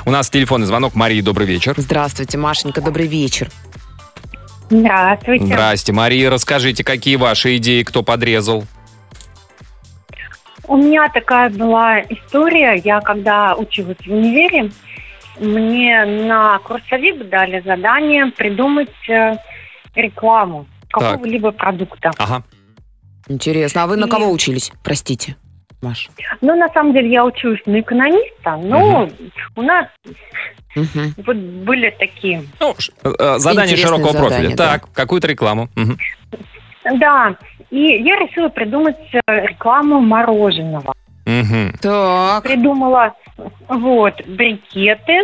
У 0.05 0.11
нас 0.11 0.31
телефонный 0.31 0.67
звонок. 0.67 0.95
Марии, 0.95 1.21
добрый 1.21 1.47
вечер. 1.47 1.75
Здравствуйте, 1.77 2.39
Машенька, 2.39 2.81
добрый 2.81 3.07
вечер. 3.07 3.49
Здравствуйте. 4.69 5.47
Здрасте, 5.47 5.93
Мария, 5.93 6.31
расскажите, 6.31 6.83
какие 6.83 7.17
ваши 7.17 7.57
идеи, 7.57 7.83
кто 7.83 8.03
подрезал? 8.03 8.65
У 10.69 10.77
меня 10.77 11.09
такая 11.09 11.51
была 11.51 12.01
история. 12.01 12.81
Я 12.85 13.01
когда 13.01 13.55
училась 13.55 13.99
в 14.05 14.11
универе, 14.11 14.73
мне 15.39 16.05
на 16.05 16.59
курсовик 16.59 17.29
дали 17.29 17.61
задание 17.61 18.27
придумать 18.27 18.91
э, 19.09 19.37
рекламу 19.95 20.67
какого-либо 20.91 21.53
продукта. 21.53 22.11
Ага. 22.19 22.43
Интересно, 23.29 23.85
а 23.85 23.87
вы 23.87 23.97
на 23.97 24.07
И- 24.07 24.09
кого 24.09 24.31
учились? 24.31 24.73
Простите, 24.85 25.37
Маш. 25.83 26.09
Ну, 26.41 26.57
на 26.57 26.69
самом 26.69 26.93
деле, 26.93 27.11
я 27.11 27.25
училась 27.25 27.61
на 27.67 27.81
экономиста, 27.81 28.57
но 28.57 29.09
у 29.57 29.63
нас 29.63 29.87
Мгм. 30.75 31.15
вот 31.27 31.37
были 31.37 31.91
такие. 31.99 32.43
Ну, 32.61 32.75
ш- 32.79 32.93
э, 33.03 33.39
задание 33.39 33.73
Интересное 33.75 33.97
широкого 33.99 34.13
задание, 34.13 34.39
профиля. 34.51 34.57
да. 34.57 34.73
Так, 34.73 34.93
какую-то 34.93 35.27
рекламу. 35.29 35.69
Мгм. 35.75 35.99
Да, 36.99 37.37
и 37.71 37.81
я 37.81 38.17
решила 38.17 38.49
придумать 38.49 38.97
э, 39.13 39.21
рекламу 39.47 40.01
мороженого. 40.01 40.95
Мгм. 41.25 41.73
Так. 41.83 42.45
придумала 42.45 43.15
вот 43.69 44.15
брикеты, 44.27 45.23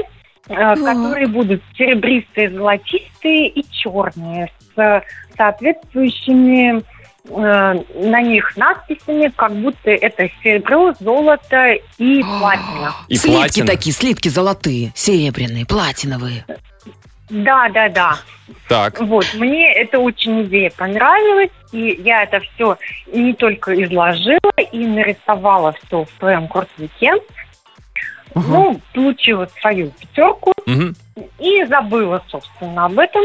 э, 0.49 0.75
которые 0.75 1.29
будут 1.29 1.63
серебристые, 1.79 2.51
золотистые 2.51 3.49
и 3.49 3.65
черные 3.71 4.51
с 4.75 5.03
соответствующими 5.37 6.79
э, 6.79 6.83
на 7.25 8.21
них 8.21 8.57
надписями, 8.57 9.33
как 9.35 9.53
будто 9.53 9.91
это 9.91 10.29
серебро, 10.43 10.93
золото 10.99 11.75
и 11.99 12.23
платина. 12.41 12.95
И 13.09 13.17
слитки 13.17 13.37
платина. 13.39 13.67
такие, 13.67 13.93
слитки 13.93 14.29
золотые, 14.29 14.93
серебряные, 14.95 15.65
платиновые. 15.67 16.45
Да, 17.31 17.69
да, 17.71 17.89
да. 17.89 18.17
Так. 18.69 19.01
Вот, 19.01 19.27
мне 19.35 19.73
эта 19.73 19.99
очень 19.99 20.43
идея 20.43 20.71
понравилась, 20.77 21.51
и 21.73 22.01
я 22.05 22.25
это 22.25 22.41
все 22.41 22.77
не 23.13 23.33
только 23.35 23.73
изложила 23.85 24.53
и 24.73 24.87
нарисовала 24.87 25.75
все 25.85 26.05
в 26.05 26.09
своем 26.19 26.49
курсовике. 26.49 27.13
Ну, 28.35 28.81
получила 28.95 29.47
свою 29.61 29.91
пятерку 29.91 30.55
Мгм. 30.67 30.95
и 31.39 31.65
забыла, 31.67 32.23
собственно, 32.29 32.87
об 32.87 32.99
этом. 32.99 33.23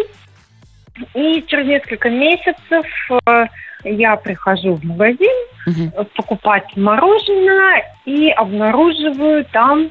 И 1.14 1.44
через 1.48 1.68
несколько 1.68 2.10
месяцев 2.10 2.86
э, 3.28 3.46
я 3.84 4.16
прихожу 4.16 4.76
в 4.76 4.84
магазин 4.84 5.34
э, 5.68 6.04
покупать 6.16 6.76
мороженое 6.76 7.84
и 8.06 8.30
обнаруживаю 8.30 9.46
там 9.46 9.90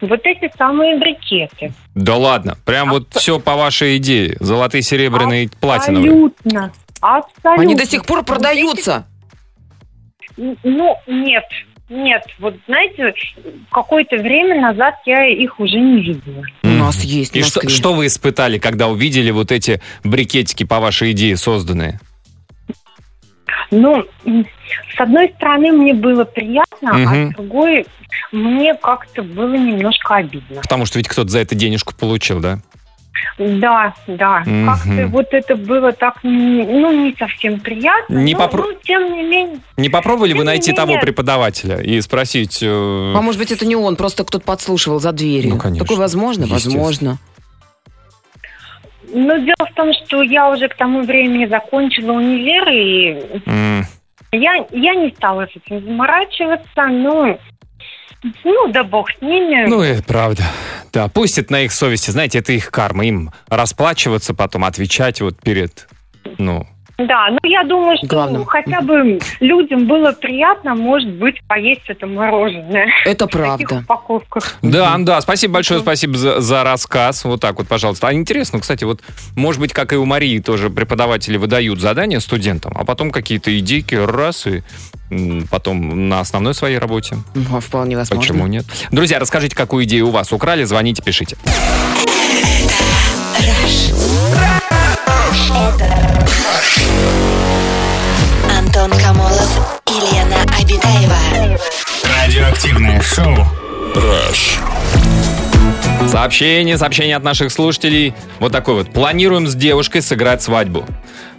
вот 0.00 0.20
эти 0.24 0.50
самые 0.56 0.98
брикеты. 0.98 1.72
Да 1.94 2.16
ладно, 2.16 2.56
прям 2.64 2.90
вот 2.90 3.08
все 3.10 3.38
по 3.38 3.56
вашей 3.56 3.98
идее. 3.98 4.36
Золотые, 4.40 4.82
серебряные, 4.82 5.50
платиновые. 5.60 6.10
Абсолютно. 6.10 6.72
Абсолютно. 7.00 7.62
Они 7.62 7.74
до 7.74 7.86
сих 7.86 8.04
пор 8.04 8.24
продаются. 8.24 9.06
Ну, 10.36 10.96
нет. 11.06 11.44
Нет, 11.90 12.22
вот 12.38 12.54
знаете, 12.68 13.12
какое-то 13.72 14.16
время 14.16 14.60
назад 14.60 14.94
я 15.06 15.26
их 15.26 15.58
уже 15.58 15.76
не 15.76 16.00
видела. 16.00 16.44
Нас 16.80 17.02
есть 17.02 17.36
И 17.36 17.42
что, 17.42 17.68
что 17.68 17.94
вы 17.94 18.06
испытали, 18.06 18.58
когда 18.58 18.88
увидели 18.88 19.30
вот 19.30 19.52
эти 19.52 19.80
брикетики 20.04 20.64
по 20.64 20.80
вашей 20.80 21.12
идее 21.12 21.36
созданные? 21.36 22.00
Ну, 23.70 24.04
с 24.24 25.00
одной 25.00 25.32
стороны, 25.36 25.72
мне 25.72 25.94
было 25.94 26.24
приятно, 26.24 26.92
Мгм. 26.92 27.08
а 27.08 27.30
с 27.30 27.34
другой, 27.34 27.86
мне 28.32 28.74
как-то 28.74 29.22
было 29.22 29.54
немножко 29.54 30.16
обидно. 30.16 30.60
Потому 30.62 30.86
что 30.86 30.98
ведь 30.98 31.08
кто-то 31.08 31.28
за 31.28 31.38
это 31.38 31.54
денежку 31.54 31.94
получил, 31.94 32.40
да? 32.40 32.58
Да, 33.38 33.94
да. 34.06 34.40
Мгм. 34.46 34.66
Как-то 34.66 35.06
вот 35.08 35.26
это 35.32 35.56
было 35.56 35.92
так, 35.92 36.18
ну, 36.22 36.92
не 37.06 37.14
совсем 37.18 37.58
приятно. 37.60 38.14
Не 38.18 38.34
но, 38.34 38.40
попро- 38.40 38.64
ну, 38.68 38.72
тем 38.82 39.12
не 39.14 39.22
менее. 39.22 39.58
Не 39.76 39.88
попробовали 39.88 40.32
вы 40.32 40.38
Тем 40.38 40.46
найти 40.46 40.72
того 40.72 40.88
менее. 40.88 41.02
преподавателя 41.02 41.80
и 41.80 42.00
спросить... 42.00 42.62
э, 42.62 42.66
А 42.68 43.20
может 43.20 43.38
быть, 43.40 43.50
это 43.52 43.66
не 43.66 43.76
он, 43.76 43.96
просто 43.96 44.24
кто-то 44.24 44.44
подслушивал 44.44 45.00
за 45.00 45.12
дверью. 45.12 45.54
Ну, 45.54 45.58
конечно. 45.60 45.84
Такое 45.84 45.98
возможно? 45.98 46.46
Возможно. 46.46 47.18
Но 49.12 49.36
дело 49.38 49.66
в 49.70 49.74
том, 49.74 49.92
что 49.92 50.22
я 50.22 50.48
уже 50.50 50.68
к 50.68 50.76
тому 50.76 51.02
времени 51.02 51.46
закончила 51.46 52.12
универ, 52.12 52.68
и 52.68 53.40
м, 53.46 53.84
я, 54.32 54.64
я 54.70 54.94
не 54.94 55.10
стала 55.16 55.46
с 55.46 55.56
этим 55.56 55.84
заморачиваться, 55.84 56.86
ну, 56.88 57.36
ну, 58.44 58.72
да 58.72 58.84
бог 58.84 59.10
с 59.10 59.20
ними. 59.22 59.66
Ну, 59.66 59.80
это 59.80 60.02
правда. 60.02 60.44
Да, 60.92 61.08
пусть 61.08 61.38
это 61.38 61.52
на 61.52 61.62
их 61.62 61.72
совести. 61.72 62.10
Знаете, 62.10 62.38
это 62.38 62.52
их 62.52 62.70
карма. 62.70 63.06
Им 63.06 63.30
расплачиваться 63.48 64.34
потом, 64.34 64.64
отвечать 64.64 65.20
вот 65.20 65.40
перед... 65.40 65.88
Ну, 66.38 66.66
Да, 67.06 67.28
ну 67.30 67.38
я 67.44 67.64
думаю, 67.64 67.96
что 67.98 68.06
Главным. 68.06 68.44
хотя 68.44 68.80
бы 68.80 69.18
людям 69.40 69.86
было 69.86 70.12
приятно, 70.12 70.74
может 70.74 71.10
быть, 71.10 71.36
поесть 71.46 71.82
это 71.88 72.06
мороженое. 72.06 72.88
Это 73.06 73.26
В 73.26 73.30
таких 73.30 73.68
правда. 73.68 73.78
упаковках. 73.84 74.56
Да, 74.62 74.96
да, 74.98 75.20
спасибо 75.20 75.54
большое, 75.54 75.80
спасибо 75.80 76.16
за, 76.16 76.40
за 76.40 76.62
рассказ. 76.62 77.24
Вот 77.24 77.40
так 77.40 77.58
вот, 77.58 77.68
пожалуйста. 77.68 78.08
А 78.08 78.12
интересно, 78.12 78.60
кстати, 78.60 78.84
вот, 78.84 79.00
может 79.36 79.60
быть, 79.60 79.72
как 79.72 79.92
и 79.92 79.96
у 79.96 80.04
Марии, 80.04 80.38
тоже 80.40 80.68
преподаватели 80.70 81.36
выдают 81.36 81.80
задания 81.80 82.20
студентам, 82.20 82.72
а 82.74 82.84
потом 82.84 83.10
какие-то 83.10 83.56
идейки 83.58 83.94
раз 83.94 84.46
и 84.46 84.62
потом 85.50 86.08
на 86.08 86.20
основной 86.20 86.54
своей 86.54 86.78
работе. 86.78 87.16
Ну, 87.34 87.60
Вполне 87.60 87.96
возможно. 87.96 88.20
Почему 88.20 88.46
нет? 88.46 88.64
Друзья, 88.90 89.18
расскажите, 89.18 89.56
какую 89.56 89.84
идею 89.84 90.08
у 90.08 90.10
вас 90.10 90.32
украли, 90.32 90.64
звоните, 90.64 91.02
пишите. 91.02 91.36
Антон 98.58 98.90
Камолов 98.98 99.80
и 99.86 100.14
Лена 100.14 100.42
Обитаева. 100.60 101.58
Радиоактивное 102.04 103.00
шоу. 103.00 103.46
Сообщение, 106.08 106.76
сообщение 106.76 107.16
от 107.16 107.22
наших 107.22 107.52
слушателей. 107.52 108.14
Вот 108.38 108.52
такой 108.52 108.74
вот. 108.74 108.92
Планируем 108.92 109.46
с 109.46 109.54
девушкой 109.54 110.02
сыграть 110.02 110.42
свадьбу. 110.42 110.84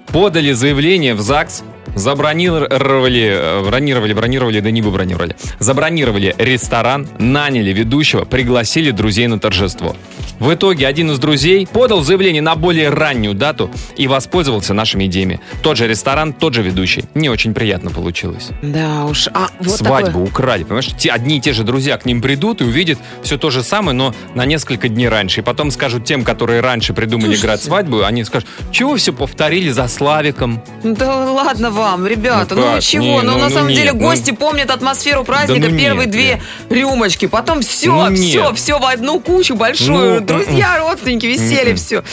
Подали 0.07 0.51
заявление 0.51 1.13
в 1.13 1.21
ЗАГС, 1.21 1.63
забронировали, 1.95 3.37
э, 3.39 3.63
бронировали, 3.65 4.13
бронировали, 4.13 4.59
да 4.59 4.71
не 4.71 4.81
вы 4.81 4.91
бронировали. 4.91 5.35
Забронировали 5.59 6.35
ресторан, 6.37 7.07
наняли 7.19 7.71
ведущего, 7.71 8.25
пригласили 8.25 8.91
друзей 8.91 9.27
на 9.27 9.39
торжество. 9.39 9.95
В 10.39 10.53
итоге 10.53 10.87
один 10.87 11.11
из 11.11 11.19
друзей 11.19 11.67
подал 11.71 12.01
заявление 12.01 12.41
на 12.41 12.55
более 12.55 12.89
раннюю 12.89 13.35
дату 13.35 13.69
и 13.95 14.07
воспользовался 14.07 14.73
нашими 14.73 15.05
идеями. 15.05 15.39
Тот 15.61 15.77
же 15.77 15.87
ресторан, 15.87 16.33
тот 16.33 16.55
же 16.55 16.63
ведущий. 16.63 17.03
Не 17.13 17.29
очень 17.29 17.53
приятно 17.53 17.91
получилось. 17.91 18.49
Да 18.63 19.05
уж. 19.05 19.27
А 19.33 19.49
вот 19.59 19.69
Свадьбу 19.77 20.07
такое- 20.07 20.23
украли, 20.23 20.63
понимаешь? 20.63 20.89
Те, 20.97 21.11
одни 21.11 21.37
и 21.37 21.41
те 21.41 21.53
же 21.53 21.63
друзья 21.63 21.97
к 21.97 22.05
ним 22.05 22.21
придут 22.21 22.61
и 22.61 22.63
увидят 22.63 22.97
все 23.21 23.37
то 23.37 23.51
же 23.51 23.61
самое, 23.61 23.95
но 23.95 24.15
на 24.33 24.45
несколько 24.45 24.89
дней 24.89 25.09
раньше. 25.09 25.41
И 25.41 25.43
потом 25.43 25.69
скажут 25.69 26.05
тем, 26.05 26.23
которые 26.23 26.61
раньше 26.61 26.93
придумали 26.93 27.25
Слушайте. 27.35 27.45
играть 27.45 27.61
свадьбу, 27.63 28.03
они 28.03 28.23
скажут, 28.23 28.49
чего 28.71 28.95
все 28.95 29.13
повторили 29.13 29.69
за 29.69 29.87
Славиком? 29.87 30.63
Да 30.83 31.15
ладно 31.31 31.69
вам, 31.81 32.05
ребята, 32.07 32.55
Ну 32.55 32.75
ну, 32.75 32.79
чего? 32.81 33.03
Не, 33.03 33.21
ну, 33.21 33.31
ну, 33.31 33.37
на 33.39 33.49
ну 33.49 33.53
самом 33.55 33.67
нет, 33.69 33.77
деле 33.77 33.93
ну- 33.93 33.99
гости 33.99 34.31
помнят 34.31 34.69
атмосферу 34.71 35.23
праздника, 35.23 35.67
ну 35.69 35.77
первые 35.77 36.05
нет, 36.05 36.11
две 36.11 36.27
нет. 36.35 36.41
рюмочки, 36.69 37.25
потом 37.27 37.61
все, 37.61 38.09
Ну 38.09 38.15
все, 38.15 38.49
нет. 38.49 38.57
все 38.57 38.79
в 38.79 38.85
одну 38.85 39.19
кучу 39.19 39.55
большую, 39.55 40.19
Ну, 40.21 40.25
друзья, 40.25 40.77
родственники, 40.79 41.25
веселье, 41.25 41.71
М-м. 41.71 41.77
все. 41.77 42.03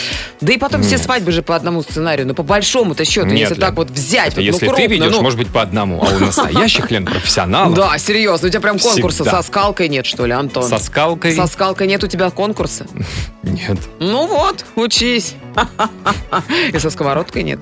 Да 0.41 0.53
и 0.53 0.57
потом 0.59 0.83
все 0.83 0.93
Нет. 0.97 1.03
свадьбы 1.03 1.33
же 1.33 1.43
по 1.43 1.55
одному 1.55 1.83
сценарию, 1.83 2.27
ну 2.27 2.35
по 2.35 2.43
большому-то 2.43 3.05
счету, 3.05 3.27
Нет, 3.29 3.41
если 3.41 3.55
Лен. 3.55 3.61
так 3.61 3.75
вот 3.77 3.91
взять, 3.91 4.35
вот, 4.35 4.43
если 4.43 4.65
ну, 4.67 4.73
ты 4.73 4.77
крупно, 4.83 4.93
ведешь, 4.95 5.13
ну. 5.17 5.23
может 5.23 5.39
быть, 5.39 5.49
по 5.49 5.63
одному, 5.63 6.03
а 6.03 6.15
у 6.15 6.19
настоящих, 6.19 6.91
Лен, 6.91 7.05
профессионалов, 7.05 7.75
Да, 7.75 7.97
серьезно, 7.99 8.49
у 8.49 8.51
тебя 8.51 8.61
прям 8.61 8.79
конкурса 8.79 9.25
со 9.25 9.43
скалкой 9.43 9.89
нет, 9.89 10.07
что 10.07 10.27
ли, 10.27 10.33
Антон? 10.33 10.65
со 10.65 10.79
скалкой... 10.79 11.35
Со 11.35 11.47
скалкой 11.47 11.87
нет 11.87 12.03
у 12.03 12.07
тебя 12.07 12.31
конкурса? 12.31 12.87
Нет. 13.43 13.79
Ну 13.99 14.27
вот, 14.27 14.65
учись. 14.77 15.35
И 16.73 16.79
со 16.79 16.91
сковородкой 16.91 17.43
нет. 17.43 17.61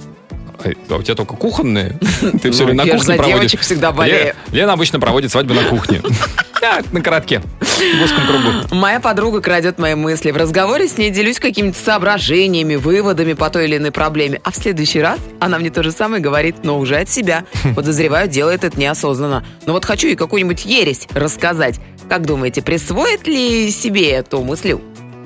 А 0.58 0.94
у 0.96 1.02
тебя 1.02 1.14
только 1.14 1.34
кухонные? 1.34 1.98
Ты 2.42 2.50
все 2.50 2.60
Ну, 2.62 2.66
время 2.66 2.84
на 2.84 2.90
кухне 2.92 3.14
проводишь? 3.16 3.58
всегда 3.60 3.92
болею. 3.92 4.34
Лена 4.52 4.72
обычно 4.72 4.98
проводит 5.00 5.30
свадьбу 5.30 5.54
на 5.54 5.64
кухне. 5.64 6.02
Да, 6.58 6.80
На 6.90 7.00
коротке. 7.02 7.42
В 7.60 8.02
узком 8.02 8.26
кругу. 8.26 8.74
Моя 8.74 8.98
подруга 8.98 9.40
крадет 9.42 9.78
мои 9.78 9.94
мысли. 9.94 10.30
В 10.32 10.36
разговоре 10.38 10.88
с 10.88 10.96
ней 10.96 11.10
делюсь 11.10 11.38
какими-то 11.38 11.78
соображениями, 11.78 12.76
выводами 12.76 13.34
по 13.34 13.50
той 13.50 13.66
или 13.66 13.76
иной 13.76 13.92
проблеме. 13.92 14.40
А 14.42 14.50
в 14.50 14.56
следующий 14.56 15.00
раз 15.00 15.18
она 15.38 15.58
мне 15.58 15.70
то 15.70 15.82
же 15.84 15.92
самое 15.92 16.20
говорит, 16.20 16.56
но 16.64 16.78
уже 16.78 16.96
от 16.96 17.10
себя. 17.10 17.44
Подозреваю, 17.76 18.26
делает 18.26 18.64
это 18.64 18.80
неосознанно. 18.80 19.44
Но 19.66 19.74
вот 19.74 19.84
хочу 19.84 20.08
ей 20.08 20.16
какую-нибудь 20.16 20.64
ересь 20.64 21.06
рассказать. 21.12 21.78
Как 22.08 22.24
думаете, 22.26 22.62
присвоит 22.62 23.26
ли 23.28 23.70
себе 23.70 24.10
эту 24.12 24.42
мысль? 24.42 24.76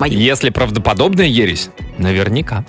Мою. 0.01 0.17
Если 0.17 0.49
правдоподобная 0.49 1.27
ересь, 1.27 1.69
наверняка. 1.99 2.63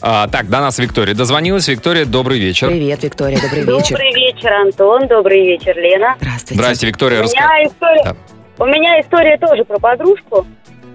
А, 0.00 0.26
так, 0.26 0.48
до 0.48 0.60
нас 0.60 0.78
Виктория 0.78 1.14
дозвонилась. 1.14 1.68
Виктория, 1.68 2.06
добрый 2.06 2.38
вечер. 2.40 2.68
Привет, 2.68 3.02
Виктория, 3.04 3.38
добрый 3.42 3.60
вечер. 3.60 3.90
Добрый 3.98 4.14
вечер, 4.14 4.52
Антон. 4.54 5.06
Добрый 5.06 5.46
вечер, 5.48 5.76
Лена. 5.76 6.16
Здравствуйте. 6.18 6.54
Здрасте, 6.62 6.86
Виктория. 6.86 7.20
У 7.20 7.24
раска- 7.24 7.34
меня 7.34 7.64
история, 7.66 8.02
Да. 8.04 8.16
у 8.58 8.66
меня 8.66 9.00
история 9.02 9.36
тоже 9.36 9.64
про 9.66 9.78
подружку. 9.78 10.46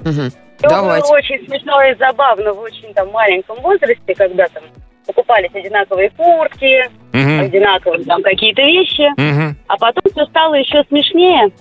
Всё 0.01 0.31
Давайте. 0.61 1.13
очень 1.13 1.45
смешно 1.47 1.79
и 1.83 1.95
забавно 1.99 2.53
в 2.53 2.59
очень 2.59 2.91
там 2.95 3.11
маленьком 3.11 3.57
возрасте, 3.61 4.15
когда 4.15 4.47
там 4.47 4.63
покупались 5.05 5.51
одинаковые 5.53 6.09
куртки, 6.09 6.89
Мгм. 7.13 7.41
одинаковые 7.41 8.03
там 8.03 8.23
какие-то 8.23 8.63
вещи. 8.63 9.07
Мгм. 9.15 9.55
А 9.67 9.77
потом 9.77 10.01
все 10.11 10.25
стало 10.25 10.55
еще 10.55 10.83
смешнее, 10.89 11.51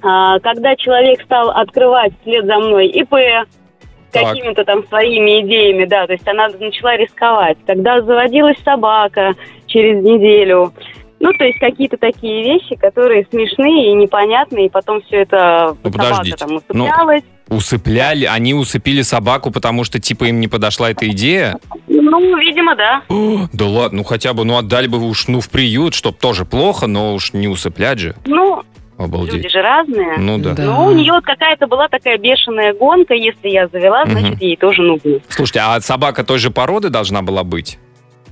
когда 0.00 0.76
человек 0.76 1.22
стал 1.22 1.50
открывать 1.50 2.12
вслед 2.20 2.44
за 2.46 2.56
мной 2.58 2.86
ИП 2.88 3.14
какими-то 4.12 4.64
там 4.64 4.86
своими 4.88 5.42
идеями, 5.42 5.84
да, 5.84 6.06
то 6.06 6.12
есть 6.12 6.26
она 6.26 6.48
начала 6.48 6.96
рисковать. 6.96 7.58
Когда 7.66 8.00
заводилась 8.00 8.56
собака 8.64 9.34
через 9.66 10.02
неделю, 10.02 10.72
ну, 11.18 11.32
то 11.32 11.44
есть 11.44 11.58
какие-то 11.58 11.96
такие 11.96 12.42
вещи, 12.42 12.76
которые 12.76 13.26
смешные 13.30 13.90
и 13.90 13.94
непонятные, 13.94 14.66
и 14.66 14.70
потом 14.70 15.00
все 15.02 15.22
это 15.22 15.76
Ну, 15.82 15.90
собака 15.90 16.08
подождите. 16.10 16.36
там 16.36 16.56
усыплялась. 16.56 17.22
Усыпляли, 17.48 18.24
они 18.24 18.54
усыпили 18.54 19.02
собаку, 19.02 19.50
потому 19.52 19.84
что, 19.84 20.00
типа, 20.00 20.24
им 20.24 20.40
не 20.40 20.48
подошла 20.48 20.90
эта 20.90 21.08
идея? 21.08 21.58
Ну, 21.86 22.36
видимо, 22.38 22.74
да. 22.74 23.02
Да 23.52 23.66
ладно, 23.66 23.98
ну 23.98 24.04
хотя 24.04 24.32
бы, 24.34 24.44
ну 24.44 24.58
отдали 24.58 24.88
бы 24.88 24.98
уж, 24.98 25.28
ну, 25.28 25.40
в 25.40 25.48
приют, 25.48 25.94
чтоб 25.94 26.16
тоже 26.18 26.44
плохо, 26.44 26.86
но 26.86 27.14
уж 27.14 27.32
не 27.32 27.48
усыплять 27.48 27.98
же. 27.98 28.14
Ну, 28.26 28.62
люди 28.98 29.04
Обалдеть. 29.14 29.50
же 29.52 29.60
разные. 29.62 30.16
Ну 30.18 30.38
да. 30.38 30.54
Да. 30.54 30.64
Ну, 30.64 30.86
у 30.86 30.92
нее 30.92 31.12
вот 31.12 31.24
какая-то 31.24 31.66
была 31.66 31.88
такая 31.88 32.18
бешеная 32.18 32.72
гонка, 32.74 33.14
если 33.14 33.48
я 33.48 33.68
завела, 33.68 34.04
значит, 34.06 34.40
ей 34.40 34.56
тоже 34.56 34.82
нужно. 34.82 35.20
Слушайте, 35.28 35.60
а 35.60 35.80
собака 35.80 36.24
той 36.24 36.38
же 36.38 36.50
породы 36.50 36.88
должна 36.90 37.22
была 37.22 37.44
быть? 37.44 37.78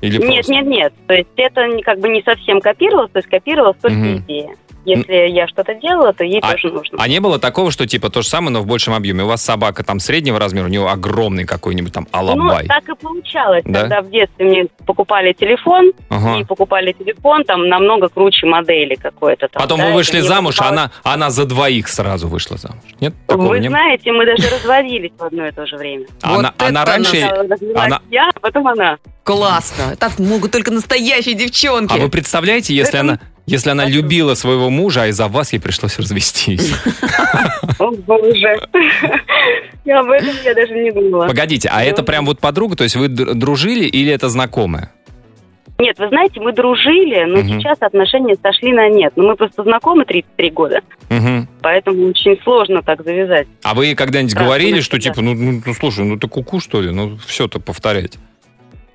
Или 0.01 0.19
Нет, 0.19 0.35
просто? 0.47 0.53
нет, 0.53 0.67
нет. 0.67 0.93
То 1.07 1.15
есть 1.15 1.29
это 1.37 1.67
не- 1.69 1.83
как 1.83 1.99
бы 2.01 2.09
не 2.09 2.23
совсем 2.23 2.61
копировалось, 2.61 3.11
то 3.13 3.19
есть 3.19 3.29
копировалась 3.29 3.77
только 3.81 3.97
Мгм. 3.97 4.19
идея. 4.19 4.51
Если 4.85 5.29
я 5.31 5.49
что-то 5.49 5.75
делала, 5.75 6.13
то 6.13 6.25
ей 6.25 6.41
А- 6.43 6.53
тоже 6.53 6.69
нужно. 6.69 6.99
А 7.01 7.09
не 7.09 7.21
было 7.21 7.39
такого, 7.39 7.71
что 7.71 7.87
типа 7.87 8.11
то 8.11 8.23
же 8.23 8.29
самое, 8.29 8.51
но 8.53 8.61
в 8.61 8.67
большем 8.67 8.95
объеме? 8.95 9.25
У 9.25 9.27
вас 9.27 9.43
собака 9.43 9.83
там 9.85 9.99
среднего 10.01 10.39
размера, 10.39 10.67
у 10.67 10.69
него 10.69 10.89
огромный 10.89 11.45
какой-нибудь 11.45 11.93
там 11.93 12.07
алабай. 12.13 12.63
Ну, 12.65 12.69
так 12.69 12.89
и 12.89 12.95
получалось, 13.01 13.63
Да? 13.65 13.81
когда 13.83 14.03
в 14.03 14.11
детстве 14.11 14.45
мне 14.47 14.67
покупали 14.87 15.33
телефон, 15.33 15.93
Ага. 16.11 16.41
и 16.41 16.45
покупали 16.45 16.93
телефон 16.93 17.45
там 17.45 17.69
намного 17.69 18.09
круче 18.09 18.47
модели 18.47 18.95
какой-то. 18.95 19.49
Там, 19.49 19.63
Потом 19.63 19.79
да, 19.81 19.87
вы 19.87 19.93
вышли 19.95 20.21
замуж, 20.21 20.57
а 20.59 20.65
покупалось- 20.65 20.91
она, 21.05 21.15
она 21.15 21.31
за 21.31 21.47
двоих 21.47 21.89
сразу 21.89 22.29
вышла 22.29 22.57
замуж. 22.57 22.83
Нет? 23.01 23.15
Такого 23.27 23.49
Вы 23.49 23.61
не 23.61 23.69
было? 23.69 23.79
знаете, 23.79 24.13
мы 24.13 24.27
даже 24.27 24.49
разводились 24.55 25.13
в 25.19 25.23
одно 25.25 25.47
и 25.47 25.53
то 25.53 25.67
же 25.67 25.77
время. 25.77 26.07
Она, 26.23 26.53
Вот 26.59 26.69
она 26.69 26.85
раньше... 26.85 27.17
Она- 27.75 28.01
я, 28.11 28.31
а 28.35 28.41
потом 28.41 28.67
она. 28.69 28.99
Классно. 29.25 29.97
Так 29.97 30.19
могут 30.19 30.53
только 30.53 30.71
настоящие 30.71 31.35
девчонки. 31.35 31.93
А 31.93 31.97
вы 31.99 32.09
представляете, 32.11 32.75
если 32.75 32.99
Это- 32.99 33.01
она, 33.01 33.19
если 33.47 33.71
она 33.71 33.85
любила 33.87 34.35
своего 34.35 34.71
мужа, 34.71 35.03
а 35.03 35.07
из-за 35.09 35.29
вас 35.29 35.53
ей 35.53 35.59
пришлось 35.59 35.99
развестись? 35.99 36.73
О, 37.79 37.91
боже. 37.91 38.59
Я 39.85 40.01
об 40.01 40.11
этом 40.11 40.35
я 40.45 40.55
даже 40.55 40.73
не 40.75 40.91
думала. 40.91 41.27
Погодите, 41.27 41.69
а 41.73 41.83
это 41.83 42.03
прям 42.03 42.25
вот 42.27 42.41
подруга, 42.41 42.77
то 42.77 42.85
есть 42.85 42.97
вы 42.97 43.09
дружили 43.09 43.85
или 43.85 44.13
это 44.13 44.29
знакомая? 44.29 44.91
Нет, 45.77 45.99
вы 45.99 46.09
знаете, 46.09 46.41
мы 46.41 46.53
дружили, 46.53 47.25
но 47.25 47.39
Мгм. 47.41 47.49
сейчас 47.61 47.79
отношения 47.81 48.37
сошли 48.41 48.73
на 48.73 48.89
нет. 48.89 49.13
Но 49.17 49.25
мы 49.25 49.35
просто 49.37 49.65
знакомы 49.65 50.05
33 50.05 50.51
года, 50.51 50.81
Мгм. 51.11 51.49
поэтому 51.63 52.07
очень 52.07 52.41
сложно 52.45 52.81
так 52.83 53.03
завязать. 53.03 53.49
А 53.65 53.75
вы 53.75 53.95
когда-нибудь 53.97 54.35
Да, 54.35 54.45
говорили, 54.45 54.81
что 54.81 55.01
типа, 55.01 55.21
ну, 55.21 55.35
ну, 55.35 55.61
ну, 55.67 55.75
слушай, 55.75 56.05
ну 56.05 56.17
ты 56.17 56.29
куку 56.29 56.61
что 56.61 56.81
ли? 56.81 56.91
Ну 56.93 57.19
все-то 57.27 57.59
повторять. 57.59 58.19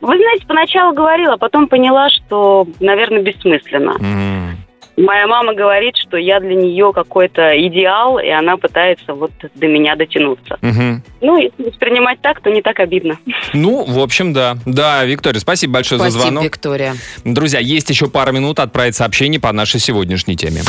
Вы 0.02 0.18
знаете, 0.18 0.45
поначалу 0.47 0.93
говорила, 0.93 1.34
а 1.34 1.38
потом 1.38 1.68
поняла, 1.68 2.10
что, 2.10 2.68
наверное, 2.80 3.22
бессмысленно. 3.22 3.97
М. 4.00 4.58
Моя 4.97 5.28
мама 5.28 5.54
говорит, 5.54 5.95
что 5.95 6.18
я 6.18 6.41
для 6.41 6.56
нее 6.56 6.91
какой-то 6.93 7.58
идеал, 7.68 8.20
и 8.20 8.28
она 8.28 8.58
пытается 8.58 9.14
вот 9.14 9.32
до 9.56 9.68
меня 9.68 9.95
дотянуться. 9.95 10.58
Мгм. 10.62 11.04
Ну, 11.22 11.38
если 11.38 11.64
воспринимать 11.64 12.20
так, 12.22 12.41
то 12.41 12.50
не 12.50 12.62
так 12.62 12.80
обидно. 12.80 13.18
Ну, 13.54 13.86
в 13.86 14.00
общем, 14.00 14.34
да. 14.34 14.58
Да, 14.66 15.06
Виктория, 15.06 15.39
спасибо 15.39 15.76
большое 15.76 16.00
за 16.00 16.10
Спасибо, 16.10 16.22
звонок. 16.22 16.43
Виктория. 16.43 16.95
Друзья, 17.24 17.60
есть 17.60 17.89
еще 17.89 18.10
пара 18.10 18.32
минут 18.32 18.60
отправить 18.60 18.95
сообщение 18.95 19.39
по 19.39 19.54
нашей 19.54 19.80
сегодняшней 19.80 20.36
теме. 20.36 20.62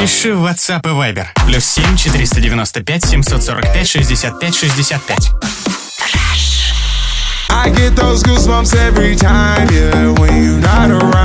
Пиши 0.00 0.34
в 0.34 0.44
WhatsApp 0.44 0.80
и 0.84 0.88
Viber. 0.88 1.26
Плюс 1.46 1.64
7 1.64 1.96
495 1.96 3.04
745 3.04 3.88
65 3.88 4.54
65. 4.54 6.47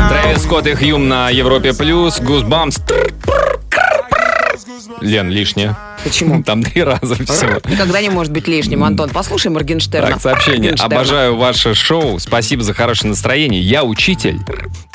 Трэвис 0.09 0.43
Скотт 0.43 0.67
и 0.67 0.75
Хьюм 0.75 1.07
на 1.07 1.29
Европе 1.29 1.73
Плюс. 1.73 2.19
Гузбамс. 2.19 2.79
Лен, 5.01 5.29
лишнее. 5.29 5.75
Почему? 6.03 6.43
Там 6.43 6.63
три 6.63 6.83
раза 6.83 7.15
всего. 7.15 7.59
Никогда 7.69 8.01
не 8.01 8.09
может 8.09 8.31
быть 8.31 8.47
лишним, 8.47 8.83
Антон. 8.83 9.09
Послушай 9.09 9.51
Моргенштерна. 9.51 10.11
Так, 10.11 10.21
сообщение. 10.21 10.73
Обожаю 10.79 11.37
ваше 11.37 11.73
шоу. 11.73 12.19
Спасибо 12.19 12.63
за 12.63 12.73
хорошее 12.73 13.09
настроение. 13.09 13.61
Я 13.61 13.83
учитель 13.83 14.39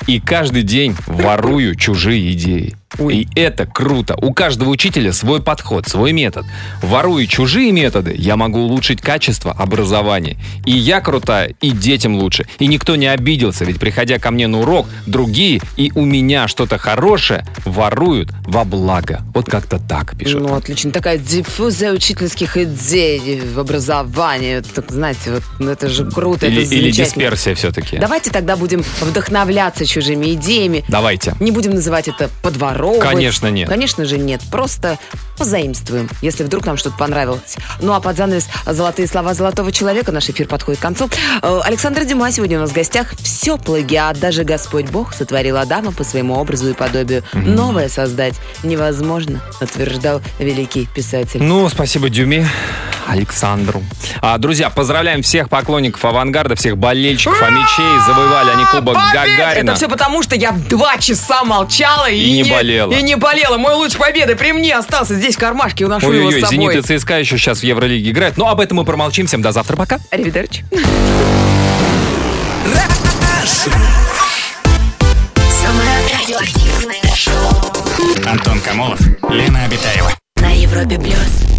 и 0.07 0.21
каждый 0.21 0.63
день 0.63 0.97
ворую 1.07 1.75
чужие 1.75 2.33
идеи. 2.33 2.75
И 2.99 3.29
это 3.35 3.67
круто. 3.67 4.17
У 4.17 4.33
каждого 4.33 4.71
учителя 4.71 5.13
свой 5.13 5.43
подход, 5.43 5.87
свой 5.87 6.13
метод. 6.13 6.47
Воруя 6.83 7.27
чужие 7.27 7.71
методы, 7.71 8.15
я 8.17 8.37
могу 8.37 8.61
улучшить 8.61 9.03
качество 9.03 9.53
образования. 9.53 10.37
И 10.65 10.73
я 10.73 11.01
крутая, 11.01 11.55
и 11.61 11.71
детям 11.71 12.17
лучше. 12.17 12.47
И 12.59 12.67
никто 12.67 12.97
не 12.97 13.07
обиделся, 13.07 13.65
ведь 13.65 13.79
приходя 13.79 14.19
ко 14.19 14.31
мне 14.31 14.47
на 14.47 14.61
урок, 14.61 14.87
другие 15.07 15.61
и 15.77 15.93
у 15.95 16.05
меня 16.05 16.49
что-то 16.49 16.79
хорошее 16.79 17.45
воруют 17.65 18.33
во 18.47 18.65
благо. 18.65 19.21
Вот 19.35 19.47
как-то 19.47 19.79
так 19.79 20.17
пишут. 20.19 20.43
Ну, 20.43 20.55
отлично. 20.55 20.91
Такая 20.99 21.19
диффузия 21.19 21.93
учительских 21.93 22.57
идей 22.57 23.41
в 23.41 23.61
образовании. 23.61 24.65
Так, 24.75 24.91
знаете, 24.91 25.31
вот 25.31 25.45
ну, 25.61 25.71
это 25.71 25.89
же 25.89 26.11
круто, 26.11 26.47
Или, 26.47 26.65
это 26.65 26.75
или 26.75 26.91
дисперсия 26.91 27.55
все-таки. 27.55 27.99
Давайте 27.99 28.31
тогда 28.31 28.57
будем 28.57 28.83
вдохновляться 29.01 29.87
чужими 29.87 30.35
идеями. 30.35 30.85
Давайте. 30.89 31.37
Не 31.39 31.53
будем 31.53 31.71
называть 31.71 32.09
это 32.09 32.29
подворовыванием, 32.43 32.99
воровать. 32.99 33.15
Конечно, 33.15 33.47
нет. 33.47 33.69
Конечно 33.69 34.05
же 34.07 34.19
нет. 34.19 34.41
Просто 34.51 34.99
позаимствуем, 35.39 36.11
если 36.21 36.43
вдруг 36.43 36.67
нам 36.67 36.77
что-то 36.77 36.97
понравилось. 36.97 37.57
Ну 37.81 37.93
а 37.93 38.01
под 38.01 38.17
занавес 38.17 38.49
«Золотые 38.67 39.07
слова 39.07 39.35
золотого 39.35 39.71
человека» 39.71 40.11
наш 40.11 40.29
эфир 40.29 40.49
подходит 40.49 40.81
к 40.81 40.83
концу. 40.83 41.09
Э, 41.43 41.61
Александр 41.63 42.07
Дюма 42.07 42.33
сегодня 42.33 42.59
у 42.59 42.63
нас 42.63 42.71
в 42.71 42.75
гостях. 42.75 43.15
Все 43.23 43.57
плагиат. 43.57 44.19
Даже 44.19 44.43
Господь 44.43 44.87
Бог 44.87 45.15
сотворил 45.15 45.59
Адама 45.59 45.93
по 45.93 46.03
своему 46.03 46.35
образу 46.35 46.71
и 46.71 46.73
подобию. 46.73 47.23
Новое 47.35 47.89
создать 47.89 48.35
невозможно, 48.65 49.41
утверждал 49.61 50.21
великий 50.41 50.88
писатель. 50.91 51.43
Ну, 51.43 51.69
спасибо 51.69 52.09
Дюме, 52.09 52.49
Александру. 53.07 53.83
А, 54.21 54.39
друзья, 54.39 54.71
поздравляем 54.71 55.23
всех 55.23 55.49
поклонников 55.49 56.05
авангарда, 56.05 56.55
всех 56.57 56.77
болельщиков, 56.77 57.41
амичей. 57.43 58.07
Завоевали 58.07 58.51
они 58.51 58.65
Кубок 58.67 58.95
Победа! 58.95 59.13
Гагарина. 59.13 59.71
Это 59.71 59.75
все 59.77 59.89
потому, 59.89 60.23
что 60.23 60.35
я 60.37 60.53
два 60.53 60.99
часа 60.99 61.45
молчала 61.45 62.09
и, 62.11 62.19
И 62.19 62.43
не 62.43 62.51
болела. 62.51 62.93
И 62.93 63.03
не 63.03 63.17
болела. 63.17 63.57
Мой 63.59 63.75
луч 63.75 63.97
победы 63.97 64.37
при 64.37 64.53
мне 64.53 64.77
остался 64.77 65.15
здесь 65.15 65.37
в 65.37 65.39
кармашке. 65.39 65.87
Уношу 65.87 66.13
его 66.13 66.27
Ой-ой-ой, 66.29 66.41
с 66.43 66.49
собой. 66.49 66.73
Зенит 66.75 66.91
и 66.91 66.99
ЦСКА 66.99 67.19
еще 67.19 67.39
сейчас 67.39 67.61
в 67.61 67.63
Евролиге 67.63 68.11
играют. 68.11 68.37
Но 68.37 68.49
об 68.49 68.61
этом 68.61 68.79
мы 68.79 68.85
промолчим. 68.85 69.27
Всем 69.27 69.43
до 69.43 69.53
завтра, 69.53 69.77
пока. 69.77 69.99
Аривидерчи. 70.11 70.65
Самое 75.47 75.91
радиоактивное 76.19 77.15
шоу 77.15 78.29
Антон 78.31 78.61
Камолов, 78.61 79.01
Лена 79.31 79.65
Обитаева. 79.65 80.18
Европе 80.59 80.99
плюс. 80.99 81.58